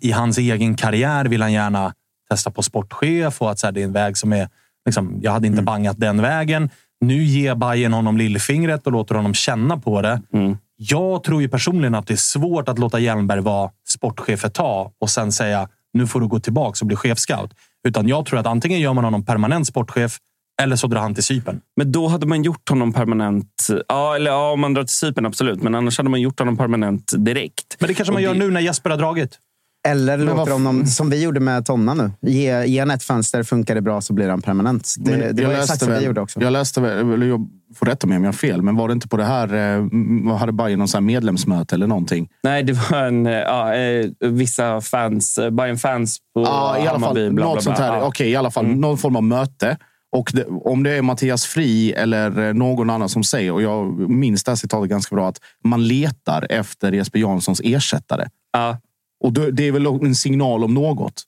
[0.00, 1.94] i hans egen karriär vill han gärna
[2.30, 4.48] testa på sportchef och att så här, det är en väg som är...
[4.86, 5.64] Liksom, jag hade inte mm.
[5.64, 6.70] bangat den vägen.
[7.00, 10.22] Nu ger Bayern honom lillfingret och låter honom känna på det.
[10.32, 10.56] Mm.
[10.80, 14.92] Jag tror ju personligen att det är svårt att låta Hjelmberg vara sportchef ett tag
[15.00, 17.50] och sen säga nu får du gå tillbaka och bli chefscout.
[17.88, 20.18] Utan jag tror att antingen gör man honom permanent sportchef
[20.62, 21.60] eller så drar han till Cypern.
[21.76, 23.66] Men då hade man gjort honom permanent.
[23.88, 25.62] Ja, eller ja, om man drar till Cypern, absolut.
[25.62, 27.76] Men annars hade man gjort honom permanent direkt.
[27.78, 28.38] Men det kanske man gör det...
[28.38, 29.38] nu när Jesper har dragit.
[29.86, 32.12] Eller låter honom, som vi gjorde med Tonna nu.
[32.20, 34.94] Ge, ge han ett fönster, funkar det bra så blir han permanent.
[34.98, 36.40] Det, men det var exakt som vi gjorde också.
[36.40, 39.08] Jag läste, eller jag får rätta mig om jag har fel, men var det inte
[39.08, 42.28] på det här, eh, hade Bayern någon medlemsmöte eller någonting?
[42.42, 47.00] Nej, det var en, eh, ja, eh, vissa fans, Bayern fans på ja, i alla
[47.00, 47.44] fall, bla, bla, bla.
[47.44, 47.96] Något sånt här.
[47.96, 48.02] Ja.
[48.02, 48.80] Okej, i alla fall mm.
[48.80, 49.76] någon form av möte.
[50.16, 54.44] Och det, om det är Mattias Fri eller någon annan som säger, och jag minns
[54.44, 58.28] det här citatet ganska bra, att man letar efter Jesper Janssons ersättare.
[58.52, 58.76] Ja.
[59.20, 61.22] Och det är väl en signal om något.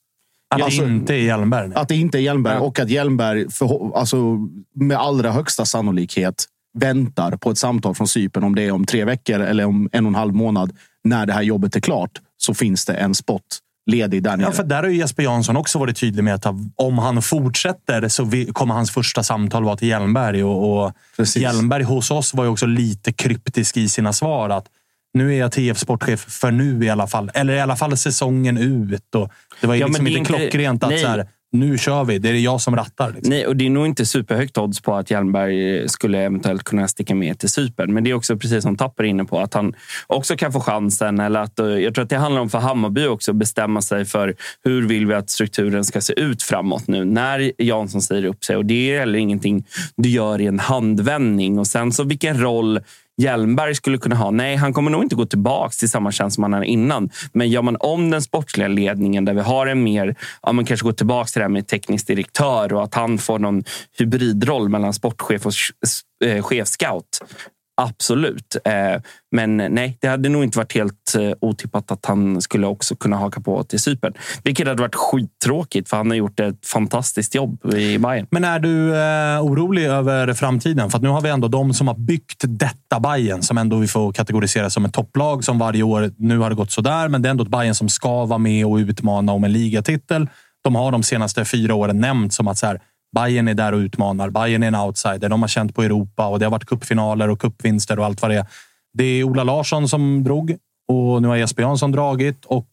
[0.55, 1.71] Att alltså, det inte är Hjelmberg?
[1.75, 4.37] Att det inte är Hjelmberg och att Hjelmberg för, alltså,
[4.75, 9.05] med allra högsta sannolikhet väntar på ett samtal från Sypen om det är om tre
[9.05, 10.71] veckor eller om en och en halv månad.
[11.03, 13.41] När det här jobbet är klart så finns det en spot
[13.85, 14.47] ledig där nere.
[14.47, 18.07] Ja, för där har ju Jesper Jansson också varit tydlig med att om han fortsätter
[18.07, 20.43] så kommer hans första samtal vara till Hjelmberg.
[20.43, 20.93] Och, och
[21.35, 24.49] Hjelmberg hos oss var ju också lite kryptisk i sina svar.
[24.49, 24.65] att
[25.13, 27.31] nu är jag TF sportchef för nu i alla fall.
[27.33, 29.15] Eller i alla fall säsongen ut.
[29.15, 29.31] Och
[29.61, 32.19] det var ju ja, liksom inte klockrent att så här, nu kör vi.
[32.19, 33.11] Det är jag som rattar.
[33.11, 33.29] Liksom.
[33.29, 37.15] Nej, och det är nog inte superhögt odds på att Hjelmberg skulle eventuellt kunna sticka
[37.15, 37.93] med till Cypern.
[37.93, 39.75] Men det är också precis som Tapper är inne på, att han
[40.07, 41.19] också kan få chansen.
[41.19, 44.05] Eller att, eh, jag tror att det handlar om för Hammarby också att bestämma sig
[44.05, 48.43] för hur vill vi att strukturen ska se ut framåt nu när Jansson säger upp
[48.43, 48.57] sig.
[48.57, 51.59] Och det är heller ingenting du gör i en handvändning.
[51.59, 52.79] Och sen så vilken roll
[53.17, 54.31] Hjelmberg skulle kunna ha.
[54.31, 57.09] Nej, han kommer nog inte gå tillbaka till samma tjänst som han hade innan.
[57.33, 60.83] Men gör man om den sportsliga ledningen där vi har en mer, ja, man kanske
[60.83, 63.63] går tillbaka till det här med teknisk direktör och att han får någon
[63.97, 65.53] hybridroll mellan sportchef och
[66.25, 67.21] eh, chefscout.
[67.81, 68.57] Absolut.
[68.65, 69.01] Eh,
[69.31, 73.17] men nej, det hade nog inte varit helt eh, otippat att han skulle också kunna
[73.17, 74.13] haka på till Cypern.
[74.43, 78.27] Vilket hade varit skittråkigt för han har gjort ett fantastiskt jobb i Bayern.
[78.31, 80.89] Men är du eh, orolig över framtiden?
[80.89, 84.11] För nu har vi ändå de som har byggt detta Bayern som ändå vi får
[84.11, 86.11] kategorisera som ett topplag som varje år.
[86.17, 88.65] Nu har det gått sådär, men det är ändå ett Bayern som ska vara med
[88.65, 90.29] och utmana om en ligatitel.
[90.63, 92.81] De har de senaste fyra åren nämnt som att så här,
[93.15, 94.29] Bayern är där och utmanar.
[94.29, 95.29] Bayern är en outsider.
[95.29, 98.31] De har känt på Europa och det har varit kuppfinaler och kuppvinster och allt vad
[98.31, 98.45] det är.
[98.93, 100.57] Det är Ola Larsson som drog
[100.87, 102.67] och nu har Jesper Jansson dragit och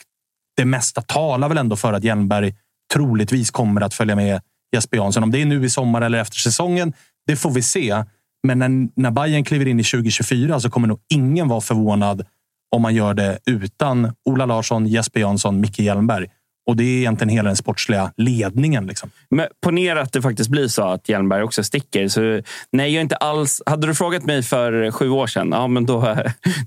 [0.56, 2.54] det mesta talar väl ändå för att Hjelmberg
[2.92, 4.40] troligtvis kommer att följa med
[4.72, 5.22] Jesper Jansson.
[5.22, 6.92] Om det är nu i sommar eller efter säsongen,
[7.26, 8.04] det får vi se.
[8.42, 12.26] Men när, när Bayern kliver in i 2024 så kommer nog ingen vara förvånad
[12.76, 16.26] om man gör det utan Ola Larsson, Jesper Jansson, Micke Hjelmberg.
[16.68, 18.86] Och det är egentligen hela den sportsliga ledningen.
[18.86, 19.10] Liksom.
[19.30, 22.08] Men ponera att det faktiskt blir så att Hjelmberg också sticker.
[22.08, 22.40] Så,
[22.72, 23.62] nej, jag inte alls...
[23.66, 26.00] Hade du frågat mig för sju år sedan, ja, men då,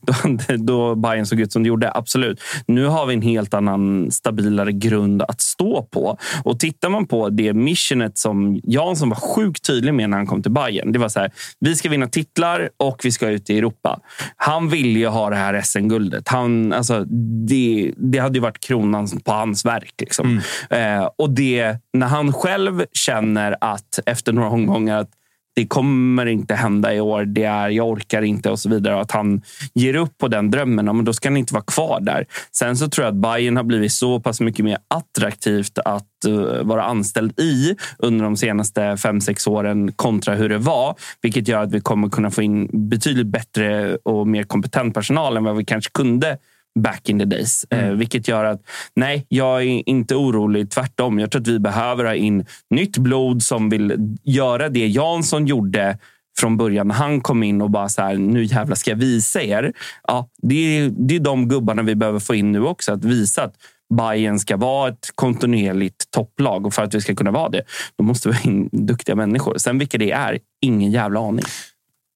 [0.02, 0.14] då,
[0.58, 1.92] då Bayern såg ut som det gjorde.
[1.94, 2.42] Absolut.
[2.68, 6.18] Nu har vi en helt annan, stabilare grund att stå på.
[6.44, 10.44] Och tittar man på det missionet som Jansson var sjukt tydlig med när han kom
[10.44, 10.92] till Bayern.
[10.92, 14.00] Det var så här, vi ska vinna titlar och vi ska ut i Europa.
[14.36, 16.34] Han ville ju ha det här SM-guldet.
[16.34, 17.06] alltså,
[17.48, 20.02] det, det hade ju varit kronan på hans verk stark.
[20.02, 20.42] Liksom.
[20.70, 21.02] Mm.
[21.02, 25.12] Eh, och det, när han själv känner att efter några omgångar att
[25.54, 27.26] det kommer inte hända i år.
[27.26, 28.96] Det är, jag orkar inte och så vidare.
[28.96, 29.42] Och att han
[29.74, 32.26] ger upp på den drömmen, men då ska han inte vara kvar där.
[32.52, 36.64] Sen så tror jag att Bayern har blivit så pass mycket mer attraktivt att uh,
[36.64, 40.96] vara anställd i under de senaste fem sex åren kontra hur det var.
[41.22, 45.44] Vilket gör att vi kommer kunna få in betydligt bättre och mer kompetent personal än
[45.44, 46.38] vad vi kanske kunde
[46.80, 47.66] back in the days.
[47.70, 47.92] Eh, Mm.
[47.92, 48.62] Eh, vilket gör att
[48.96, 50.70] nej, jag är inte orolig.
[50.72, 51.20] Tvärtom.
[51.20, 55.98] Jag tror att vi behöver ha in nytt blod som vill göra det Jansson gjorde
[56.40, 59.42] från början när han kom in och bara så här, nu jävlar ska jag visa
[59.42, 59.74] er.
[60.08, 62.94] Ja, det, är, det är de gubbarna vi behöver få in nu också.
[62.94, 63.56] Att visa att
[63.98, 67.64] Bayern ska vara ett kontinuerligt topplag och för att vi ska kunna vara det,
[67.98, 69.58] då måste vi ha in duktiga människor.
[69.58, 71.46] Sen vilka det är, ingen jävla aning.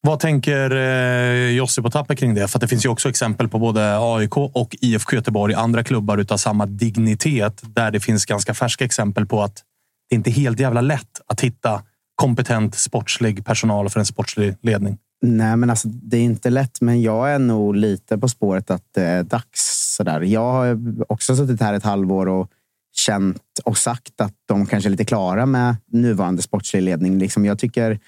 [0.05, 2.47] Vad tänker eh, på och Tapper kring det?
[2.47, 6.37] För det finns ju också exempel på både AIK och IFK Göteborg, andra klubbar utav
[6.37, 9.63] samma dignitet, där det finns ganska färska exempel på att
[10.09, 11.81] det inte är helt jävla lätt att hitta
[12.15, 14.97] kompetent sportslig personal för en sportslig ledning.
[15.21, 18.83] Nej, men alltså, det är inte lätt, men jag är nog lite på spåret att
[18.95, 19.95] det är dags.
[19.95, 20.21] Sådär.
[20.21, 20.79] Jag har
[21.11, 22.49] också suttit här ett halvår och
[22.95, 27.19] känt och sagt att de kanske är lite klara med nuvarande sportslig ledning.
[27.19, 27.99] Liksom, jag tycker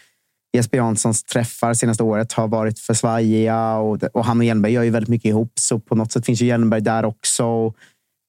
[0.53, 4.83] Jesper Janssons träffar senaste året har varit för svajiga och, och han och Hjelmberg gör
[4.83, 7.73] ju väldigt mycket ihop, så på något sätt finns ju Hjelmberg där också.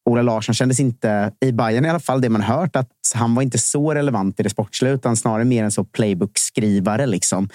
[0.08, 3.42] Ola Larsson kändes inte, i Bayern i alla fall, det man hört, att han var
[3.42, 7.06] inte så relevant i det sportsliga, utan snarare mer en så playbook-skrivare.
[7.06, 7.48] Liksom.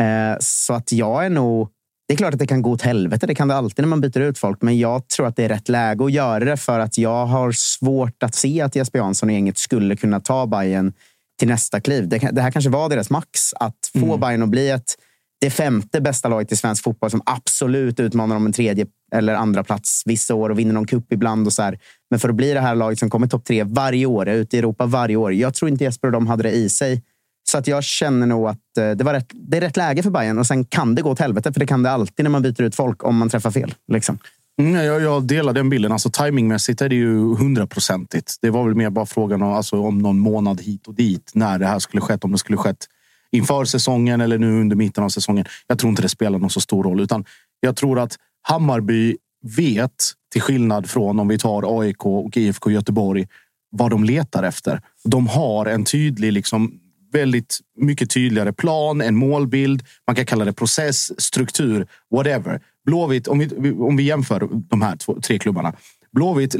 [0.00, 1.68] Eh, så att jag är nog...
[2.08, 3.26] Det är klart att det kan gå åt helvete.
[3.26, 4.62] Det kan det alltid när man byter ut folk.
[4.62, 7.52] Men jag tror att det är rätt läge att göra det för att jag har
[7.52, 10.92] svårt att se att Jesper Jansson och gänget skulle kunna ta Bayern
[11.40, 12.08] till nästa kliv.
[12.08, 13.54] Det, det här kanske var deras max.
[13.54, 14.20] Att få Mm.
[14.20, 14.94] Bayern att bli ett,
[15.40, 19.64] det femte bästa laget i svensk fotboll som absolut utmanar om en tredje eller andra
[19.64, 21.46] plats vissa år och vinner någon cup ibland.
[21.46, 21.78] Och så här.
[22.10, 24.56] Men för att bli det här laget som kommer topp tre varje år, är ute
[24.56, 25.32] i Europa varje år.
[25.32, 27.02] Jag tror inte Jesper och de hade det i sig.
[27.50, 30.10] Så att jag känner nog att eh, det, var rätt, det är rätt läge för
[30.10, 32.42] Bayern och sen kan det gå åt helvete, för det kan det alltid när man
[32.42, 33.74] byter ut folk om man träffar fel.
[33.92, 34.18] Liksom.
[34.58, 35.92] Mm, jag, jag delar den bilden.
[35.92, 38.36] Alltså, timingmässigt är det ju hundraprocentigt.
[38.42, 41.30] Det var väl mer bara frågan om, alltså, om någon månad hit och dit.
[41.34, 42.24] När det här skulle skett.
[42.24, 42.86] Om det skulle skett
[43.32, 45.44] inför säsongen eller nu under mitten av säsongen.
[45.66, 47.00] Jag tror inte det spelar någon så stor roll.
[47.00, 47.24] Utan
[47.60, 49.16] jag tror att Hammarby
[49.56, 53.26] vet, till skillnad från om vi tar AIK och IFK Göteborg,
[53.70, 54.82] vad de letar efter.
[55.04, 56.72] De har en tydlig, liksom,
[57.12, 59.82] väldigt mycket tydligare plan, en målbild.
[60.06, 62.60] Man kan kalla det process, struktur, whatever.
[62.86, 65.72] Blåvitt, om vi, om vi jämför de här två, tre klubbarna.
[66.12, 66.56] Blåvitt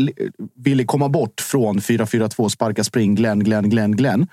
[0.56, 4.26] ville komma bort från 4-4-2, sparka spring, Glenn, Glenn, Glenn, Glenn.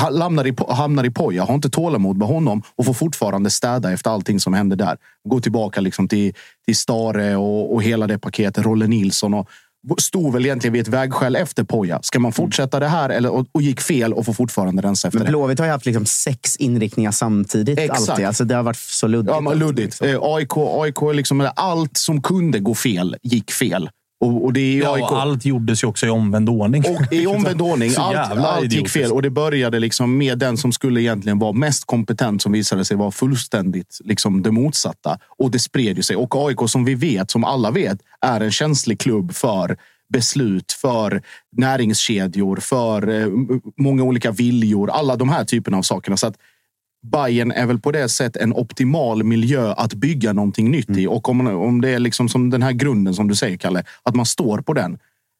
[0.00, 4.10] Hamnar i, hamnar i poja, har inte tålamod med honom och får fortfarande städa efter
[4.10, 4.96] allting som hände där.
[5.28, 6.34] Gå tillbaka liksom till,
[6.64, 8.64] till Stare och, och hela det paketet.
[8.64, 9.48] Rolle Nilsson och
[9.98, 12.00] stod väl egentligen vid ett vägskäl efter poja.
[12.02, 15.20] Ska man fortsätta det här eller, och, och gick fel och får fortfarande rensa efter
[15.20, 15.28] Men?
[15.28, 17.78] Blåvitt har ju haft liksom sex inriktningar samtidigt.
[17.78, 18.10] Exakt.
[18.10, 18.26] Alltid.
[18.26, 19.34] Alltså, det har varit så luddigt.
[19.34, 20.02] Ja, men luddigt.
[20.02, 23.90] Eh, AIK, AIK liksom, allt som kunde gå fel gick fel.
[24.20, 26.84] Och, och det är Ja, och allt gjordes ju också i omvänd ordning.
[26.86, 27.92] Och i omvänd ordning.
[27.96, 29.12] Allt, allt gick fel.
[29.12, 32.96] Och det började liksom med den som skulle egentligen vara mest kompetent som visade sig
[32.96, 35.18] vara fullständigt liksom det motsatta.
[35.38, 36.16] Och det spred ju sig.
[36.16, 39.76] Och AIK som vi vet, som alla vet, är en känslig klubb för
[40.12, 41.22] beslut, för
[41.56, 43.26] näringskedjor, för eh,
[43.76, 44.90] många olika viljor.
[44.90, 46.16] Alla de här typerna av sakerna.
[46.16, 46.36] Så att
[47.10, 51.06] Bayern är väl på det sättet en optimal miljö att bygga någonting nytt i.
[51.06, 54.14] Och om, om det är liksom som den här grunden som du säger, Kalle, att
[54.14, 54.98] man står på den.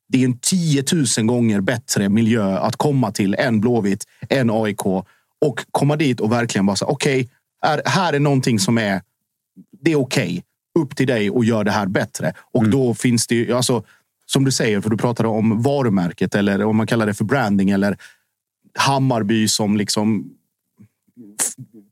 [0.09, 0.85] Det är en 10
[1.19, 4.87] 000 gånger bättre miljö att komma till än Blåvitt, än AIK.
[5.41, 7.29] Och komma dit och verkligen bara säga, okej,
[7.63, 9.03] här, här är någonting som är,
[9.83, 10.45] det är okej.
[10.79, 12.33] Upp till dig och gör det här bättre.
[12.53, 13.85] Och då finns det ju, alltså,
[14.27, 17.71] som du säger, för du pratade om varumärket eller om man kallar det för branding
[17.71, 17.97] eller
[18.75, 20.31] Hammarby som liksom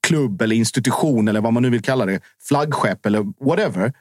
[0.06, 3.92] klubb eller institution eller vad man nu vill kalla det, flaggskepp eller whatever.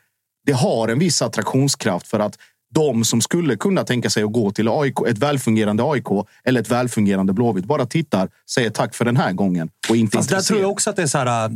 [0.45, 2.37] Det har en viss attraktionskraft för att
[2.73, 6.07] de som skulle kunna tänka sig att gå till AIK, ett välfungerande AIK
[6.43, 10.29] eller ett välfungerande Blåvitt bara tittar, säger tack för den här gången och inte Fast
[10.29, 11.45] där tror jag också att det är så här...
[11.49, 11.55] äh,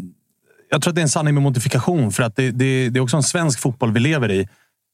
[0.70, 2.12] Jag tror att det är en sanning med modifikation.
[2.12, 4.48] För att det, det, det är också en svensk fotboll vi lever i.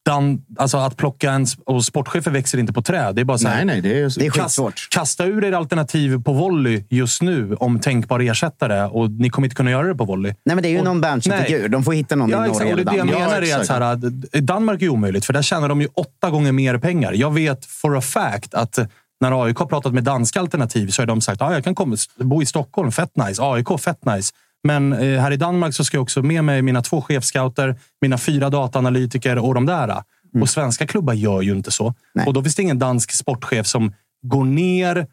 [0.06, 1.45] Dan, alltså att plocka en...
[1.66, 3.16] Och sportchefer växer inte på träd.
[3.16, 4.88] Det är bara så här, Nej, nej, det är, Det är Kast, skitsvårt.
[4.91, 9.56] kasta ur er alternativ på volley just nu om tänkbar ersättare och ni kommer inte
[9.56, 10.34] kunna göra det på volley.
[10.45, 11.68] Nej, men det är ju Och- någon Berntsen-figur.
[11.70, 12.51] De får hitta någon i Ja, Norge.
[12.53, 13.20] Och det eller är det jag Danmark.
[13.30, 16.51] menar är att så här, Danmark är omöjligt, för där tjänar de ju åtta gånger
[16.51, 17.14] mer pengar.
[17.14, 18.80] Jag vet for a fact att
[19.22, 21.76] när AIK har pratat med danska alternativ så har de sagt att ah, jag kan
[21.76, 23.41] komma, bo i Stockholm, fett nice.
[23.43, 24.34] AIK, fett nice.
[24.66, 28.18] Men eh, här i Danmark så ska jag också med mig mina två chefscouter, mina
[28.18, 30.03] fyra dataanalytiker och de där.
[30.41, 31.93] Och svenska klubbar gör ju inte så.
[32.13, 32.26] Nej.
[32.28, 35.07] Och då finns det ingen dansk sportchef som går ner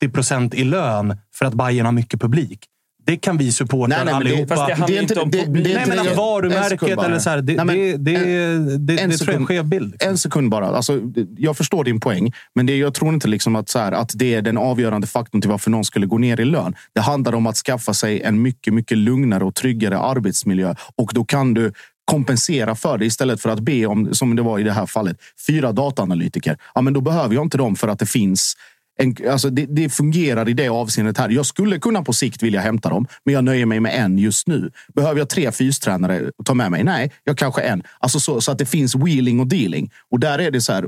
[0.00, 2.66] 80 procent i lön för att Bayern har mycket publik.
[3.06, 4.54] Det kan vi supportrar allihopa.
[4.56, 5.64] Fast det handlar inte- om det- publik.
[5.64, 8.86] det är Nej, men att en varumärket eller så här, det, Nej, det, det, en-
[8.86, 9.94] det, en tror jag är en skev bild.
[10.00, 10.66] En sekund bara.
[10.66, 11.00] Alltså,
[11.36, 14.34] jag förstår din poäng, men det, jag tror inte liksom att, så här, att det
[14.34, 16.74] är den avgörande faktorn till varför någon skulle gå ner i lön.
[16.94, 21.24] Det handlar om att skaffa sig en mycket, mycket lugnare och tryggare arbetsmiljö och då
[21.24, 21.72] kan du
[22.04, 25.16] kompensera för det istället för att be om, som det var i det här fallet,
[25.46, 26.56] fyra dataanalytiker.
[26.74, 28.54] Ja, men då behöver jag inte dem för att det finns
[28.96, 31.28] en, alltså det, det fungerar i det avseendet här.
[31.28, 34.46] Jag skulle kunna på sikt vilja hämta dem, men jag nöjer mig med en just
[34.46, 34.70] nu.
[34.94, 36.84] Behöver jag tre fystränare att ta med mig?
[36.84, 37.82] Nej, jag kanske en.
[37.98, 39.90] Alltså så, så att det finns wheeling och dealing.
[40.10, 40.86] Och där är det så här,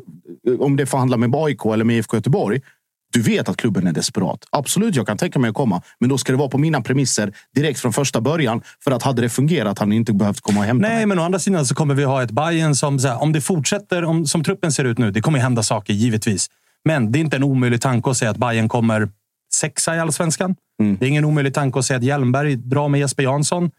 [0.58, 2.60] om det förhandlar med AIK eller med IFK Göteborg.
[3.12, 4.44] Du vet att klubben är desperat.
[4.50, 5.82] Absolut, jag kan tänka mig att komma.
[5.98, 8.62] Men då ska det vara på mina premisser direkt från första början.
[8.84, 10.96] För att hade det fungerat hade ni inte behövt komma och hämta mig.
[10.96, 13.40] Nej, men å andra sidan så kommer vi ha ett Bayern som, här, om det
[13.40, 16.48] fortsätter om, som truppen ser ut nu, det kommer hända saker givetvis.
[16.86, 19.08] Men det är inte en omöjlig tanke att säga att Bayern kommer
[19.54, 20.56] sexa i allsvenskan.
[20.82, 20.96] Mm.
[21.00, 23.70] Det är ingen omöjlig tanke att säga att Hjelmberg drar med Jesper Jansson.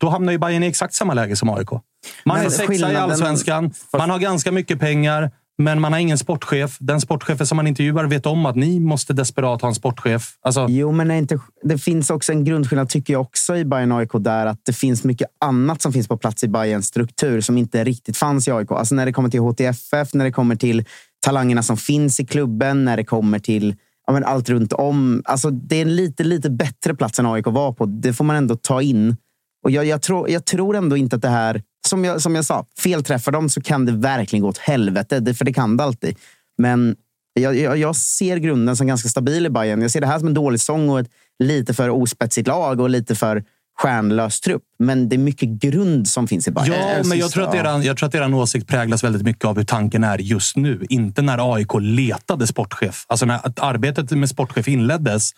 [0.00, 1.70] Då hamnar ju Bayern i exakt samma läge som AIK.
[1.70, 1.82] Man
[2.24, 6.76] Men är sexa i allsvenskan, man har ganska mycket pengar, men man har ingen sportchef.
[6.80, 10.36] Den sportchefen som man intervjuar vet om att ni måste desperat ha en sportchef.
[10.40, 14.10] Alltså, Jo, men inte, det finns också en grundskillnad tycker jag också i Bayern AIK
[14.14, 17.84] där att det finns mycket annat som finns på plats i Bayerns struktur som inte
[17.84, 18.70] riktigt fanns i AIK.
[18.70, 20.84] Alltså när det kommer till HTFF, när det kommer till
[21.22, 23.74] talangerna som finns i klubben, när det kommer till
[24.06, 25.22] ja, men allt runt om.
[25.24, 27.86] Alltså det är en lite, lite bättre plats än AIK var på.
[27.86, 29.16] Det får man ändå ta in.
[29.64, 32.44] Och jag, jag, tror, jag tror ändå inte att det här, som jag, som jag
[32.44, 35.20] sa, felträffar dem så kan det verkligen gå åt helvete.
[35.20, 36.16] Det, för det kan det alltid.
[36.58, 36.96] Men
[37.34, 39.82] jag, jag, jag ser grunden som ganska stabil i Bayern.
[39.82, 42.90] Jag ser det här som en dålig sång och ett lite för ospetsigt lag och
[42.90, 43.44] lite för
[43.78, 44.62] stjärnlös trupp.
[44.78, 46.72] Men det är mycket grund som finns i Bayern.
[46.72, 49.44] Ja, en men jag tror, att eran, jag tror att eran åsikt präglas väldigt mycket
[49.44, 50.86] av hur tanken är just nu.
[50.88, 53.04] Inte när AIK letade sportchef.
[53.08, 55.30] Alltså när arbetet med sportchef inleddes,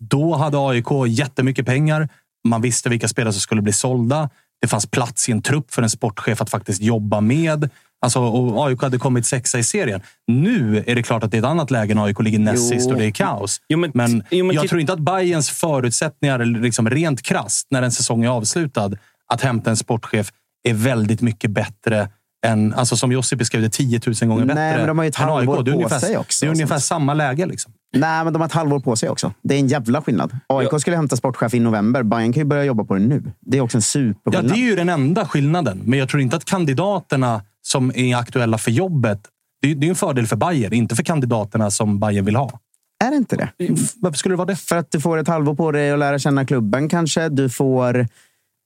[0.00, 2.08] då hade AIK jättemycket pengar.
[2.48, 4.30] Man visste vilka spelare som skulle bli sålda.
[4.60, 7.70] Det fanns plats i en trupp för en sportchef att faktiskt jobba med.
[8.00, 10.00] Alltså, och AIK hade kommit sexa i serien.
[10.26, 12.90] Nu är det klart att det är ett annat läge när AIK ligger näst sist
[12.90, 13.60] och det är kaos.
[13.68, 17.82] Jo, men- men jo, men jag tror inte att Bayerns förutsättningar, liksom rent krasst, när
[17.82, 18.90] en säsong är avslutad,
[19.32, 20.30] att hämta en sportchef
[20.68, 22.08] är väldigt mycket bättre
[22.46, 25.08] än, alltså som Jossi beskrev det, 10 000 gånger Nej, bättre men de har ju
[25.08, 27.46] ett halvår Det är på ungefär, sig också, Det är ungefär samma läge.
[27.46, 27.72] Liksom.
[27.96, 29.32] Nej, men de har ett halvår på sig också.
[29.42, 30.38] Det är en jävla skillnad.
[30.46, 32.02] AIK skulle hämta sportchef i november.
[32.02, 33.22] Bayern kan ju börja jobba på det nu.
[33.40, 34.52] Det är också en Ja, superskillnad.
[34.56, 35.80] det är ju den enda skillnaden.
[35.84, 39.20] Men jag tror inte att kandidaterna som är aktuella för jobbet,
[39.62, 42.60] det är, det är en fördel för Bayern, inte för kandidaterna som Bayern vill ha.
[43.04, 43.50] Är det inte det?
[43.96, 44.56] Varför skulle det vara det?
[44.56, 47.28] För att du får ett halvår på dig att lära känna klubben kanske.
[47.28, 48.06] Du får...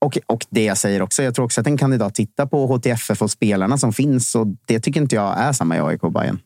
[0.05, 3.23] Och, och det jag säger också, jag tror också att en kandidat tittar på HTFF
[3.23, 4.35] och spelarna som finns.
[4.35, 6.39] Och det tycker inte jag är samma i AIK och Bayern.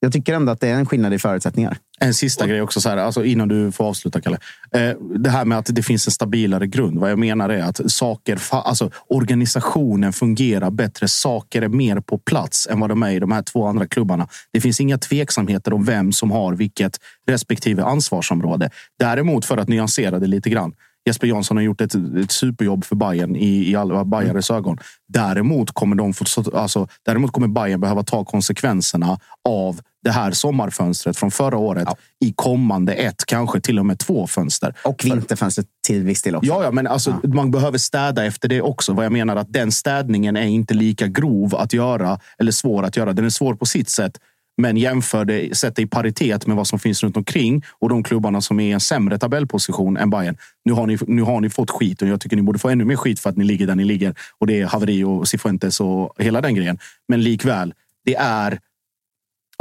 [0.00, 1.78] Jag tycker ändå att det är en skillnad i förutsättningar.
[2.04, 4.38] En sista grej också, så här, alltså innan du får avsluta Kalle.
[4.74, 6.98] Eh, det här med att det finns en stabilare grund.
[6.98, 11.08] Vad jag menar är att saker, alltså organisationen fungerar bättre.
[11.08, 14.28] Saker är mer på plats än vad de är i de här två andra klubbarna.
[14.52, 18.70] Det finns inga tveksamheter om vem som har vilket respektive ansvarsområde.
[18.98, 20.72] Däremot, för att nyansera det lite grann.
[21.06, 24.78] Jesper Jansson har gjort ett, ett superjobb för Bayern i, i alla Bajares ögon.
[25.08, 31.16] Däremot kommer, de få, alltså, däremot kommer Bayern behöva ta konsekvenserna av det här sommarfönstret
[31.16, 31.88] från förra året
[32.24, 34.74] i kommande ett, kanske till och med två fönster.
[34.84, 36.48] Och vinterfönstret till viss del också.
[36.48, 38.92] Ja, ja men alltså, man behöver städa efter det också.
[38.92, 42.96] Vad jag menar att den städningen är inte lika grov att göra eller svår att
[42.96, 43.12] göra.
[43.12, 44.18] Den är svår på sitt sätt.
[44.56, 48.02] Men jämför det, sätt det i paritet med vad som finns runt omkring och de
[48.02, 50.36] klubbarna som är i en sämre tabellposition än Bayern.
[50.64, 52.84] Nu har, ni, nu har ni fått skit och jag tycker ni borde få ännu
[52.84, 54.14] mer skit för att ni ligger där ni ligger.
[54.38, 56.78] Och det är haveri och Cifuentes och hela den grejen.
[57.08, 57.74] Men likväl,
[58.04, 58.58] det är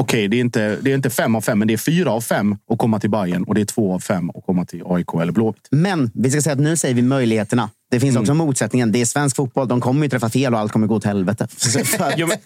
[0.01, 2.21] Okej, det, är inte, det är inte fem av fem, men det är fyra av
[2.21, 5.07] fem att komma till Bayern och det är två av fem att komma till AIK
[5.21, 5.67] eller Blåvitt.
[5.71, 7.69] Men vi ska säga att nu säger vi möjligheterna.
[7.91, 8.91] Det finns också motsättningen.
[8.91, 9.67] Det är svensk fotboll.
[9.67, 11.47] De kommer ju träffa fel och allt kommer gå åt helvete.
[11.57, 11.79] Så,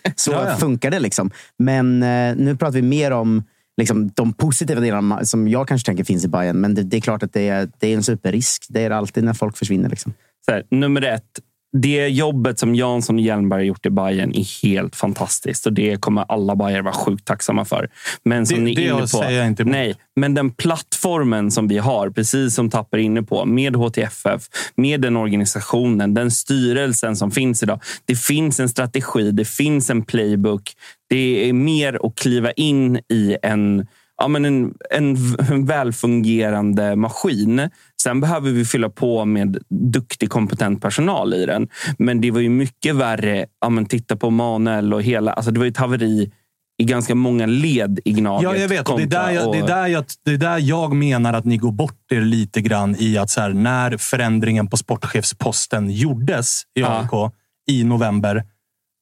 [0.15, 0.99] så funkar det.
[0.99, 1.31] liksom.
[1.59, 3.43] Men eh, nu pratar vi mer om
[3.77, 6.61] liksom, de positiva delarna som jag kanske tänker finns i Bayern.
[6.61, 8.65] Men det, det är klart att det är, det är en superrisk.
[8.69, 9.89] Det är det alltid när folk försvinner.
[9.89, 10.13] Liksom.
[10.45, 11.39] Så här, nummer ett.
[11.81, 16.01] Det jobbet som Jansson och Hjelmberg har gjort i Bayern är helt fantastiskt och det
[16.01, 17.89] kommer alla Bayern vara sjukt tacksamma för.
[18.25, 19.71] Men som Det- ni är det inne på, säger jag inte emot.
[19.71, 24.41] nej, men den plattformen som vi har, precis som Tapper är inne på, med HTFF,
[24.75, 27.79] med den organisationen, den styrelsen som finns idag.
[28.05, 30.71] Det finns en strategi, det finns en playbook.
[31.09, 35.17] Det är mer att kliva in i en ja, men en, en,
[35.51, 37.69] en välfungerande maskin.
[38.03, 41.67] Sen behöver vi fylla på med duktig, kompetent personal i den.
[41.97, 43.45] Men det var ju mycket värre.
[43.61, 45.33] Ja, men titta på Manuel och hela...
[45.33, 46.31] Alltså det var ju ett haveri
[46.77, 48.43] i ganska många led i Gnaget.
[48.43, 48.89] Ja, jag vet.
[48.89, 51.33] Och det, är där jag, kontra det, är där jag, det är där jag menar
[51.33, 55.89] att ni går bort er lite grann i att så här, när förändringen på sportchefsposten
[55.89, 56.99] gjordes i Ja.
[56.99, 57.33] AIK
[57.69, 58.43] i november,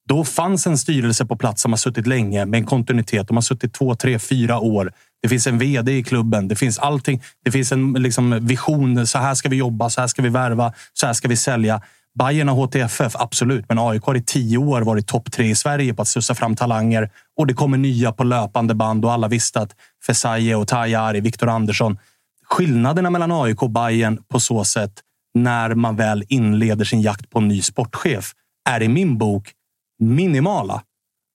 [0.09, 3.27] då fanns en styrelse på plats som har suttit länge med en kontinuitet.
[3.27, 4.91] De har suttit två, tre, fyra år.
[5.21, 6.47] Det finns en vd i klubben.
[6.47, 7.21] Det finns allting.
[7.45, 9.07] Det finns en liksom, vision.
[9.07, 11.81] Så här ska vi jobba, så här ska vi värva, så här ska vi sälja.
[12.19, 13.65] Bayern och HTFF, absolut.
[13.69, 16.55] Men AIK har i tio år varit topp tre i Sverige på att slussa fram
[16.55, 17.09] talanger.
[17.37, 19.75] Och det kommer nya på löpande band och alla visste att
[20.07, 21.97] Fesaye och Tajari, Viktor Andersson.
[22.45, 24.91] Skillnaderna mellan AIK och Bayern på så sätt
[25.33, 28.31] när man väl inleder sin jakt på en ny sportchef
[28.69, 29.51] är i min bok
[29.99, 30.81] minimala.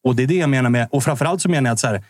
[0.04, 0.88] Och det är det jag menar med...
[0.90, 2.04] Och framförallt så menar jag att så här,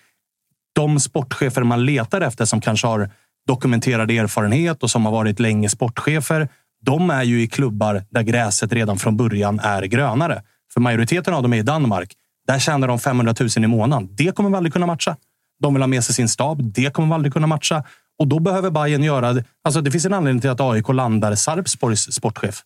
[0.76, 3.10] de sportchefer man letar efter som kanske har
[3.48, 6.48] dokumenterad erfarenhet och som har varit länge sportchefer.
[6.84, 10.42] De är ju i klubbar där gräset redan från början är grönare.
[10.74, 12.12] För majoriteten av dem är i Danmark.
[12.46, 14.08] Där tjänar de 500 000 i månaden.
[14.10, 15.16] Det kommer vi aldrig kunna matcha.
[15.62, 16.62] De vill ha med sig sin stab.
[16.62, 17.84] Det kommer vi aldrig kunna matcha.
[18.18, 19.32] Och då behöver Bayern göra...
[19.32, 22.62] det- Alltså det finns en anledning till att AIK landar Sarpsborgs sportchef.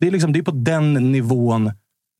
[0.00, 1.72] Det är, liksom, det är på den nivån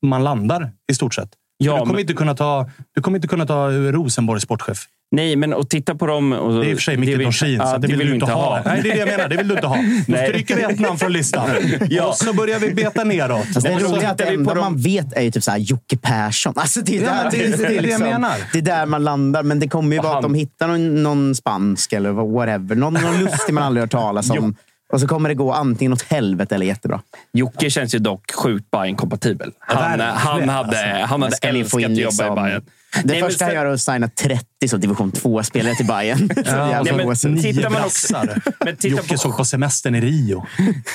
[0.05, 1.29] man landar i stort sett.
[1.65, 4.77] Ja, du, kommer men- inte kunna ta, du kommer inte kunna ta Rosenborgs sportchef.
[5.15, 6.33] Nej, men att titta på dem...
[6.33, 8.25] Och, Det är i och för sig Micke Dorsin, ja, så det, vill du inte
[8.31, 8.61] ha.
[8.65, 9.29] Nej, det är det jag menar.
[9.29, 9.75] Det vill du inte ha.
[10.07, 11.49] Då stryker vi ett namn från listan.
[11.89, 12.07] Ja.
[12.07, 13.47] Och så börjar vi beta neråt.
[13.53, 15.31] Det Och så- roliga är att det tittar vi på enda man vet är ju
[15.31, 16.53] typ så här Jocke Persson.
[16.55, 18.33] Alltså det, är Ja, där, men det- det är det jag liksom- menar.
[18.53, 19.43] Det är där man landar.
[19.43, 22.75] Men det kommer ju vara att de hittar någon, någon spansk eller whatever.
[22.75, 24.55] Någon, någon lustig man aldrig hört talas om.
[24.91, 27.01] Och så kommer det gå antingen åt helvete eller jättebra.
[27.33, 29.51] Jocke känns ju dock sjukt Bayern-kompatibel.
[29.59, 30.11] Han, verkligen.
[30.11, 32.63] han hade, han hade ni få älskat att jobba liksom- i Bayern.
[33.03, 36.29] Det Nej, första han gör är att signa 30 så division 2-spelare till Bayern.
[36.45, 38.17] Jävla nej, men tittar man också-
[38.65, 40.45] men titta Jocke på- såg på semestern i Rio.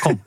[0.03, 0.19] Kom,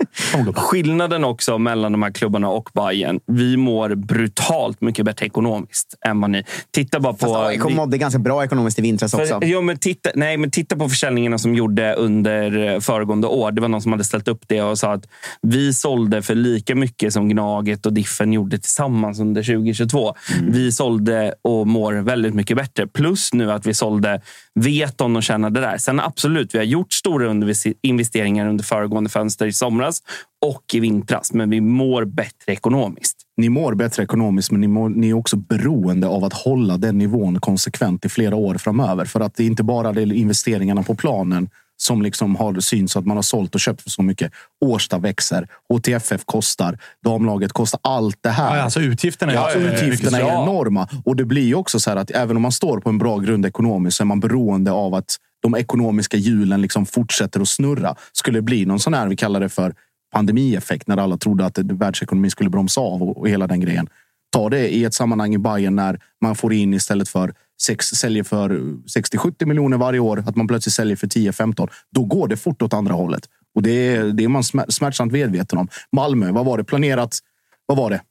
[0.46, 0.54] kom.
[0.54, 3.20] Skillnaden också mellan de här klubbarna och Bayern.
[3.28, 6.44] Vi mår brutalt mycket bättre ekonomiskt än vad ni.
[6.72, 7.20] Titta bara på...
[7.20, 9.40] Fast AIK vi- mådde ganska bra ekonomiskt i vintras också.
[9.40, 13.52] För, ja, men titta, nej, men titta på försäljningarna som gjorde under eh, föregående år.
[13.52, 15.04] Det var någon som hade ställt upp det och sa att
[15.42, 20.16] vi sålde för lika mycket som Gnaget och Diffen gjorde tillsammans under 2022.
[20.40, 20.52] Mm.
[20.52, 22.88] Vi sålde och och mår väldigt mycket bättre.
[22.88, 24.22] Plus nu att vi sålde
[24.56, 25.78] Veton och tjänade där.
[25.78, 27.32] Sen absolut, vi har gjort stora
[27.82, 30.02] investeringar under föregående fönster i somras
[30.46, 31.34] och i vintras.
[31.34, 33.18] Men vi mår bättre ekonomiskt.
[33.38, 36.98] Ni mår bättre ekonomiskt, men ni, mår, ni är också beroende av att hålla den
[36.98, 39.06] nivån konsekvent i flera år framöver.
[39.06, 41.50] För att det är inte bara det investeringarna på planen
[41.82, 44.32] som liksom har synts att man har sålt och köpt för så mycket.
[44.66, 47.80] Årsta växer, HTFF kostar, damlaget kostar.
[47.84, 48.56] Allt det här.
[48.58, 50.44] Ja, alltså utgifterna är Ja, mycket utgifterna är Ja.
[50.44, 50.88] enorma.
[51.06, 53.46] Och det blir också så här att även om man står på en bra grund
[53.46, 57.96] ekonomiskt så är man beroende av att de ekonomiska hjulen liksom fortsätter att snurra.
[58.14, 59.74] Skulle det bli någon sån här, vi kallar det för
[60.14, 63.88] pandemieffekt, när alla trodde att världsekonomin skulle bromsa av och, och hela den grejen.
[64.32, 68.24] Ta det i ett sammanhang i Bayern när man får in istället för sex, säljer
[68.24, 71.70] för 60-70 miljoner varje år, att man plötsligt säljer för 10-15.
[71.92, 73.24] Då går det fort åt andra hållet.
[73.56, 75.68] Och det är, det är man smärtsamt medveten om.
[75.92, 77.20] Malmö, vad var det planerat?
[77.66, 78.02] Vad var det?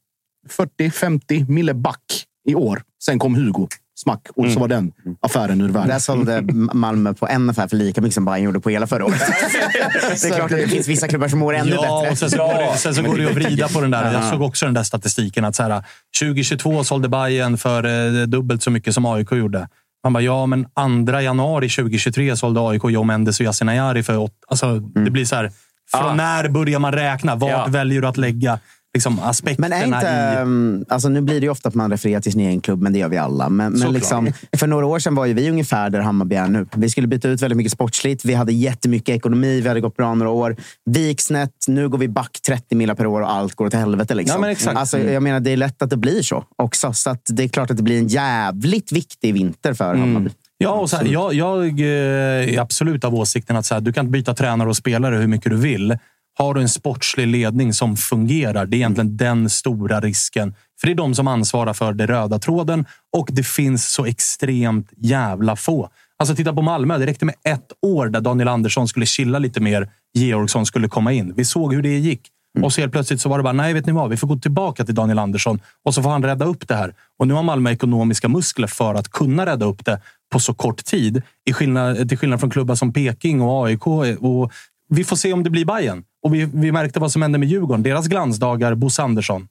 [0.81, 2.83] 40-50 mille back i år.
[3.05, 3.69] Sen kom Hugo.
[4.03, 4.21] Smack.
[4.37, 4.55] Och Mm.
[4.55, 5.89] så var den affären ur världen.
[5.89, 6.43] Där sålde
[6.73, 9.21] Malmö på en affär för lika mycket som Bayern gjorde på hela förra året.
[10.23, 12.11] det är klart att det finns vissa klubbar som mår ännu Ja, bättre.
[12.13, 14.13] och sen så, går det, sen så går det att vrida på den där.
[14.13, 15.45] Jag såg också den där statistiken.
[15.45, 15.83] att så här,
[16.21, 17.85] 2022 sålde Bayern för
[18.21, 19.69] eh, dubbelt så mycket som AIK gjorde.
[20.05, 20.67] Man bara, ja, men
[21.07, 25.25] 2 januari 2023 sålde AIK Joe Mendes och Yasin Ayari för åt, alltså, Det blir
[25.25, 25.51] så här,
[25.91, 26.15] från Ah.
[26.15, 27.35] när börjar man räkna?
[27.37, 27.67] Vart Ja.
[27.69, 28.59] väljer du att lägga
[28.95, 30.43] liksom, aspekterna Men är inte, i...
[30.43, 32.99] um, alltså nu blir det ofta att man refererar till sin egen klubb, men det
[32.99, 33.49] gör vi alla.
[33.49, 36.67] Men, men liksom, för några år sedan var ju vi ungefär där Hammarby är nu.
[36.77, 38.25] Vi skulle byta ut väldigt mycket sportsligt.
[38.25, 39.61] Vi hade jättemycket ekonomi.
[39.61, 40.57] Vi hade gått bra några år.
[40.85, 41.51] Vi gick snett.
[41.69, 44.15] Nu går vi back 30 miljoner per år och allt går åt helvete.
[44.15, 44.35] Liksom.
[44.35, 44.71] Ja, men exakt.
[44.71, 44.81] Mm.
[44.81, 46.93] Alltså, jag menar, det är lätt att det blir så också.
[46.93, 50.01] Så att det är klart att det blir en jävligt viktig vinter för Mm.
[50.01, 50.31] Hammarby.
[50.59, 53.93] Ja, och så här, jag, jag eh, är absolut av åsikten att så här, du
[53.93, 55.99] kan byta tränare och spelare hur mycket du vill.
[56.39, 60.55] Har du en sportslig ledning som fungerar, det är egentligen den stora risken.
[60.81, 62.85] För det är de som ansvarar för den röda tråden
[63.17, 65.89] och det finns så extremt jävla få.
[66.19, 66.99] Alltså titta på Malmö.
[66.99, 69.91] Det räckte med ett år där Daniel Andersson skulle chilla lite mer.
[70.15, 71.35] Georgsson skulle komma in.
[71.37, 72.21] Vi såg hur det gick.
[72.63, 74.37] Och så helt plötsligt så var det bara, nej vet ni vad, vi får gå
[74.37, 76.95] tillbaka till Daniel Andersson och så får han rädda upp det här.
[77.19, 80.01] Och nu har Malmö ekonomiska muskler för att kunna rädda upp det
[80.33, 81.23] på så kort tid.
[81.45, 83.87] I skillnad, till skillnad från klubbar som Peking och AIK.
[84.21, 84.53] Och
[84.89, 86.05] vi får se om det blir Bayern.
[86.23, 87.83] Och vi, vi märkte vad som hände med Djurgården.
[87.83, 89.49] Deras glansdagar, Bosse Andersson.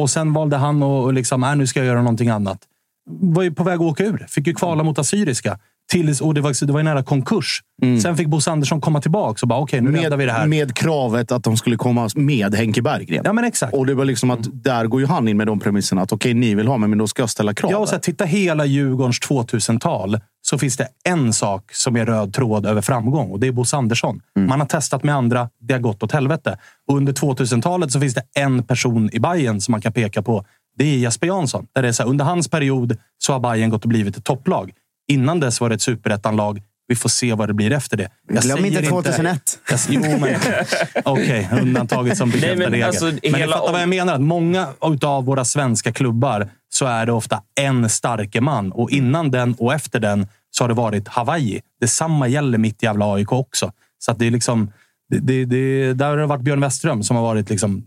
[0.00, 2.58] Och sen valde han att och liksom, äh, nu ska jag göra någonting annat.
[3.10, 4.26] Var ju på väg att åka ur.
[4.28, 5.58] Fick ju kvala mot Assyriska.
[5.90, 7.62] Tills, och det, var, det var ju nära konkurs.
[8.02, 10.46] Sen fick Bosse Andersson komma tillbaka och bara, okej, nu räddar vi det här.
[10.46, 13.22] Med, med kravet att de skulle komma med Henke Berggren.
[13.24, 13.74] Ja, men exakt.
[13.74, 16.34] Och det var liksom att där går ju han in med de premisserna att okej,
[16.34, 17.70] ni vill ha mig, men då ska jag ställa krav.
[17.70, 22.06] Ja, och så här, titta hela Djurgårdens 2000-tal så finns det en sak som är
[22.06, 24.20] röd tråd över framgång och det är Bosse Andersson.
[24.34, 26.58] Man har testat med andra, det har gått åt helvete.
[26.88, 30.44] Och under 2000-talet så finns det en person i Bayern som man kan peka på.
[30.78, 31.66] Det är Jesper Jansson.
[31.74, 34.24] Där det är så här, under hans period så har Bayern gått och blivit ett
[34.24, 34.72] topplag.
[35.08, 36.62] Innan dess var det ett superettanlag.
[36.86, 38.08] Vi får se vad det blir efter det.
[38.28, 39.58] Jag Glöm inte 2001.
[39.70, 40.40] Jag, jo, men...
[41.04, 42.86] Okej, undantaget som bekräftar Nej, men regeln.
[42.88, 44.14] alltså, men ni hela fattar om- vad jag menar.
[44.14, 44.68] Att många
[45.02, 48.72] av våra svenska klubbar så är det ofta en starke man.
[48.72, 51.60] Och innan den och efter den så har det varit Hawaii.
[51.80, 53.72] Detsamma gäller mitt jävla AIK också.
[53.98, 54.72] Så att det är liksom...
[55.08, 57.84] Det, det, det, där har det varit Björn Westström som har varit liksom,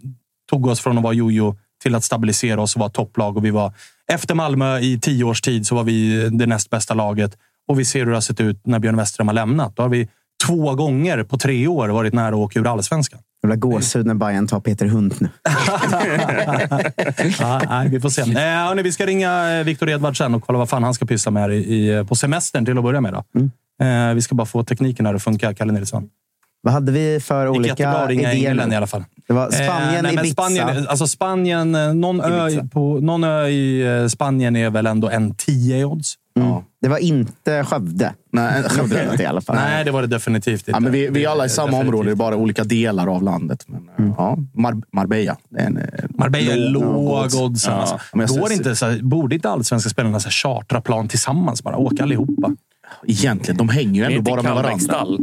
[0.49, 3.37] tog oss från att vara jojo till att stabilisera oss och vara topplag.
[3.37, 3.73] Och vi var,
[4.11, 7.37] efter Malmö i tio års tid så var vi det näst bästa laget.
[7.67, 9.75] Och vi ser hur det har sett ut när Björn Westström har lämnat.
[9.75, 10.09] Då har vi
[10.45, 13.19] två gånger på tre år varit nära att åka ur allsvenskan.
[13.43, 15.29] Jävla gåshud när Bayern tar Peter Hunt nu.
[17.39, 18.21] ja, nej, vi får se.
[18.21, 21.05] Eh, hörni, vi ska ringa eh, Viktor Edvard sen och kolla vad fan han ska
[21.05, 23.13] pyssla med i, i, på semestern till att börja med.
[23.13, 23.23] Då.
[23.85, 26.09] Eh, vi ska bara få tekniken här att funka, Kalle Nilsson.
[26.61, 28.49] Vad hade vi för Det gick jättebra olika att ringa idéer?
[28.49, 29.03] England i alla fall.
[29.27, 30.33] Det var Spanien, Eh, nej, men Ibiza.
[30.33, 32.67] Spanien, alltså Spanien eh, någon, ö, Ibiza.
[32.73, 36.15] på, någon ö i eh, Spanien är väl ändå en 10 i odds?
[36.39, 36.61] Mm.
[36.81, 38.13] Det var inte Skövde.
[38.31, 39.55] Nej, Skövde inte i alla fall.
[39.55, 40.71] Nej, det var det definitivt inte.
[40.71, 41.87] Ja, men vi, vi är alla i samma definitivt.
[41.89, 43.63] område, det är bara olika delar av landet.
[43.67, 44.13] Men, Mm.
[44.17, 45.37] ja, Mar- Marbella.
[45.57, 47.65] En, eh, Marbella är låg odds.
[47.67, 47.99] Ja, Alltså.
[48.39, 51.63] Går ser- inte, så här, borde inte allsvenska spelarna så här, chartra plan tillsammans?
[51.63, 52.51] Bara åka allihopa?
[53.07, 54.69] Egentligen, de hänger ju ändå bara med varandra.
[54.69, 55.19] Kallbäcksstall.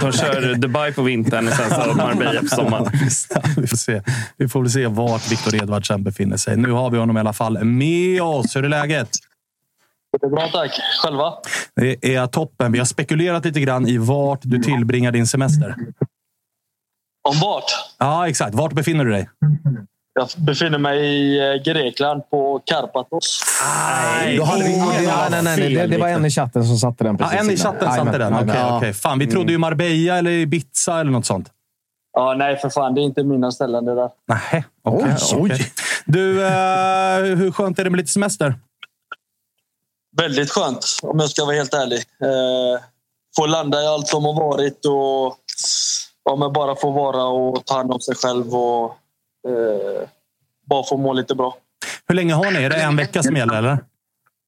[0.00, 2.86] De kör Dubai på vintern och sen så Marbella på sommaren.
[3.56, 4.02] vi, får se.
[4.36, 6.56] vi får väl se vart Viktor Edvardsen befinner sig.
[6.56, 8.56] Nu har vi honom i alla fall med oss.
[8.56, 9.08] Hur är läget?
[10.20, 10.80] Det är bra tack.
[11.02, 11.32] Själva?
[11.76, 12.72] Det är toppen.
[12.72, 15.76] Vi har spekulerat lite grann i vart du tillbringar din semester.
[17.28, 17.64] Om vart?
[17.98, 18.54] Ja, exakt.
[18.54, 19.28] Vart befinner du dig?
[20.14, 23.42] Jag befinner mig i eh, Grekland på Karpathos.
[24.38, 26.76] Då hade vi, ja, jävla nej, nej, nej, det, det var en i chatten som
[26.76, 28.34] satte den Ja, precis en i chatten satte den.
[28.34, 28.76] Okej, Ja.
[28.76, 28.92] okej.
[28.92, 31.50] Fan, vi trodde ju Marbella eller Ibiza eller något sånt.
[32.12, 32.94] Ja, nej, för fan.
[32.94, 34.10] Det är inte mina ställen det där.
[34.28, 35.14] Nej, okej.
[35.32, 35.56] Oj, okej.
[35.58, 35.72] oj.
[36.06, 38.54] Du, eh, hur skönt är det med lite semester?
[40.22, 41.98] Väldigt skönt, om jag ska vara helt ärlig.
[41.98, 42.80] Eh,
[43.36, 45.36] få landa i allt som har varit och
[46.24, 48.84] ja, men bara få vara och ta hand om sig själv och
[49.48, 50.08] eh,
[50.66, 51.56] bara få må lite bra.
[52.08, 52.58] Hur länge har ni?
[52.64, 53.54] Är det en vecka som gäller?
[53.54, 53.78] Eller?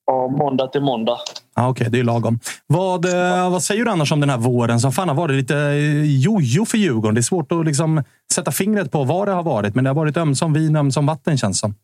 [0.07, 1.19] Ja, måndag till måndag.
[1.57, 2.41] Ja, Okej, det är lagom.
[2.67, 5.57] Vad, eh, vad säger du annars om den här våren som fan har varit lite
[5.57, 7.15] eh, jojo för Djurgården?
[7.15, 9.95] Det är svårt att liksom sätta fingret på vad det har varit, men det har
[9.95, 11.75] varit ömsom vin, ömsom vatten känns som.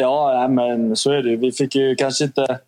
[0.00, 1.30] Ja, men så är det.
[1.30, 1.36] ju.
[1.36, 2.58] Vi fick ju kanske inte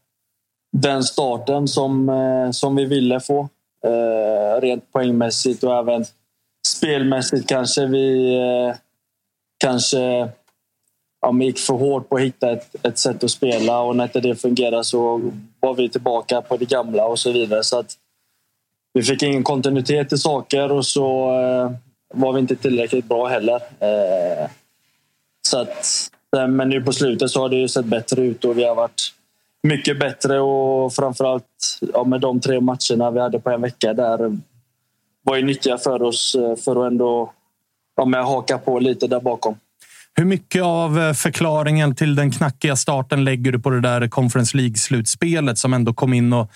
[0.80, 3.48] den starten som, eh, som vi ville få.
[3.84, 6.04] Eh, rent poängmässigt och även
[6.66, 8.76] spelmässigt kanske vi eh,
[9.58, 10.28] kanske
[11.20, 14.04] ja, men gick för hårt på att hitta ett, ett sätt att spela och när
[14.04, 17.64] inte det fungerade så var vi tillbaka på det gamla och så vidare.
[17.64, 17.94] Så att
[18.92, 21.70] vi fick ingen kontinuitet i saker och så eh,
[22.14, 23.54] var vi inte tillräckligt bra heller.
[23.80, 24.48] Eh,
[25.48, 28.58] så att, eh, men nu på slutet så har det ju sett bättre ut och
[28.58, 29.15] vi har varit
[29.66, 31.44] mycket bättre och framförallt
[31.94, 34.38] ja, med de tre matcherna vi hade på en vecka där
[35.22, 37.32] var ju nyttiga för oss eh, för att ändå
[37.96, 39.56] ja, men haka på lite där bakom.
[40.14, 44.56] Hur mycket av eh, förklaringen till den knackiga starten lägger du på det där Conference
[44.56, 46.50] League-slutspelet som ändå kom in och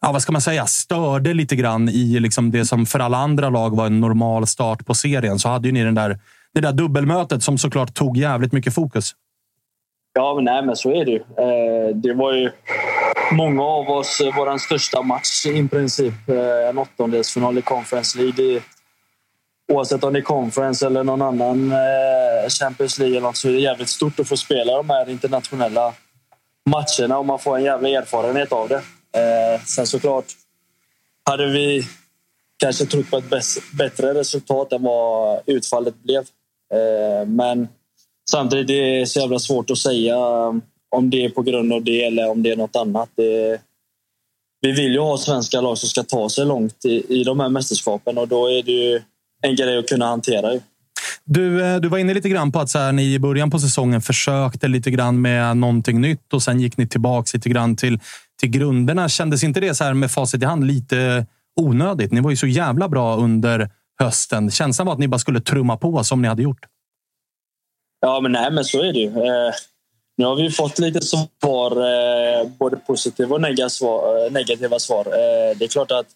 [0.00, 3.50] ja, vad ska man säga, störde lite grann i liksom det som för alla andra
[3.50, 5.38] lag var en normal start på serien?
[5.38, 6.18] Så hade ju ni den där,
[6.54, 9.12] det där dubbelmötet som såklart tog jävligt mycket fokus.
[10.18, 11.18] Ja, men, nej, men så är det ju.
[11.18, 12.50] Eh, det var ju
[13.32, 16.28] många av oss, eh, vår största match i princip.
[16.28, 18.32] Eh, en åttondelsfinal i Conference League.
[18.36, 18.62] Det,
[19.72, 23.52] oavsett om det är Conference eller någon annan eh, Champions League eller något, så är
[23.52, 25.92] det jävligt stort att få spela de här internationella
[26.70, 28.82] matcherna och man får en jävla erfarenhet av det.
[29.20, 30.26] Eh, sen såklart
[31.24, 31.86] hade vi
[32.56, 36.24] kanske trott på ett bättre resultat än vad utfallet blev.
[36.72, 37.68] Eh, men
[38.30, 40.16] samtidigt det är så jävla svårt att säga
[40.96, 43.08] om det är på grund av det eller om det är något annat.
[43.14, 43.60] Det,
[44.60, 47.48] vi vill ju ha svenska lag som ska ta sig långt i, i de här
[47.48, 49.00] mästerskapen och då är det ju
[49.42, 50.52] en grej att kunna hantera.
[50.52, 50.60] Ju.
[51.24, 53.58] Du, eh, du var inne lite grann på att så här, ni i början på
[53.58, 58.00] säsongen försökte lite grann med någonting nytt och sen gick ni tillbaka lite grann till,
[58.40, 59.08] till grunderna.
[59.08, 61.26] Kändes inte det så här med facit i hand lite
[61.60, 62.12] onödigt?
[62.12, 64.50] Ni var ju så jävla bra under hösten.
[64.50, 66.66] Känslan var att ni bara skulle trumma på som ni hade gjort.
[68.00, 69.08] Ja, men nej, men så är det ju.
[69.08, 69.52] Eh,
[70.16, 75.06] nu har vi fått lite svar, eh, både positiva och eh, negativa svar.
[75.06, 76.06] Eh, det är klart att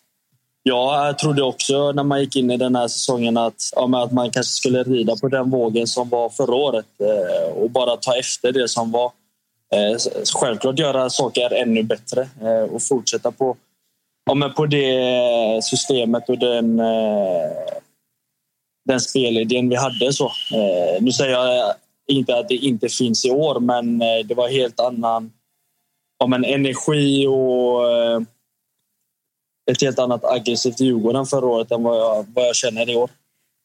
[0.62, 4.30] jag trodde också när man gick in i den här säsongen att, ja, att man
[4.30, 8.52] kanske skulle rida på den vågen som var förra året eh, och bara ta efter
[8.52, 9.12] det som var.
[9.74, 9.96] Eh,
[10.34, 12.28] självklart göra saker ännu bättre
[12.70, 13.56] och fortsätta på,
[14.26, 16.80] ja, men på det systemet och den,
[18.84, 20.12] den spelidén vi hade.
[20.12, 20.26] Så.
[20.26, 21.74] Eh, nu säger jag eh,
[22.08, 25.32] inte att det inte finns i år, men eh, det var helt annan
[26.18, 27.80] ja, men energi och
[29.70, 33.10] ett helt annat aggressivt Djurgården förra året än vad jag, vad jag känner i år.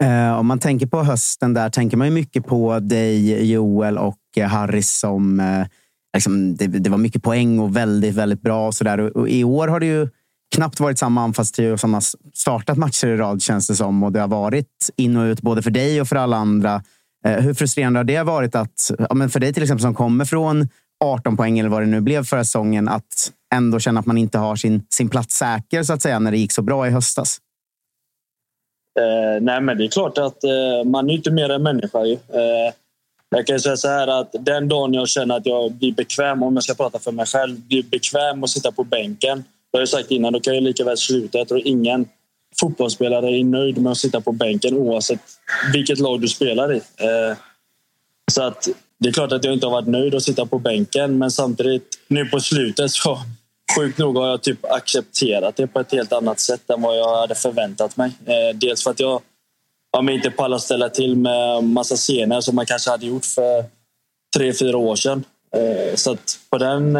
[0.03, 4.19] Eh, om man tänker på hösten där tänker man ju mycket på dig, Joel och
[4.47, 4.81] Harry.
[4.81, 5.67] Som eh,
[6.15, 8.67] liksom, det, det, var mycket poäng och väldigt, väldigt bra.
[8.67, 8.99] Och så där.
[8.99, 10.07] Och, och I år har det ju
[10.55, 12.03] knappt varit samma anfallstrio som har
[12.33, 14.03] startat matcher i rad känns det som.
[14.03, 16.83] Och det har varit in och ut både för dig och för alla andra.
[17.25, 20.25] Eh, hur frustrerande har det varit att, ja, men för dig till exempel som kommer
[20.25, 20.69] från
[21.03, 24.37] 18 poäng eller vad det nu blev förra säsongen, att ändå känna att man inte
[24.37, 27.37] har sin, sin plats säker så att säga när det gick så bra i höstas?
[28.99, 32.05] Eh, nej, men det är klart att eh, man är inte mer än människa.
[32.05, 32.73] Eh,
[33.29, 36.53] jag kan säga så här att den dagen jag känner att jag blir bekväm, om
[36.53, 39.43] jag ska prata för mig själv, blir bekväm att sitta på bänken.
[39.75, 41.37] Det har jag sagt innan, då kan jag lika väl sluta.
[41.37, 42.07] Jag tror ingen
[42.59, 45.19] fotbollsspelare är nöjd med att sitta på bänken oavsett
[45.73, 46.75] vilket lag du spelar i.
[46.77, 47.37] Eh,
[48.31, 48.67] så att
[48.99, 51.99] det är klart att jag inte har varit nöjd att sitta på bänken, men samtidigt
[52.07, 53.19] nu på slutet så
[53.75, 57.19] sjukt nog har jag typ accepterat det på ett helt annat sätt än vad jag
[57.19, 58.11] hade förväntat mig.
[58.25, 59.21] Eh, dels för att jag
[59.91, 63.65] ja, inte pallar ställa till med massa scener som man kanske hade gjort för
[64.37, 65.23] tre, fyra år sedan.
[65.55, 66.95] Eh, så att på, den,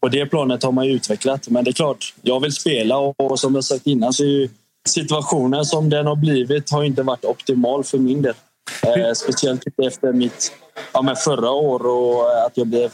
[0.00, 1.48] på det planet har man ju utvecklat.
[1.48, 4.48] Men det är klart, jag vill spela och som jag sagt innan så är ju
[4.88, 8.34] situationen som den har blivit har inte varit optimal för min del.
[8.82, 10.52] Eh, speciellt efter mitt
[10.92, 12.90] ja, men förra år och eh, att jag blev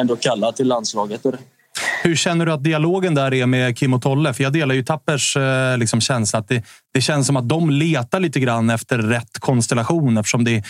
[0.00, 1.20] ändå kallad till landslaget.
[2.02, 4.34] Hur känner du att dialogen där är med Kim och Tolle?
[4.34, 6.62] För jag delar ju Tappers eh, liksom, känsla att det,
[6.94, 10.62] det känns som att de letar lite grann efter rätt konstellation eftersom det det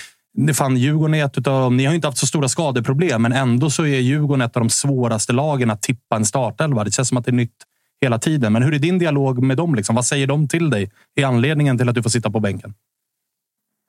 [0.54, 1.72] fan, Djurgården är ett av...
[1.72, 4.70] ni har inte haft så stora skadeproblem, men ändå så är Djurgården ett av de
[4.70, 6.84] svåraste lagen att tippa en startelva.
[6.84, 7.64] Det känns som att det är nytt
[8.00, 8.52] hela tiden.
[8.52, 9.74] Men hur är din dialog med dem?
[9.74, 9.96] Liksom?
[9.96, 10.90] Vad säger de till dig?
[11.14, 12.74] Är anledningen till att du får sitta på bänken?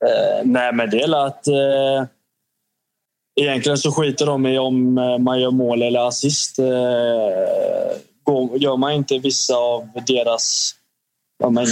[0.06, 2.08] Eh, nej, men det är att eh,
[3.36, 6.60] Egentligen så skiter de i om eh, man gör mål eller assist.
[6.60, 6.66] Eh,
[8.60, 10.76] gör man inte vissa av deras
[11.40, 11.66] ja, men,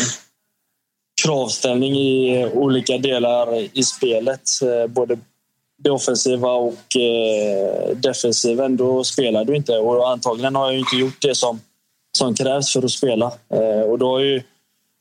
[1.24, 5.20] kravställning i olika delar i spelet, eh, både
[5.78, 9.78] det offensiva och eh, defensiven, då spelar du inte.
[9.78, 11.62] Och antagligen har jag inte gjort det som,
[12.18, 13.32] som krävs för att spela.
[13.54, 14.42] Eh, och då har ju,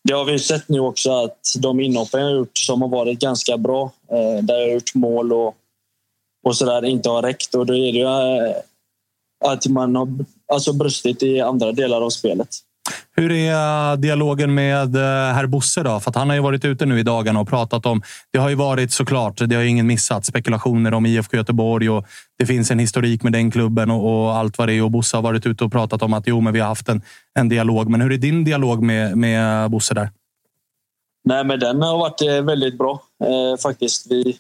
[0.05, 3.19] det har vi sett nu också att de inhoppen jag har gjort som har varit
[3.19, 3.93] ganska bra,
[4.43, 5.55] där jag har gjort mål och
[6.45, 7.55] och så där inte har räckt.
[7.55, 8.55] Och då är det ju
[9.45, 10.09] att man har
[10.53, 12.49] alltså brustit i andra delar av spelet.
[13.17, 16.01] Hur är dialogen med eh, herr Bosse då?
[16.01, 18.03] För han har ju varit ute nu i dagarna och pratat om.
[18.33, 22.07] Det har ju varit såklart, det har ingen missat, spekulationer om IFK Göteborg och
[22.39, 24.83] det finns en historik med den klubben och, och allt vad det är.
[24.83, 27.03] Och Bosse har varit ute och pratat om att jo, men vi har haft en,
[27.35, 27.89] en dialog.
[27.89, 30.11] Men hur är din dialog med, med Bosse där?
[31.25, 34.11] Nej, men den har varit eh, väldigt bra eh, faktiskt.
[34.11, 34.39] Vi,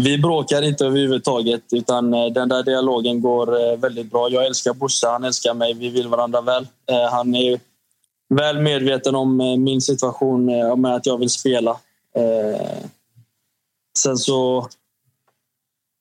[0.00, 4.28] vi bråkar inte överhuvudtaget utan eh, den där dialogen går eh, väldigt bra.
[4.28, 5.74] Jag älskar Bosse, han älskar mig.
[5.74, 6.66] Vi vill varandra väl.
[6.90, 7.60] Eh, han är
[8.34, 10.46] väl medveten om min situation
[10.80, 11.78] med att jag vill spela.
[13.98, 14.68] Sen så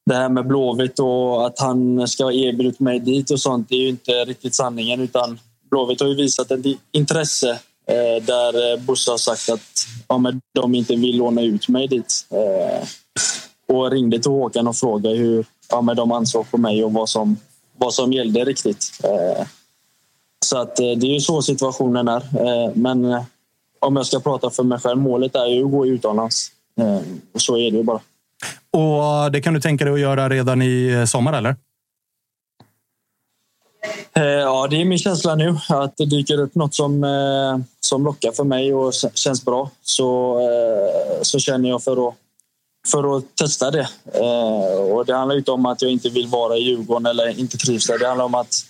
[0.06, 3.76] det här med Blåvitt och att han ska ha erbjudit mig dit och sånt, det
[3.76, 5.00] är ju inte riktigt sanningen.
[5.02, 5.40] Utan
[5.70, 7.60] Blåvitt har ju visat ett intresse
[8.22, 12.26] där Bosse har sagt att ja, de inte vill låna ut mig dit
[13.68, 17.10] och ringde till Håkan och frågade hur ja, men de ansåg på mig och vad
[17.10, 17.38] som,
[17.78, 19.00] vad som gällde riktigt.
[19.04, 19.48] Eh,
[20.46, 22.22] så att, eh, det är ju så situationen är.
[22.22, 23.24] Eh, men
[23.80, 26.52] om jag ska prata för mig själv, målet är ju att gå utomlands.
[27.34, 28.00] Och så är det ju bara.
[28.72, 31.56] Och det kan du tänka dig att göra redan i sommar, eller?
[34.14, 35.58] Ja, det är min känsla nu.
[35.70, 37.06] Att det dyker upp något som,
[37.80, 39.70] som lockar för mig och känns bra.
[39.84, 40.40] Så,
[41.22, 42.16] så känner jag för att
[42.86, 43.88] för att testa det.
[44.14, 47.58] Eh, och det handlar inte om att jag inte vill vara i Djurgården eller inte
[47.58, 48.00] trivs där.
[48.00, 48.66] Det handlar om att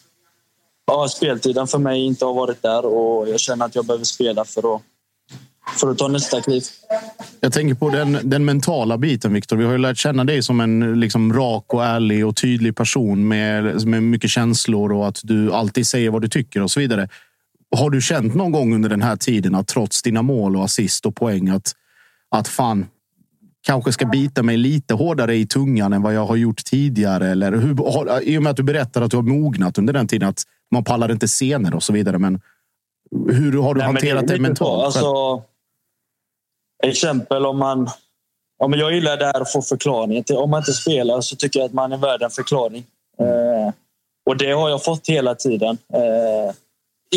[0.88, 4.46] ja, speltiden för mig inte har varit där och jag känner att jag behöver spela
[4.46, 4.82] för att,
[5.80, 6.64] för att ta nästa kliv.
[7.40, 9.58] Jag tänker på den, den mentala biten, Viktor.
[9.58, 13.28] Vi har ju lärt känna dig som en liksom, rak och ärlig och tydlig person
[13.28, 17.10] med, med mycket känslor och att du alltid säger vad du tycker och så vidare.
[17.76, 21.06] Har du känt någon gång under den här tiden att trots dina mål och assist
[21.06, 21.72] och poäng att,
[22.30, 22.86] att fan,
[23.66, 27.28] kanske ska bita mig lite hårdare i tungan än vad jag har gjort tidigare?
[27.28, 30.30] Eller hur, I och med att du berättar att du har mognat under den tiden,
[30.30, 32.20] att man pallar inte scener och så vidare.
[32.20, 32.42] Men
[33.30, 34.94] hur har du Nej, hanterat det, det, mentalt?
[34.94, 35.00] så.
[35.00, 35.44] Alltså,
[36.84, 37.90] exempel om man...
[38.60, 40.24] Ja, men jag gillar det här att få förklaring.
[40.24, 42.86] Till, om man inte spelar så tycker jag att man är värd en förklaring.
[43.20, 43.74] Eh,
[44.26, 45.78] och det har jag fått hela tiden.
[45.94, 46.56] Eh,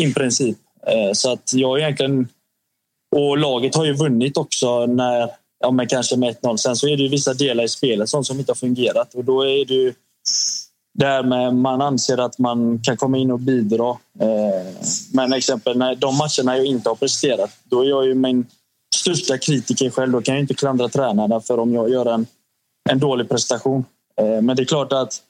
[0.05, 0.57] I princip.
[0.87, 2.27] Eh, så att jag egentligen...
[3.15, 5.29] Och laget har ju vunnit också när...
[5.59, 6.57] Ja, men kanske med 1-0.
[6.57, 9.13] Sen så är det ju vissa delar i spelet sånt som inte har fungerat.
[9.13, 9.93] Och då är det ju
[10.93, 13.89] det här med man anser att man kan komma in och bidra.
[14.19, 14.75] Eh,
[15.13, 18.45] men exempel när de matcherna jag inte har presterat, då är jag ju min
[18.95, 20.11] största kritiker själv.
[20.11, 22.27] Då kan jag inte klandra tränarna för om jag gör en,
[22.89, 23.85] en dålig prestation.
[24.21, 25.21] Eh, men det är klart att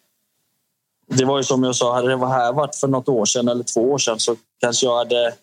[1.07, 3.64] det var ju som jag sa, hade det här varit för något år sedan eller
[3.64, 5.34] två år sedan så kanske jag hade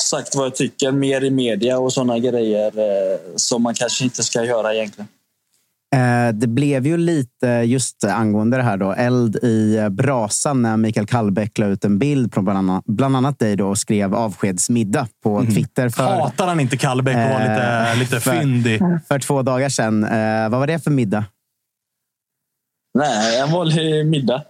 [0.00, 4.22] sagt vad jag tycker mer i media och sådana grejer eh, som man kanske inte
[4.22, 5.08] ska göra egentligen.
[5.94, 11.06] Eh, Det blev ju lite, just angående det här, då, eld i brasan när Mikael
[11.06, 15.08] Kallbäck la ut en bild på bland annat, bland annat dig då och skrev avskedsmiddag
[15.22, 15.88] på Twitter.
[15.88, 18.80] För, Hatar han inte Kallbäck och var lite, Eh, lite för- fyndig?
[19.08, 20.00] för två dagar sedan.
[20.50, 21.24] Vad var det för middag?
[22.98, 24.42] Nej, en vanlig middag.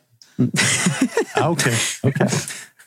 [1.37, 1.75] Ja, Okej.
[2.03, 2.29] okej.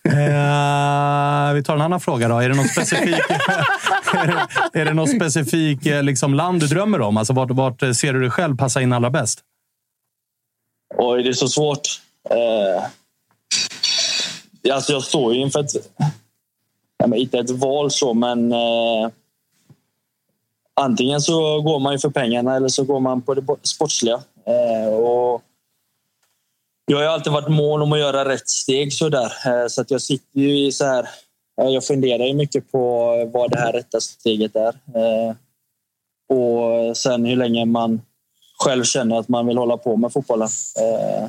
[0.06, 2.28] Eh, vi tar en annan fråga.
[2.28, 2.40] då.
[2.40, 3.16] Är det någon specifik,
[4.14, 4.28] är
[4.74, 7.18] det, är det specifik eh, liksom, land du drömmer om?
[7.18, 9.40] Alltså, vart, vart ser du dig själv passa in allra bäst?
[10.98, 12.02] Oj, det är så svårt.
[12.30, 12.84] Eh,
[14.74, 15.72] alltså jag står ju inför ett...
[16.98, 18.52] Ja, men inte ett val så, men...
[18.52, 19.10] Eh,
[20.74, 24.20] antingen så går man ju för pengarna eller så går man på det sportsliga.
[24.46, 25.42] Eh, och
[26.86, 29.26] jag har alltid varit mån om att göra rätt steg så där.
[29.46, 31.10] Eh, så att jag sitter ju i så här...
[31.58, 34.68] ja, Jag funderar ju mycket på vad det här rätta steget är.
[34.70, 35.36] Eh,
[36.30, 38.02] och sen hur länge man
[38.64, 40.48] själv känner att man vill hålla på med fotbollen.
[40.82, 41.28] Eh,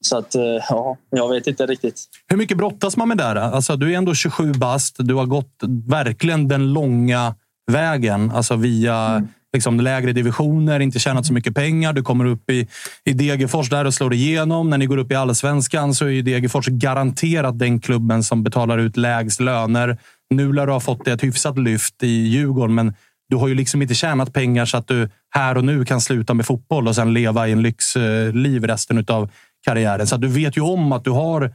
[0.00, 2.04] Så att, eh, ja, jag vet inte riktigt.
[2.28, 3.36] Hur mycket brottas man med där?
[3.36, 4.96] Alltså, du är ändå 27 bast.
[4.98, 7.34] Du har gått verkligen den långa
[7.72, 8.30] vägen.
[8.30, 9.26] Alltså via
[9.56, 11.92] liksom, lägre divisioner, inte tjänat så mycket pengar.
[11.92, 12.68] Du kommer upp i,
[13.04, 14.70] i Degerfors där och slår igenom.
[14.70, 18.96] När ni går upp i allsvenskan så är Degerfors garanterat den klubben som betalar ut
[18.96, 19.98] lägst löner.
[20.30, 22.94] Nu lär du ha fått ett hyfsat lyft i Djurgården, men
[23.28, 26.34] du har ju liksom inte tjänat pengar så att du här och nu kan sluta
[26.34, 29.30] med fotboll och sen leva i en lyxliv resten av
[29.66, 30.06] karriären.
[30.06, 31.54] Så du vet ju om att du har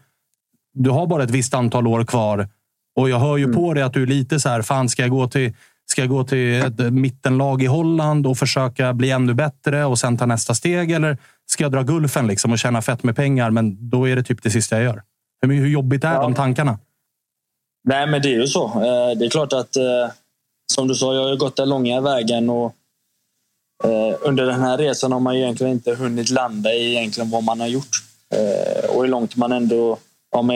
[0.73, 2.49] du har bara ett visst antal år kvar.
[2.95, 5.11] Och jag hör ju på dig att du är lite så här, fan ska jag
[5.11, 5.53] gå till
[5.91, 10.18] Ska jag gå till ett mittenlag i Holland och försöka bli ännu bättre och sen
[10.18, 10.91] ta nästa steg?
[10.91, 14.23] Eller ska jag dra gulfen liksom och tjäna fett med pengar, men då är det
[14.23, 15.01] typ det sista jag gör?
[15.41, 16.80] Hur, hur jobbigt är de tankarna?
[17.84, 18.65] Nej, men det är ju så.
[18.65, 19.84] Eh, Det är klart att, eh,
[20.73, 22.76] som du sa, jag har gått den långa vägen och
[23.84, 27.59] eh, under den här resan har man egentligen inte hunnit landa i egentligen vad man
[27.59, 28.03] har gjort
[28.89, 29.97] och hur långt man ändå
[30.31, 30.53] ja,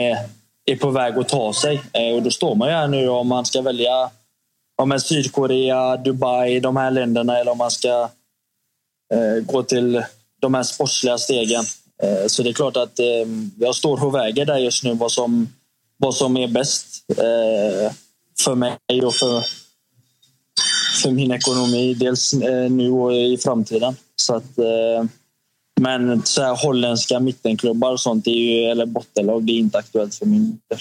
[0.64, 1.82] är på väg att ta sig.
[2.14, 4.10] Och då står man ju här nu om man ska välja
[4.76, 8.08] ja, men Sydkorea, Dubai, de här länderna eller om man ska
[9.14, 10.04] eh, gå till
[10.40, 11.64] de här sportsliga stegen.
[12.02, 13.28] Eh, Så det är klart att eh,
[13.58, 15.48] jag står och väger där just nu vad som,
[15.96, 17.92] vad som är bäst eh,
[18.44, 19.44] för mig och för,
[21.02, 21.94] för min ekonomi.
[21.94, 23.96] Dels eh, nu och i framtiden.
[24.16, 25.04] Så att, eh,
[25.80, 29.78] men så här, holländska mittenklubbar och sånt, det är ju, eller bottenlag, det är inte
[29.78, 30.78] aktuellt för min del.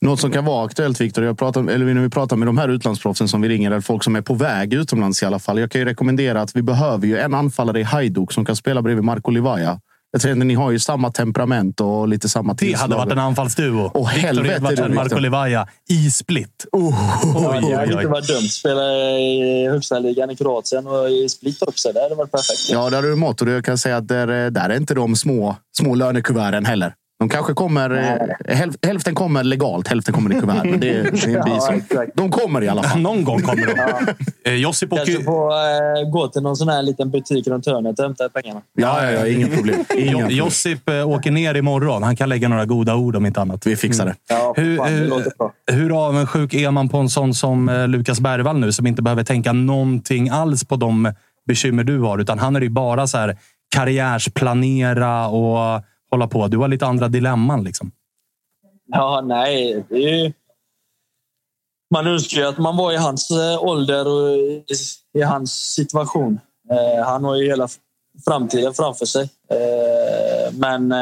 [0.00, 2.68] Något som kan vara aktuellt, Viktor, jag pratar, eller när vi pratar med de här
[2.68, 5.58] utlandsproffsen som vi ringer, eller folk som är på väg utomlands i alla fall.
[5.58, 8.82] Jag kan ju rekommendera att vi behöver ju en anfallare i Hajduk som kan spela
[8.82, 9.80] bredvid Marco Livaja.
[10.10, 13.18] Jag tror att ni har ju samma temperament och lite samma Det hade varit en
[13.18, 13.82] anfallsduo.
[13.82, 15.18] Victor helvete, Edvardsen, Marco.
[15.18, 16.66] Levaja i split.
[16.72, 16.94] Oh,
[17.24, 18.48] Oj, Det hade inte varit dumt.
[18.48, 18.82] Spela
[19.18, 21.92] i högsta ligan i Kroatien och i Split också.
[21.92, 22.70] Det hade varit perfekt.
[22.70, 23.42] Ja, där har du mått.
[23.42, 26.94] Och jag kan säga att där, där är inte de små, små lönekuverten heller.
[27.18, 27.90] De kanske kommer...
[27.90, 30.60] eh, Häl, hälften kommer legalt, hälften kommer i kuvert.
[30.64, 32.08] Men det, är- det är en Ja, bisak.
[32.14, 33.00] De kommer i alla fall.
[33.02, 34.06] Någon gång kommer de.
[34.46, 37.98] Eh, Josip åker Kanske få eh, gå till någon sån här liten butik runt hörnet
[37.98, 38.60] och hämta pengarna.
[38.72, 39.84] Ja, ja, ja, inga problem.
[39.96, 40.30] Inga.
[40.30, 42.02] Josip åker ner imorgon.
[42.02, 43.66] Han kan lägga några goda ord om inte annat.
[43.66, 44.14] Vi fixar det.
[44.28, 45.52] Ja, för Hur, fan, det hur, låter bra.
[45.72, 49.52] hur avundsjuk är man på en sån som Lukas Bergvall nu som inte behöver tänka
[49.52, 51.12] någonting alls på de
[51.48, 52.18] bekymmer du har?
[52.18, 53.36] Utan han är ju bara så här
[53.74, 56.48] karriärsplanera och hålla på.
[56.48, 57.64] Du har lite andra dilemman.
[57.64, 57.90] Liksom.
[58.86, 59.84] Ja, nej.
[59.88, 60.32] Det är ju...
[61.90, 64.36] Man önskar ju att man var i hans eh, ålder och
[65.14, 66.40] i, hans situation.
[66.70, 67.68] Eh, han har ju hela
[68.24, 69.22] framtiden framför sig.
[69.50, 70.94] Eh, men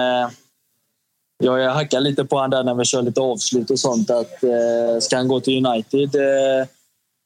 [1.44, 4.10] jag hackar lite på honom där när vi kör lite avslut och sånt.
[4.10, 6.14] Att, eh, ska han gå till United?
[6.14, 6.66] Eh,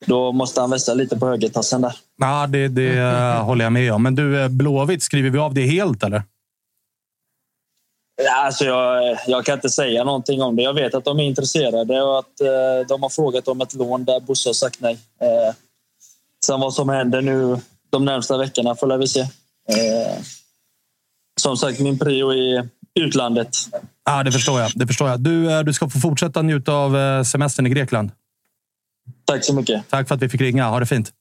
[0.07, 1.93] då måste han vässa lite på högertassen där.
[2.17, 3.01] Ja, det, det
[3.39, 4.03] håller jag med om.
[4.03, 6.23] Men du, Blåvitt, skriver vi av det helt eller?
[8.25, 10.63] Ja, alltså jag, jag kan inte säga någonting om det.
[10.63, 14.05] Jag vet att de är intresserade och att eh, de har frågat om ett lån
[14.05, 14.99] där Bosse har sagt nej.
[15.21, 15.55] Eh,
[16.47, 19.21] sen vad som händer nu de närmsta veckorna får vi se.
[19.21, 20.19] Eh,
[21.41, 23.49] som sagt, min prio är utlandet.
[24.05, 24.71] Ja, det förstår jag.
[24.75, 25.21] Det förstår jag.
[25.21, 28.11] Du, eh, du ska få fortsätta njuta av eh, semestern i Grekland.
[29.25, 29.89] Tack så mycket.
[29.89, 30.69] Tack för att vi fick ringa.
[30.69, 31.13] Ha det fint.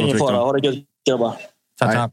[0.00, 0.36] Ingen fara.
[0.36, 1.36] Ha det gött grabbar.
[1.78, 2.12] Tack,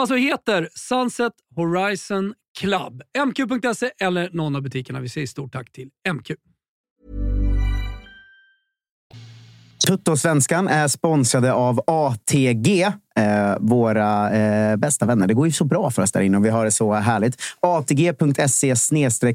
[0.01, 3.01] alltså heter Sunset Horizon Club.
[3.27, 4.99] MQ.se eller någon av butikerna.
[4.99, 6.31] Vi säger stort tack till MQ.
[9.87, 12.81] Tuttosvenskan är sponsrade av ATG,
[13.15, 15.27] eh, våra eh, bästa vänner.
[15.27, 17.35] Det går ju så bra för oss där inne och vi har det så härligt.
[17.59, 18.75] ATG.se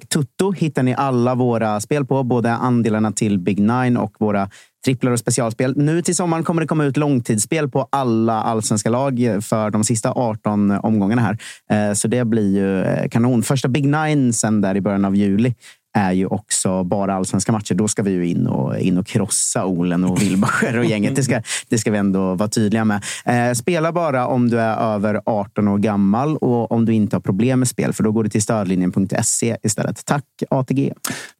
[0.08, 4.50] tutto hittar ni alla våra spel på, både andelarna till Big Nine och våra
[4.84, 5.76] tripplar och specialspel.
[5.76, 10.12] Nu till sommaren kommer det komma ut långtidsspel på alla allsvenska lag för de sista
[10.12, 11.38] 18 omgångarna här.
[11.70, 13.42] Eh, så det blir ju eh, kanon.
[13.42, 15.54] Första Big Nine sen där i början av juli
[15.96, 17.74] är ju också bara allsvenska matcher.
[17.74, 21.16] Då ska vi ju in och, in och krossa Olen och Wilbacher och gänget.
[21.16, 23.04] Det ska, det ska vi ändå vara tydliga med.
[23.24, 27.20] Eh, spela bara om du är över 18 år gammal och om du inte har
[27.20, 30.04] problem med spel, för då går du till stödlinjen.se istället.
[30.04, 30.92] Tack ATG.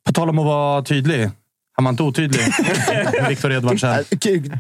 [0.07, 1.31] På tal om att vara tydlig.
[1.77, 2.41] Han var inte otydlig.
[3.29, 4.05] Viktor Edvardsen.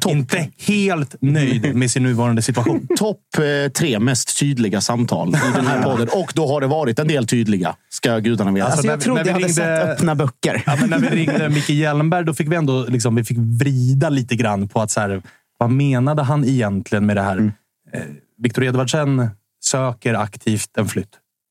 [0.08, 2.88] Inte helt nöjd med sin nuvarande situation.
[2.96, 6.08] Topp eh, tre mest tydliga samtal i den här podden.
[6.12, 8.66] Och då har det varit en del tydliga, ska gudarna veta.
[8.66, 10.62] Alltså, när vi- när vi ringde- öppna böcker.
[10.66, 14.08] Ja, men när vi ringde Micke Hjelmberg, då fick vi ändå liksom, vi fick vrida
[14.08, 15.22] lite grann på att så här,
[15.58, 17.52] vad menade han egentligen med det här?
[17.92, 18.00] Eh,
[18.42, 19.28] Viktor Edvardsen
[19.64, 21.10] söker aktivt en flytt.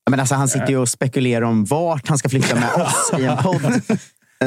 [0.09, 3.23] Men alltså, han sitter ju och spekulerar om vart han ska flytta med oss i
[3.23, 3.81] en podd.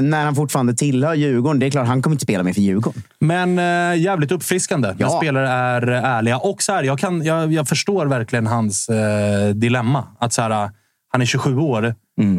[0.00, 1.58] När han fortfarande tillhör Djurgården.
[1.58, 3.02] Det är klart, han kommer inte spela med för Djurgården.
[3.20, 5.10] Men eh, jävligt uppfriskande när Ja.
[5.10, 6.38] spelare är ärliga.
[6.38, 10.04] Och så här, jag, kan, jag, jag förstår verkligen hans eh, dilemma.
[10.18, 10.70] Att så här, eh,
[11.12, 11.94] han är 27 år.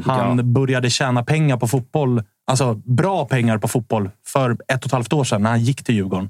[0.06, 2.24] han började tjäna pengar på fotboll.
[2.52, 5.84] Alltså bra pengar på fotboll för ett och ett halvt år sedan när han gick
[5.84, 6.30] till Djurgården.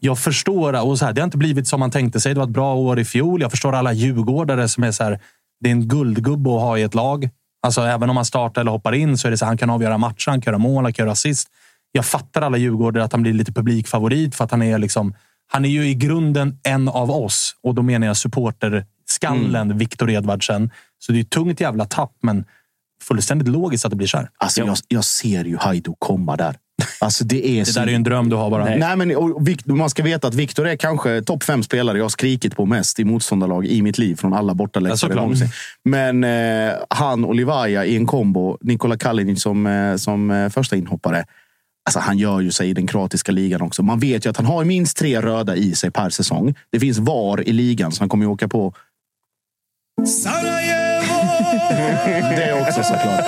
[0.00, 2.34] Jag förstår, och så här, det har inte blivit som man tänkte sig.
[2.34, 3.40] Det var ett bra år i fjol.
[3.42, 5.20] Jag förstår alla djurgårdare som är så här,
[5.60, 7.28] det är en guldgubbe att ha i ett lag.
[7.66, 9.98] Alltså även om han startar eller hoppar in så är det så han kan avgöra
[9.98, 11.48] matcher, han kan göra mål, han kan göra assist.
[11.92, 15.14] Jag fattar alla djurgårdare att han blir lite publikfavorit för att han är liksom,
[15.46, 17.56] han är ju i grunden en av oss.
[17.62, 20.70] Och då menar jag supporterskallen Viktor Edvardsen.
[20.98, 22.44] Så det är ett tungt jävla tapp, men
[23.02, 24.30] fullständigt logiskt att det blir så här.
[24.36, 26.56] Alltså, jag, jag ser ju Haido komma där.
[27.00, 27.80] Alltså, det är Det så...
[27.80, 28.64] där är ju en dröm du har bara.
[28.64, 28.96] Nej.
[28.96, 32.08] men, och, Vic- man ska veta att Viktor är kanske topp fem spelare jag har
[32.08, 35.48] skrikit på mest i motståndarlag i mitt liv från alla bortaläktare någonsin.
[35.84, 40.76] Men eh, han och Livaja i en kombo, Nikola Kalinic som, eh, som eh, första
[40.76, 41.24] inhoppare.
[41.84, 43.82] Alltså, han gör ju sig i den kroatiska ligan också.
[43.82, 46.54] Man vet ju att han har minst tre röda i sig per säsong.
[46.72, 48.74] Det finns VAR i ligan, så han kommer ju åka på
[52.36, 53.24] det också såklart.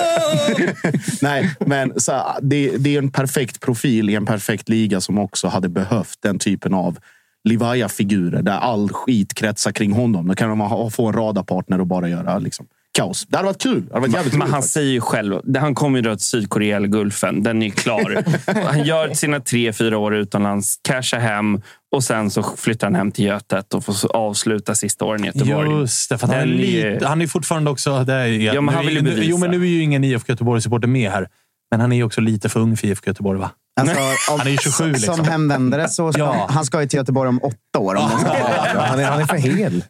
[1.21, 5.47] Nej, men så, det, det är en perfekt profil i en perfekt liga som också
[5.47, 6.97] hade behövt den typen av
[7.43, 10.27] Livaja-figurer där all skit kretsar kring honom.
[10.27, 13.25] Då kan man ha, få en radarpartner och bara göra liksom, kaos.
[13.27, 13.85] Det hade varit kul.
[13.87, 14.73] Det hade varit jävligt Men roligt han faktiskt.
[14.73, 17.43] säger ju själv, han kommer ju dra till Sydkorea eller Gulfen.
[17.43, 18.23] Den är ju klar.
[18.65, 21.61] han gör sina tre, fyra år utomlands, cashar hem
[21.91, 25.79] och sen så flyttar han hem till Götet och får avsluta sista åren i Göteborg.
[25.79, 28.03] Just det, för han, är lite, han är fortfarande också...
[28.03, 29.29] Det är, Ja, men nu han är- vill ju nu- bevisa.
[29.29, 31.27] Jo, men nu är ju ingen IFK Göteborg-supporter med här.
[31.71, 33.51] Men han är ju också lite för ung för IFK Göteborg, va?
[33.81, 33.95] Alltså,
[34.29, 35.15] Han är ju 27 liksom.
[35.15, 36.47] Som hemvändare så ska Ja.
[36.49, 37.95] han ska ju till Göteborg om åtta år.
[37.95, 39.83] Om han, är, han är för hel.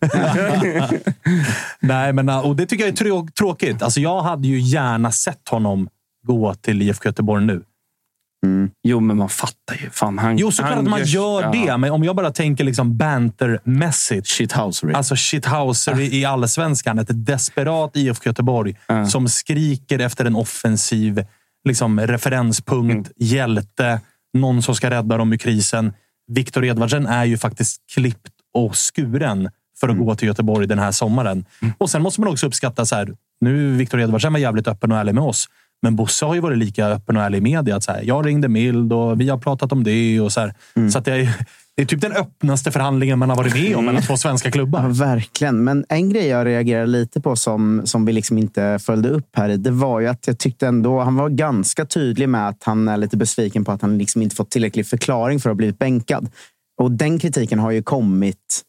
[1.80, 3.82] Nej, men och det tycker jag är trå- tråkigt.
[3.82, 5.90] Alltså, jag hade ju gärna sett honom
[6.28, 7.62] gå till IFK Göteborg nu.
[8.84, 9.90] Jo, men man fattar ju.
[9.90, 11.52] Fan, han, Jo, såklart han att man gör ja.
[11.52, 11.78] det.
[11.78, 14.28] Men om jag bara tänker liksom bantermässigt.
[14.28, 14.94] Shithousery.
[14.94, 17.00] Alltså shithouser i allsvenskan.
[17.00, 18.76] Ett desperat IFK Göteborg
[19.10, 21.26] som skriker efter en offensiv
[21.68, 23.12] liksom, referenspunkt, Mm.
[23.18, 24.02] hjälte,
[24.34, 25.94] någon som ska rädda dem ur krisen.
[26.32, 29.50] Viktor Edvardsen är ju faktiskt klippt och skuren
[29.80, 30.06] för att Mm.
[30.06, 31.46] gå till Göteborg den här sommaren.
[31.78, 33.10] Och Sen måste man också uppskatta så här.
[33.42, 35.50] Nu Viktor Edvardsen var jävligt öppen och ärlig med oss.
[35.82, 37.76] Men Bosse har ju varit lika öppen och ärlig i media.
[37.76, 40.20] Att så här, jag ringde Mild och vi har pratat om det.
[40.22, 40.54] Och så här.
[40.76, 40.92] Mm.
[40.92, 41.34] så att det, är,
[41.76, 44.52] det är typ den öppnaste förhandlingen man har varit med om mellan två svenska Ja,
[44.52, 44.88] klubbar.
[44.90, 45.64] verkligen.
[45.64, 49.50] Men en grej jag reagerade lite på som, som vi liksom inte följde upp här,
[49.50, 52.98] det var ju att jag tyckte ändå han var ganska tydlig med att han är
[52.98, 56.30] lite besviken på att han liksom inte fått tillräcklig förklaring för att ha blivit bänkad.
[56.82, 58.62] Och den kritiken har ju kommit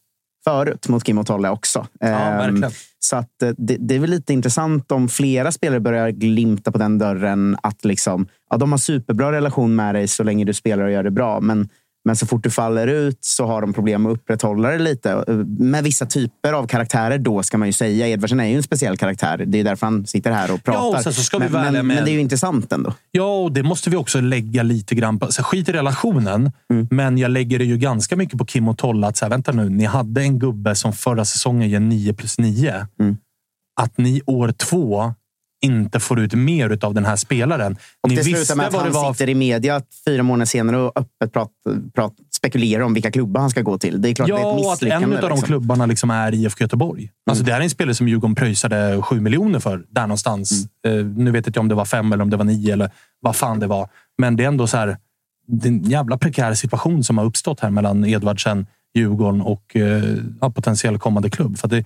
[0.43, 1.87] förut mot Kim och Tolle också.
[2.01, 2.71] Ehm, verkligen.
[2.99, 6.77] så att eh, det, det är väl lite intressant om flera spelare börjar glimta på
[6.77, 7.57] den dörren.
[7.63, 11.03] Att liksom, ja, de har superbra relation med dig så länge du spelar och gör
[11.03, 11.39] det bra.
[11.39, 11.69] Men,
[12.05, 15.23] men så fort du faller ut så har de problem att upprätthålla det lite.
[15.59, 18.07] Med vissa typer av karaktärer då ska man ju säga.
[18.07, 19.43] Edvardsen är ju en speciell karaktär.
[19.47, 20.79] Det är därför han sitter här och pratar.
[20.97, 22.93] och sen så ska vi men, med- men det är ju intressant ändå.
[23.11, 25.31] Ja, och det måste vi också lägga lite grann på.
[25.31, 26.51] Så skit i relationen,
[26.89, 29.07] men jag lägger det ju ganska mycket på Kim och Tolla.
[29.07, 32.39] Att så här, vänta nu, ni hade en gubbe som förra säsongen ger 9 plus
[32.39, 32.87] 9.
[33.81, 35.13] Att ni år två
[35.61, 37.77] inte får ut mer av den här spelaren.
[38.01, 40.91] Och ni det slutar med att han var sitter i media fyra månader senare och
[40.99, 41.49] öppet prat,
[41.95, 44.01] prat, spekulerar om vilka klubbar han ska gå till.
[44.01, 45.05] Det är klart det är ett Ja, misslyckande.
[45.07, 45.47] en av de liksom.
[45.47, 47.11] klubbarna liksom är IFK Göteborg.
[47.29, 49.83] Alltså, det här är en spelare som Djurgården pröjsade 7 miljoner för.
[49.89, 50.65] Där någonstans.
[50.87, 52.91] Eh, nu vet inte jag om det var fem eller om det var nio eller
[53.19, 53.89] vad fan det var.
[54.17, 54.97] Men det är ändå så här.
[55.47, 59.75] Det är en jävla prekär situation som har uppstått här mellan Edvardsen, Djurgården och
[60.41, 61.57] ja, potentiell kommande klubb.
[61.57, 61.85] För det,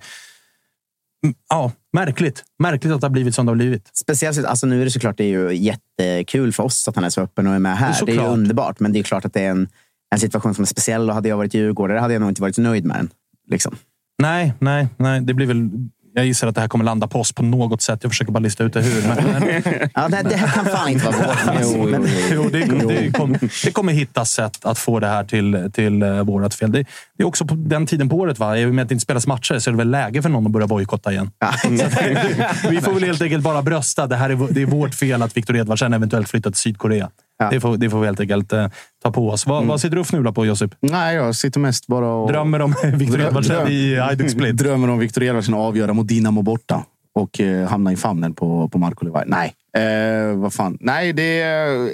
[1.24, 2.44] Mm, ja, märkligt.
[2.58, 3.90] Märkligt att det har blivit som det har blivit.
[3.92, 7.10] Speciellt, alltså nu är det såklart det är ju jättekul för oss att han är
[7.10, 7.86] så öppen och är med här.
[7.86, 8.26] Det är, Såklart.
[8.26, 9.68] ju underbart, men det är klart att det är en,
[10.14, 11.08] en situation som är speciell.
[11.08, 13.10] Och hade jag varit djurgårdare hade jag nog inte varit nöjd med den.
[13.50, 13.76] Liksom.
[14.22, 15.20] Nej, nej, nej.
[15.20, 15.70] Det blir väl...
[16.16, 17.98] Jag gissar att det här kommer landa på oss på något sätt.
[18.02, 19.08] Jag försöker bara lista ut det hur.
[19.08, 19.62] Men,
[19.94, 22.08] Ja, det, det här kan fan inte vara vårt.
[22.32, 26.22] Jo, det, det, kom, det kommer hittas sätt att få det här till, till uh,
[26.22, 26.72] vårt fel.
[26.72, 26.84] Det,
[27.16, 28.38] det är också på den tiden på året.
[28.38, 28.58] Va?
[28.58, 30.46] I och med att det inte spelas matcher så är det väl läge för någon
[30.46, 31.30] att börja bojkotta igen.
[32.70, 34.06] vi får väl helt enkelt bara brösta.
[34.06, 37.10] Det, här är, det är vårt fel att Viktor Edvardsen eventuellt flyttat till Sydkorea.
[37.38, 37.50] Ja.
[37.50, 38.68] Det, får, det får vi helt enkelt eh,
[39.02, 39.46] ta på oss.
[39.46, 40.74] Vad, vad sitter du och fnular på, Josip?
[40.80, 42.28] Nej, jag sitter mest bara och...
[42.32, 44.56] Drömmer om Viktor Edvardsen i Hajduk Split?
[44.56, 46.84] Drömmer om Viktor Edvardsen att avgöra mot Dinamo borta
[47.14, 49.24] och eh, hamna i famnen på, på Marko Levaj.
[49.26, 49.54] Nej,
[49.84, 50.78] eh, vad fan.
[50.80, 51.90] Nej, det är...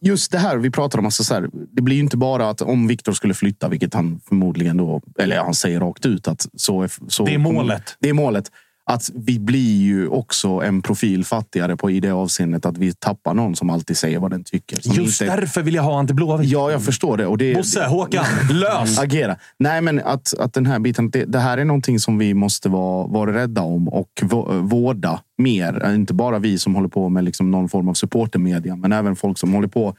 [0.00, 1.04] Just det här vi pratar om.
[1.04, 4.20] Alltså så här, det blir ju inte bara att om Viktor skulle flytta, vilket han
[4.28, 5.02] förmodligen då...
[5.18, 6.90] Eller han säger rakt ut att så är...
[7.08, 7.96] Så Det är målet.
[8.00, 8.50] Det är målet.
[8.90, 13.34] Att vi blir ju också en profil fattigare på i det avseendet att vi tappar
[13.34, 14.76] någon som alltid säger vad den tycker.
[14.76, 16.50] Just inte- därför vill jag ha till Blåvitt.
[16.50, 17.26] Ja, jag förstår det.
[17.26, 18.98] Och det Bosse, Håkan, lös!
[18.98, 19.36] agera.
[19.58, 22.68] Nej, men att, att den här biten, det, det här är någonting som vi måste
[22.68, 25.94] vara, vara rädda om och vå- vårda mer.
[25.94, 29.38] Inte bara vi som håller på med liksom någon form av supportermedia, men även folk
[29.38, 29.96] som håller på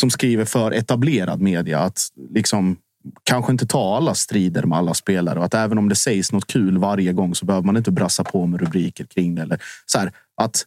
[0.00, 1.80] som skriver för etablerad media.
[1.80, 2.00] Att
[2.34, 2.76] liksom
[3.22, 6.46] kanske inte ta alla strider med alla spelare och att även om det sägs något
[6.46, 9.42] kul varje gång så behöver man inte brassa på med rubriker kring det.
[9.42, 10.64] Eller så här, att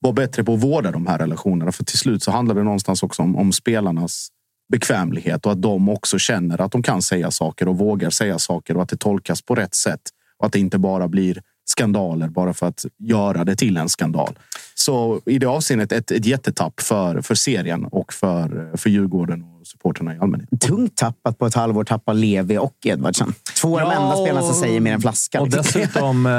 [0.00, 1.72] vara bättre på att vårda de här relationerna.
[1.72, 4.28] För till slut så handlar det någonstans också om, om spelarnas
[4.72, 8.76] bekvämlighet och att de också känner att de kan säga saker och vågar säga saker
[8.76, 10.00] och att det tolkas på rätt sätt.
[10.38, 14.38] Och att det inte bara blir skandaler bara för att göra det till en skandal.
[14.74, 19.66] Så i det avseendet ett, ett jättetapp för, för serien och för, för Djurgården och
[19.66, 20.48] supporterna i allmänhet.
[20.60, 23.34] Tungt tappat på ett halvår tappa Levi och Edvardsen.
[23.60, 25.40] Två av de Ja, enda spelarna som säger mer än flaska.
[25.40, 25.62] Och liksom.
[25.62, 26.32] dessutom eh,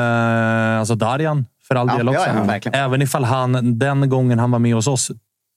[0.79, 2.29] alltså Darjan, för all Ja, del ja, också.
[2.35, 2.79] ja, verkligen.
[2.79, 5.11] Även ifall han den gången han var med hos oss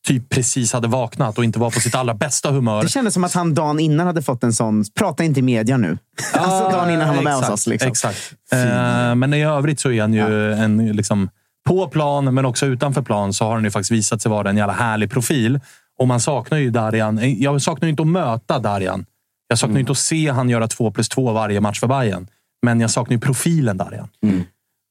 [0.05, 2.83] typ precis hade vaknat och inte var på sitt allra bästa humör.
[2.83, 5.77] Det kändes som att han dagen innan hade fått en sån, prata inte i media
[5.77, 5.99] nu.
[6.33, 7.67] alltså dagen innan han var med exakt, hos oss.
[7.67, 7.89] Liksom.
[7.89, 8.35] Exakt.
[8.53, 11.29] Eh, men i övrigt så är han ju en, liksom,
[11.69, 14.57] på plan, men också utanför plan, så har han ju faktiskt visat sig vara en
[14.57, 15.61] jävla härlig profil.
[15.99, 17.41] Och man saknar ju Darjan.
[17.41, 19.07] Jag saknar ju inte att möta Darjan.
[19.49, 22.27] Jag saknar ju inte att se han göra två plus två varje match för Bayern.
[22.63, 24.09] Men jag saknar ju profilen Darjan.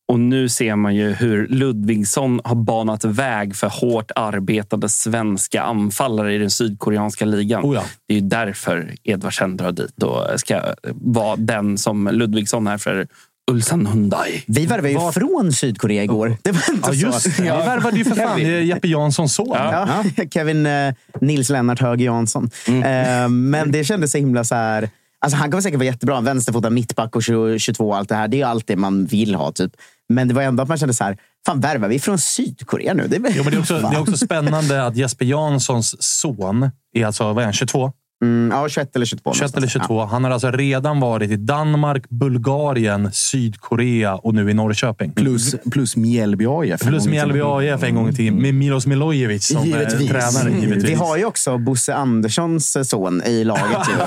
[0.07, 6.33] Och nu ser man ju hur Ludvigsson har banat väg för hårt arbetande svenska anfallare
[6.33, 7.63] i den sydkoreanska ligan.
[7.63, 7.83] Oh ja.
[8.07, 10.61] Det är ju därför Edvardsen drar dit och ska
[10.93, 13.07] vara den som Ludvigsson är för
[13.51, 14.43] Ulsan Hyundai.
[14.47, 16.37] Vi värvade ju Var- från Sydkorea igår.
[16.41, 16.99] Det var inte Ja, så.
[17.05, 17.43] just det.
[17.43, 19.47] Vi värvade ju för fan Jeppe Janssons son.
[19.53, 20.03] Ja,
[20.33, 22.49] Kevin eh, Nils Lennart Höger Jansson.
[22.67, 24.89] Eh, men det kändes så himla så här...
[25.19, 26.21] Alltså han kommer säkert vara jättebra.
[26.21, 28.27] Vänsterfotad mittback och 20 22 och allt det här.
[28.27, 29.51] Det är ju allt det man vill ha.
[29.51, 29.71] typ.
[30.13, 33.07] Men det var ändå att man kände så här, fan värvar vi från Sydkorea nu?
[33.07, 36.71] Det, är- Jo, men det, är också, det är också spännande att Jesper Janssons son
[36.93, 37.91] är alltså, vad är han, 22?
[38.23, 39.33] Mm, ja, 21 eller 22.
[39.33, 39.83] 21 eller någonstans.
[39.87, 40.05] 22.
[40.05, 45.11] Han har alltså redan varit i Danmark, Bulgarien, Sydkorea och nu i Norrköping.
[45.11, 46.81] Plus, plus Mjällby AIF.
[46.81, 50.09] Plus Mjällby AIF en gång i tiden med Milos Milojevic som eh, Givetvis.
[50.09, 50.51] tränare.
[50.59, 50.89] Givetvis.
[50.89, 53.63] Vi har ju också Bosse Anderssons son i laget.
[53.89, 53.93] ju.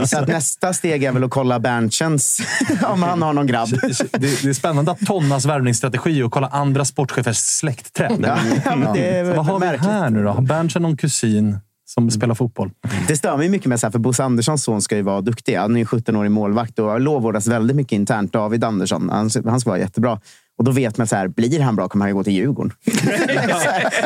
[0.00, 2.40] Eh, så att nästa steg är väl att kolla Berntjens,
[2.86, 3.68] om han har någon grabb.
[3.70, 8.24] det, det är spännande att Tonnas värvningsstrategi och kolla andra sportchefers släktträd.
[8.26, 9.90] Ja, ja, men det är Så vad har vi märkligt.
[9.90, 10.30] här nu då?
[10.30, 11.58] Har Berntsen någon kusin
[11.94, 12.70] som spelar fotboll?
[13.08, 15.56] Det stör mig mycket med så här, för Bosse Anderssons son ska ju vara duktig.
[15.56, 18.32] Han är ju 17-årig målvakt och har lovordats väldigt mycket internt.
[18.32, 20.20] David Andersson, han, han ska vara jättebra.
[20.58, 22.72] Och då vet man så här, blir han bra kommer han gå till Djurgården.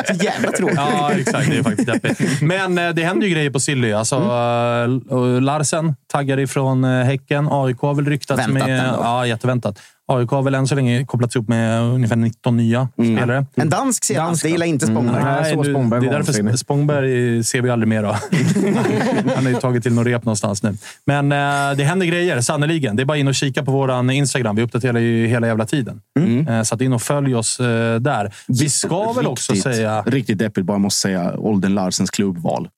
[0.07, 0.75] Så, jävla tråkigt.
[0.77, 1.49] Ja, exakt.
[1.49, 2.41] Det är faktiskt deppigt.
[2.41, 3.91] Men eh, det händer ju grejer på Silly.
[3.91, 7.47] Alltså, eh, och Larsen taggar ifrån eh, Häcken.
[7.51, 8.79] AIK har väl ryktats Väntat med...
[8.79, 8.99] ändå.
[9.03, 9.81] Ja, jätteväntat.
[10.07, 13.45] AIK har väl än så länge kopplats upp med ungefär 19 nya spelare.
[13.55, 15.21] En dansk senast, det gillar inte Spångberg.
[15.21, 15.33] Mm.
[15.41, 18.15] Nej, Spångberg det är därför Spångberg ser vi aldrig mer av.
[19.35, 20.77] Han har ju tagit till någon rep någonstans nu.
[21.05, 22.95] Men eh, det händer grejer, sannerligen.
[22.95, 24.55] Det är bara in och kika på vår Instagram.
[24.55, 26.01] Vi uppdaterar ju hela jävla tiden.
[26.49, 28.33] Eh, så att in och följ oss eh, där.
[28.47, 30.01] Vi ska väl också Riktigt- säga...
[30.05, 31.37] Riktigt deppigt, bara måste säga.
[31.37, 32.69] Olden Larsens klubbval.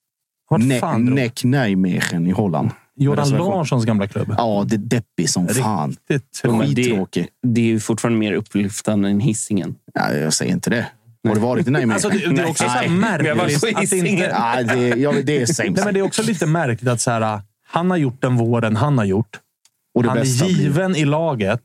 [0.49, 2.69] Vart Ne- fan drog Neck Nijmegen i Holland.
[2.97, 3.29] Jordan.
[3.29, 4.35] Larssons gamla klubb?
[4.37, 5.89] Ja, det är deppig som fan.
[5.89, 6.75] Riktigt tråkigt.
[6.75, 7.27] det, Skittråkig.
[7.47, 9.75] det är ju fortfarande mer upplyftande än hissingen.
[9.93, 10.87] Ja, jag säger inte det.
[11.27, 11.91] Har du varit i Nijmegen?
[11.91, 13.95] Alltså, det, det är också så här Nej, märkligt så att det inte...
[13.95, 14.29] Hisingen.
[14.39, 15.59] Nej, det, ja, det är sämst.
[15.75, 18.75] Nej, men det är också lite märkligt att så här, han har gjort den våren
[18.75, 19.39] han har gjort.
[19.95, 21.61] Och det han är bästa blir- given i laget.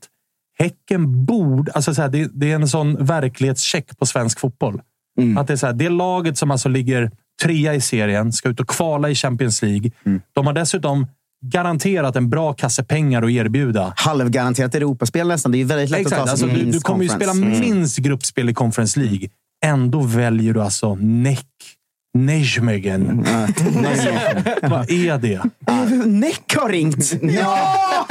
[0.59, 1.71] Häcken borde...
[1.71, 4.81] Alltså så här, det, det är en sån verklighetscheck på svensk fotboll.
[5.19, 5.37] Mm.
[5.37, 7.11] Att det, är så här, det laget som alltså ligger
[7.41, 9.91] trea i serien ska ut och kvala i Champions League.
[10.05, 10.21] Mm.
[10.33, 11.07] De har dessutom
[11.43, 13.93] garanterat en bra kasse pengar att erbjuda.
[13.95, 15.51] Halvgaranterat Europaspel nästan.
[15.51, 16.19] Det är väldigt lätt Exakt.
[16.21, 17.61] att ta Alltså, du, du kommer ju spela conference.
[17.61, 19.29] minst gruppspel i Conference League.
[19.65, 21.47] Ändå väljer du alltså Neck
[22.17, 23.23] Nijmegen.
[24.61, 25.43] Vad är det?
[26.05, 27.13] Neck har ringt!
[27.21, 28.07] Ja!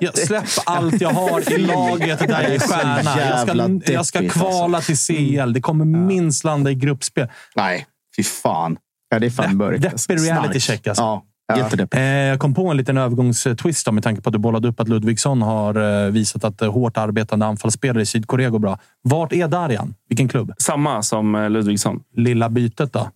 [0.00, 3.20] Jag släpp allt jag har i laget där jag är stjärna.
[3.20, 5.52] Jag ska, jag ska deppigt, kvala till CL.
[5.52, 7.28] Det kommer minst landa i gruppspel.
[7.56, 7.86] Nej,
[8.16, 8.76] fy fan.
[9.10, 9.84] Ja, det är fan mörkt.
[9.84, 10.12] alltså.
[10.12, 11.02] Deppig reality check alltså.
[11.02, 11.24] Ja,
[11.58, 11.94] jättedeppigt.
[11.94, 14.80] Eh, Jag kom på en liten övergångstwist då, med tanke på att du bollade upp
[14.80, 18.78] att Ludvigsson har eh, visat att eh, hårt arbetande anfallsspelare i Sydkorea går bra.
[19.02, 19.94] Vart är Darjan?
[20.08, 20.52] Vilken klubb?
[20.58, 22.02] Samma som Ludvigsson.
[22.16, 23.10] Lilla bytet då?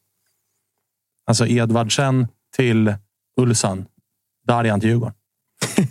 [1.26, 2.94] Alltså Edvardsen till
[3.40, 3.84] Ulsan.
[4.46, 5.14] Darjan till Djurgården.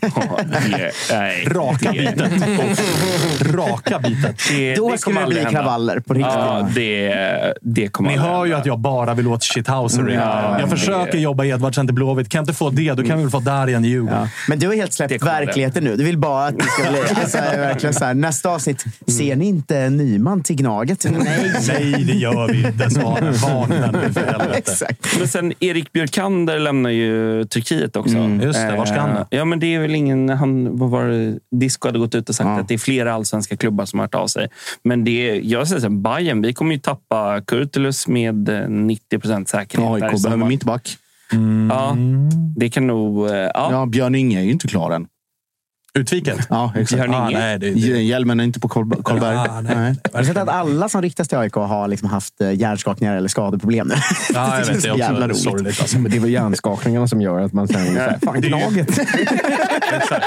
[0.02, 1.48] Ja, det- nej.
[1.52, 2.32] Raka bytet.
[3.56, 4.40] Raka bytet.
[4.50, 5.60] Det, Då det skulle kommer det bli hända.
[5.60, 6.34] kravaller på riktigt.
[6.34, 10.14] Ja, det, det kommer Ni hör ju att jag bara vill åt shithousery.
[10.14, 12.30] Ja, jag det- försöker jobba Edvardsen till Blåvitt.
[12.30, 14.18] Kan jag inte få det, då kan vi väl få Darjan i Djurgården.
[14.22, 14.28] Ja.
[14.48, 15.96] Men du har helt Det släppt verkligheten nu.
[15.96, 17.00] Du vill bara att det ska bli...
[17.24, 18.86] Alltså, verkligen så här, nästa avsnitt.
[19.08, 21.06] Ser ni inte Nyman till Gnaget?
[21.12, 21.54] Nej!
[21.68, 22.90] Nej, det gör vi inte.
[22.90, 24.52] Svarar Wagner nu för helvete.
[24.58, 25.18] Exakt.
[25.20, 28.16] Men sen Erik Björkander lämnar ju Turkiet också.
[28.16, 28.76] Mm, just det.
[28.78, 29.10] Var ska han?
[29.18, 30.30] Eh, Ja, men det är väl ingen...
[30.30, 31.40] Han, vad var det?
[31.52, 32.60] Disco hade gått ut och sagt Ja.
[32.60, 34.48] att det är flera allsvenska klubbar som har hört av sig.
[34.84, 39.20] Men det jag säger så här, Bayern, vi kommer ju tappa Kurtulus med eh, 90
[39.20, 39.90] procent säkerhet.
[40.04, 40.98] AIK behöver mittback.
[41.70, 41.98] Ja,
[42.56, 43.28] det kan nog...
[43.30, 43.68] eh, Ja.
[43.72, 45.08] Ja, Björn Inge är ju inte klar än.
[46.00, 46.38] Utviket?
[46.50, 47.10] Ja, exakt.
[47.10, 47.80] Ah, nej, det, det.
[48.02, 49.36] Hjälmen är inte på Karl- Karlberg.
[49.36, 49.76] Ah, nej.
[49.76, 49.96] nej.
[50.14, 53.28] Har du sett att alla som riktas till AIK har liksom haft eh, hjärnskakningar eller
[53.30, 53.94] skadeproblem nu?
[54.34, 54.82] Ja, jag vet.
[54.84, 55.38] Det är jävla roligt.
[55.38, 55.82] sorgligt.
[55.82, 56.00] Alltså.
[56.00, 57.98] Men det är väl hjärnskakningarna som gör att man sen...
[57.98, 58.90] här, Fan, Det är ju- Gnaget!
[59.94, 60.26] Exakt.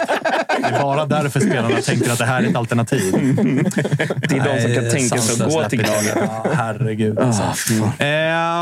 [0.59, 3.12] Det är bara därför spelarna tänker att det här är ett alternativ.
[4.28, 5.78] Det är de som kan Nej, tänka sig att gå till.
[5.78, 6.16] Gnaget.
[6.16, 7.18] Ja, herregud.
[7.18, 7.43] Alltså.
[7.98, 8.06] Eh,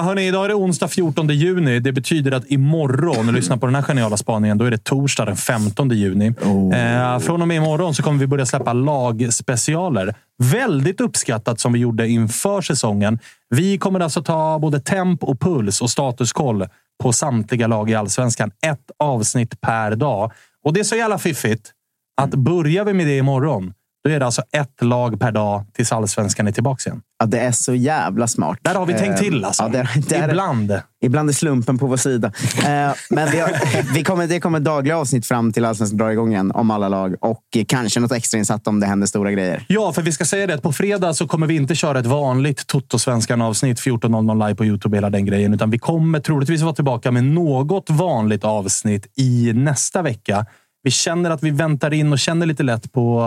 [0.05, 1.81] hörni, idag är det onsdag 14 juni.
[1.81, 5.37] Det betyder att imorgon, lyssna på den här geniala spaningen, då är det torsdag den
[5.37, 6.27] 15 juni.
[6.27, 10.15] Eh, Eh, från och med imorgon så kommer vi börja släppa lagspecialer.
[10.43, 13.19] Väldigt uppskattat som vi gjorde inför säsongen.
[13.49, 16.67] Vi kommer alltså ta både temp och puls och statuskoll
[17.03, 18.51] på samtliga lag i allsvenskan.
[18.67, 20.33] Ett avsnitt per dag.
[20.65, 21.73] Och det är så jävla fiffigt
[22.23, 23.75] att börjar vi med det imorgon,
[24.05, 27.03] då är det alltså ett lag per dag tills allsvenskan är tillbaka igen.
[27.19, 28.59] Ja, det är så jävla smart.
[28.63, 29.63] Där har vi tänkt Eh, till alltså.
[29.63, 30.81] Ja, det, det är, Ibland.
[31.03, 32.33] Ibland är slumpen på vår sida.
[32.59, 36.33] Eh, men vi har, vi kommer, det kommer dagliga avsnitt fram till Allsvenskan drar igång
[36.33, 37.15] igen om alla lag.
[37.21, 39.65] Och eh, kanske något extrainsatt om det händer stora grejer.
[39.69, 42.07] Ja, för vi ska säga det att på fredag så kommer vi inte köra ett
[42.07, 45.55] vanligt Toto-svenskan-avsnitt 14.00 live på Youtube, hela den grejen.
[45.55, 50.47] Utan vi kommer troligtvis vara tillbaka med något vanligt avsnitt i nästa vecka.
[50.83, 53.25] vi känner att vi väntar in och känner lite lätt på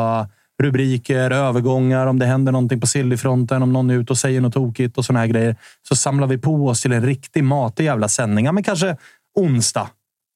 [0.63, 4.53] rubriker, övergångar, om det händer någonting på Sillyfronten, om någon är ute och säger något
[4.53, 5.55] tokigt och såna här grejer.
[5.87, 8.53] Så samlar vi på oss till en riktig matig jävla sändning.
[8.53, 8.97] Men kanske
[9.35, 9.89] onsdag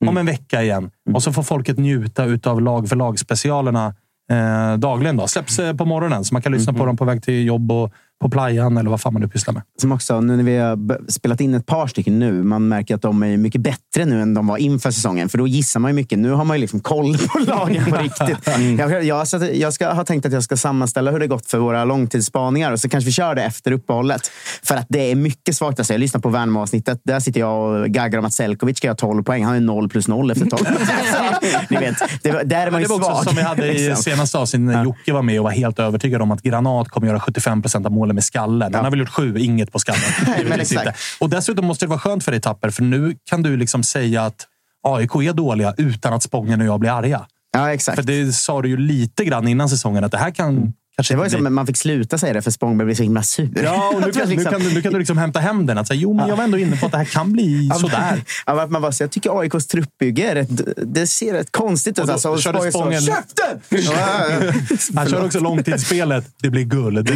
[0.08, 0.92] om en vecka igen.
[1.14, 3.96] Och så får folket njuta av lag för lag-specialerna
[4.32, 5.18] eh, dagligen.
[5.18, 5.28] Då.
[5.28, 7.94] Släpps eh, på morgonen, så man kan lyssna på dem på väg till jobb och
[8.22, 9.64] på playan eller vad fan man nu pysslar med.
[9.82, 13.02] Som också, nu när vi har spelat in ett par stycken nu, man märker att
[13.02, 15.30] de är mycket bättre nu än de var inför säsongen.
[15.30, 16.20] För då gissar man ju mycket.
[16.20, 18.50] Nu har man ju liksom koll på lagen på riktigt.
[18.80, 21.46] Jag, jag, så att jag ska, har tänkt att jag ska sammanställa hur det gått
[21.46, 24.32] för våra långtidsspaningar och så kanske vi kör det efter uppehållet.
[24.64, 25.80] För att det är mycket svagt.
[25.80, 27.02] Alltså, jag lyssnar på Värnamo-avsnittet.
[27.04, 29.46] Där sitter jag och gaggar om att Selkovic ska ha 12 poäng.
[29.46, 30.66] Han är 0 plus 0 efter 12.
[31.70, 33.24] Ni vet, det, var- där är man det ju var också svag.
[33.24, 34.04] som vi hade i liksom.
[34.04, 37.20] senaste avsnittet när Jocke var med och var helt övertygad om att Granat kommer göra
[37.20, 38.74] 75 procent av målen med skallen.
[38.74, 40.02] Han har väl gjort sju, inget på skallen.
[41.20, 44.24] Och dessutom måste det vara skönt för dig Tapper, för nu kan du liksom säga
[44.26, 44.48] att
[44.88, 47.26] AIK är dåliga utan att Spången och jag blir arga.
[47.54, 47.96] Ja, exakt.
[47.96, 51.18] För det sa du ju lite grann innan säsongen, att det här kan kanske Det
[51.18, 53.50] var ju som att man fick sluta säga det för Spångberg blev så himla sur.
[53.64, 55.78] Ja, och nu kan, nu, liksom- kan, du- nu kan du liksom hämta hem den.
[55.78, 57.76] Att säga, jo, men jag var ändå inne på att det här kan bli Ja,
[57.76, 58.22] sådär.
[58.46, 60.50] Ja, man bara, så jag tycker AIKs truppbygge är rätt,
[60.94, 62.10] det ser rätt konstigt ut.
[62.10, 63.60] Alltså, körde Spången Käften!
[63.70, 63.92] Ja.
[64.96, 66.26] Han kör också långtidsspelet.
[66.42, 67.10] Det blir guld.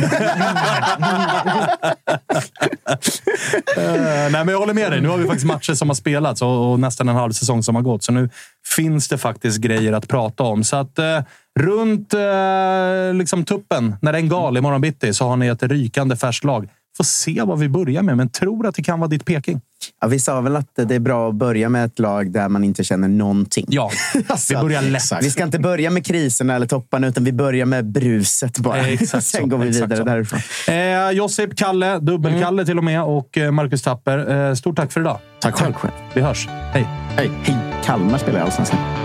[3.77, 5.01] Eh, nej, men jag håller med dig.
[5.01, 7.75] Nu har vi faktiskt matcher som har spelats och, och nästan en halv säsong som
[7.75, 8.03] har gått.
[8.03, 8.29] Så nu
[8.75, 10.63] finns det faktiskt grejer att prata om.
[10.63, 11.19] Så att eh,
[11.59, 16.43] runt eh, liksom tuppen, när den gal imorgon bitti, så har ni ett rykande färskt
[16.43, 16.69] lag.
[16.97, 19.61] Får se vad vi börjar med, men tror att det kan vara ditt Peking.
[20.01, 22.63] Ja, vi sa väl att det är bra att börja med ett lag där man
[22.63, 23.65] inte känner någonting.
[23.69, 23.91] Ja,
[24.49, 25.03] vi börjar lätt.
[25.21, 28.77] Vi ska inte börja med kriserna eller topparna, utan vi börjar med bruset bara.
[28.77, 30.03] Eh, exakt Sen så, går vi exakt vidare så.
[30.03, 30.39] därifrån.
[30.67, 34.49] Eh, Josip, Kalle, dubbel-Kalle till och med och eh, Marcus Tapper.
[34.49, 35.19] Eh, stort tack för idag.
[35.41, 35.73] Tack själv.
[36.13, 36.47] Vi hörs.
[36.49, 36.87] Hej.
[37.15, 37.31] Hej.
[37.43, 37.57] Hej.
[37.85, 39.04] Kalmar spelar i Allsvenskan.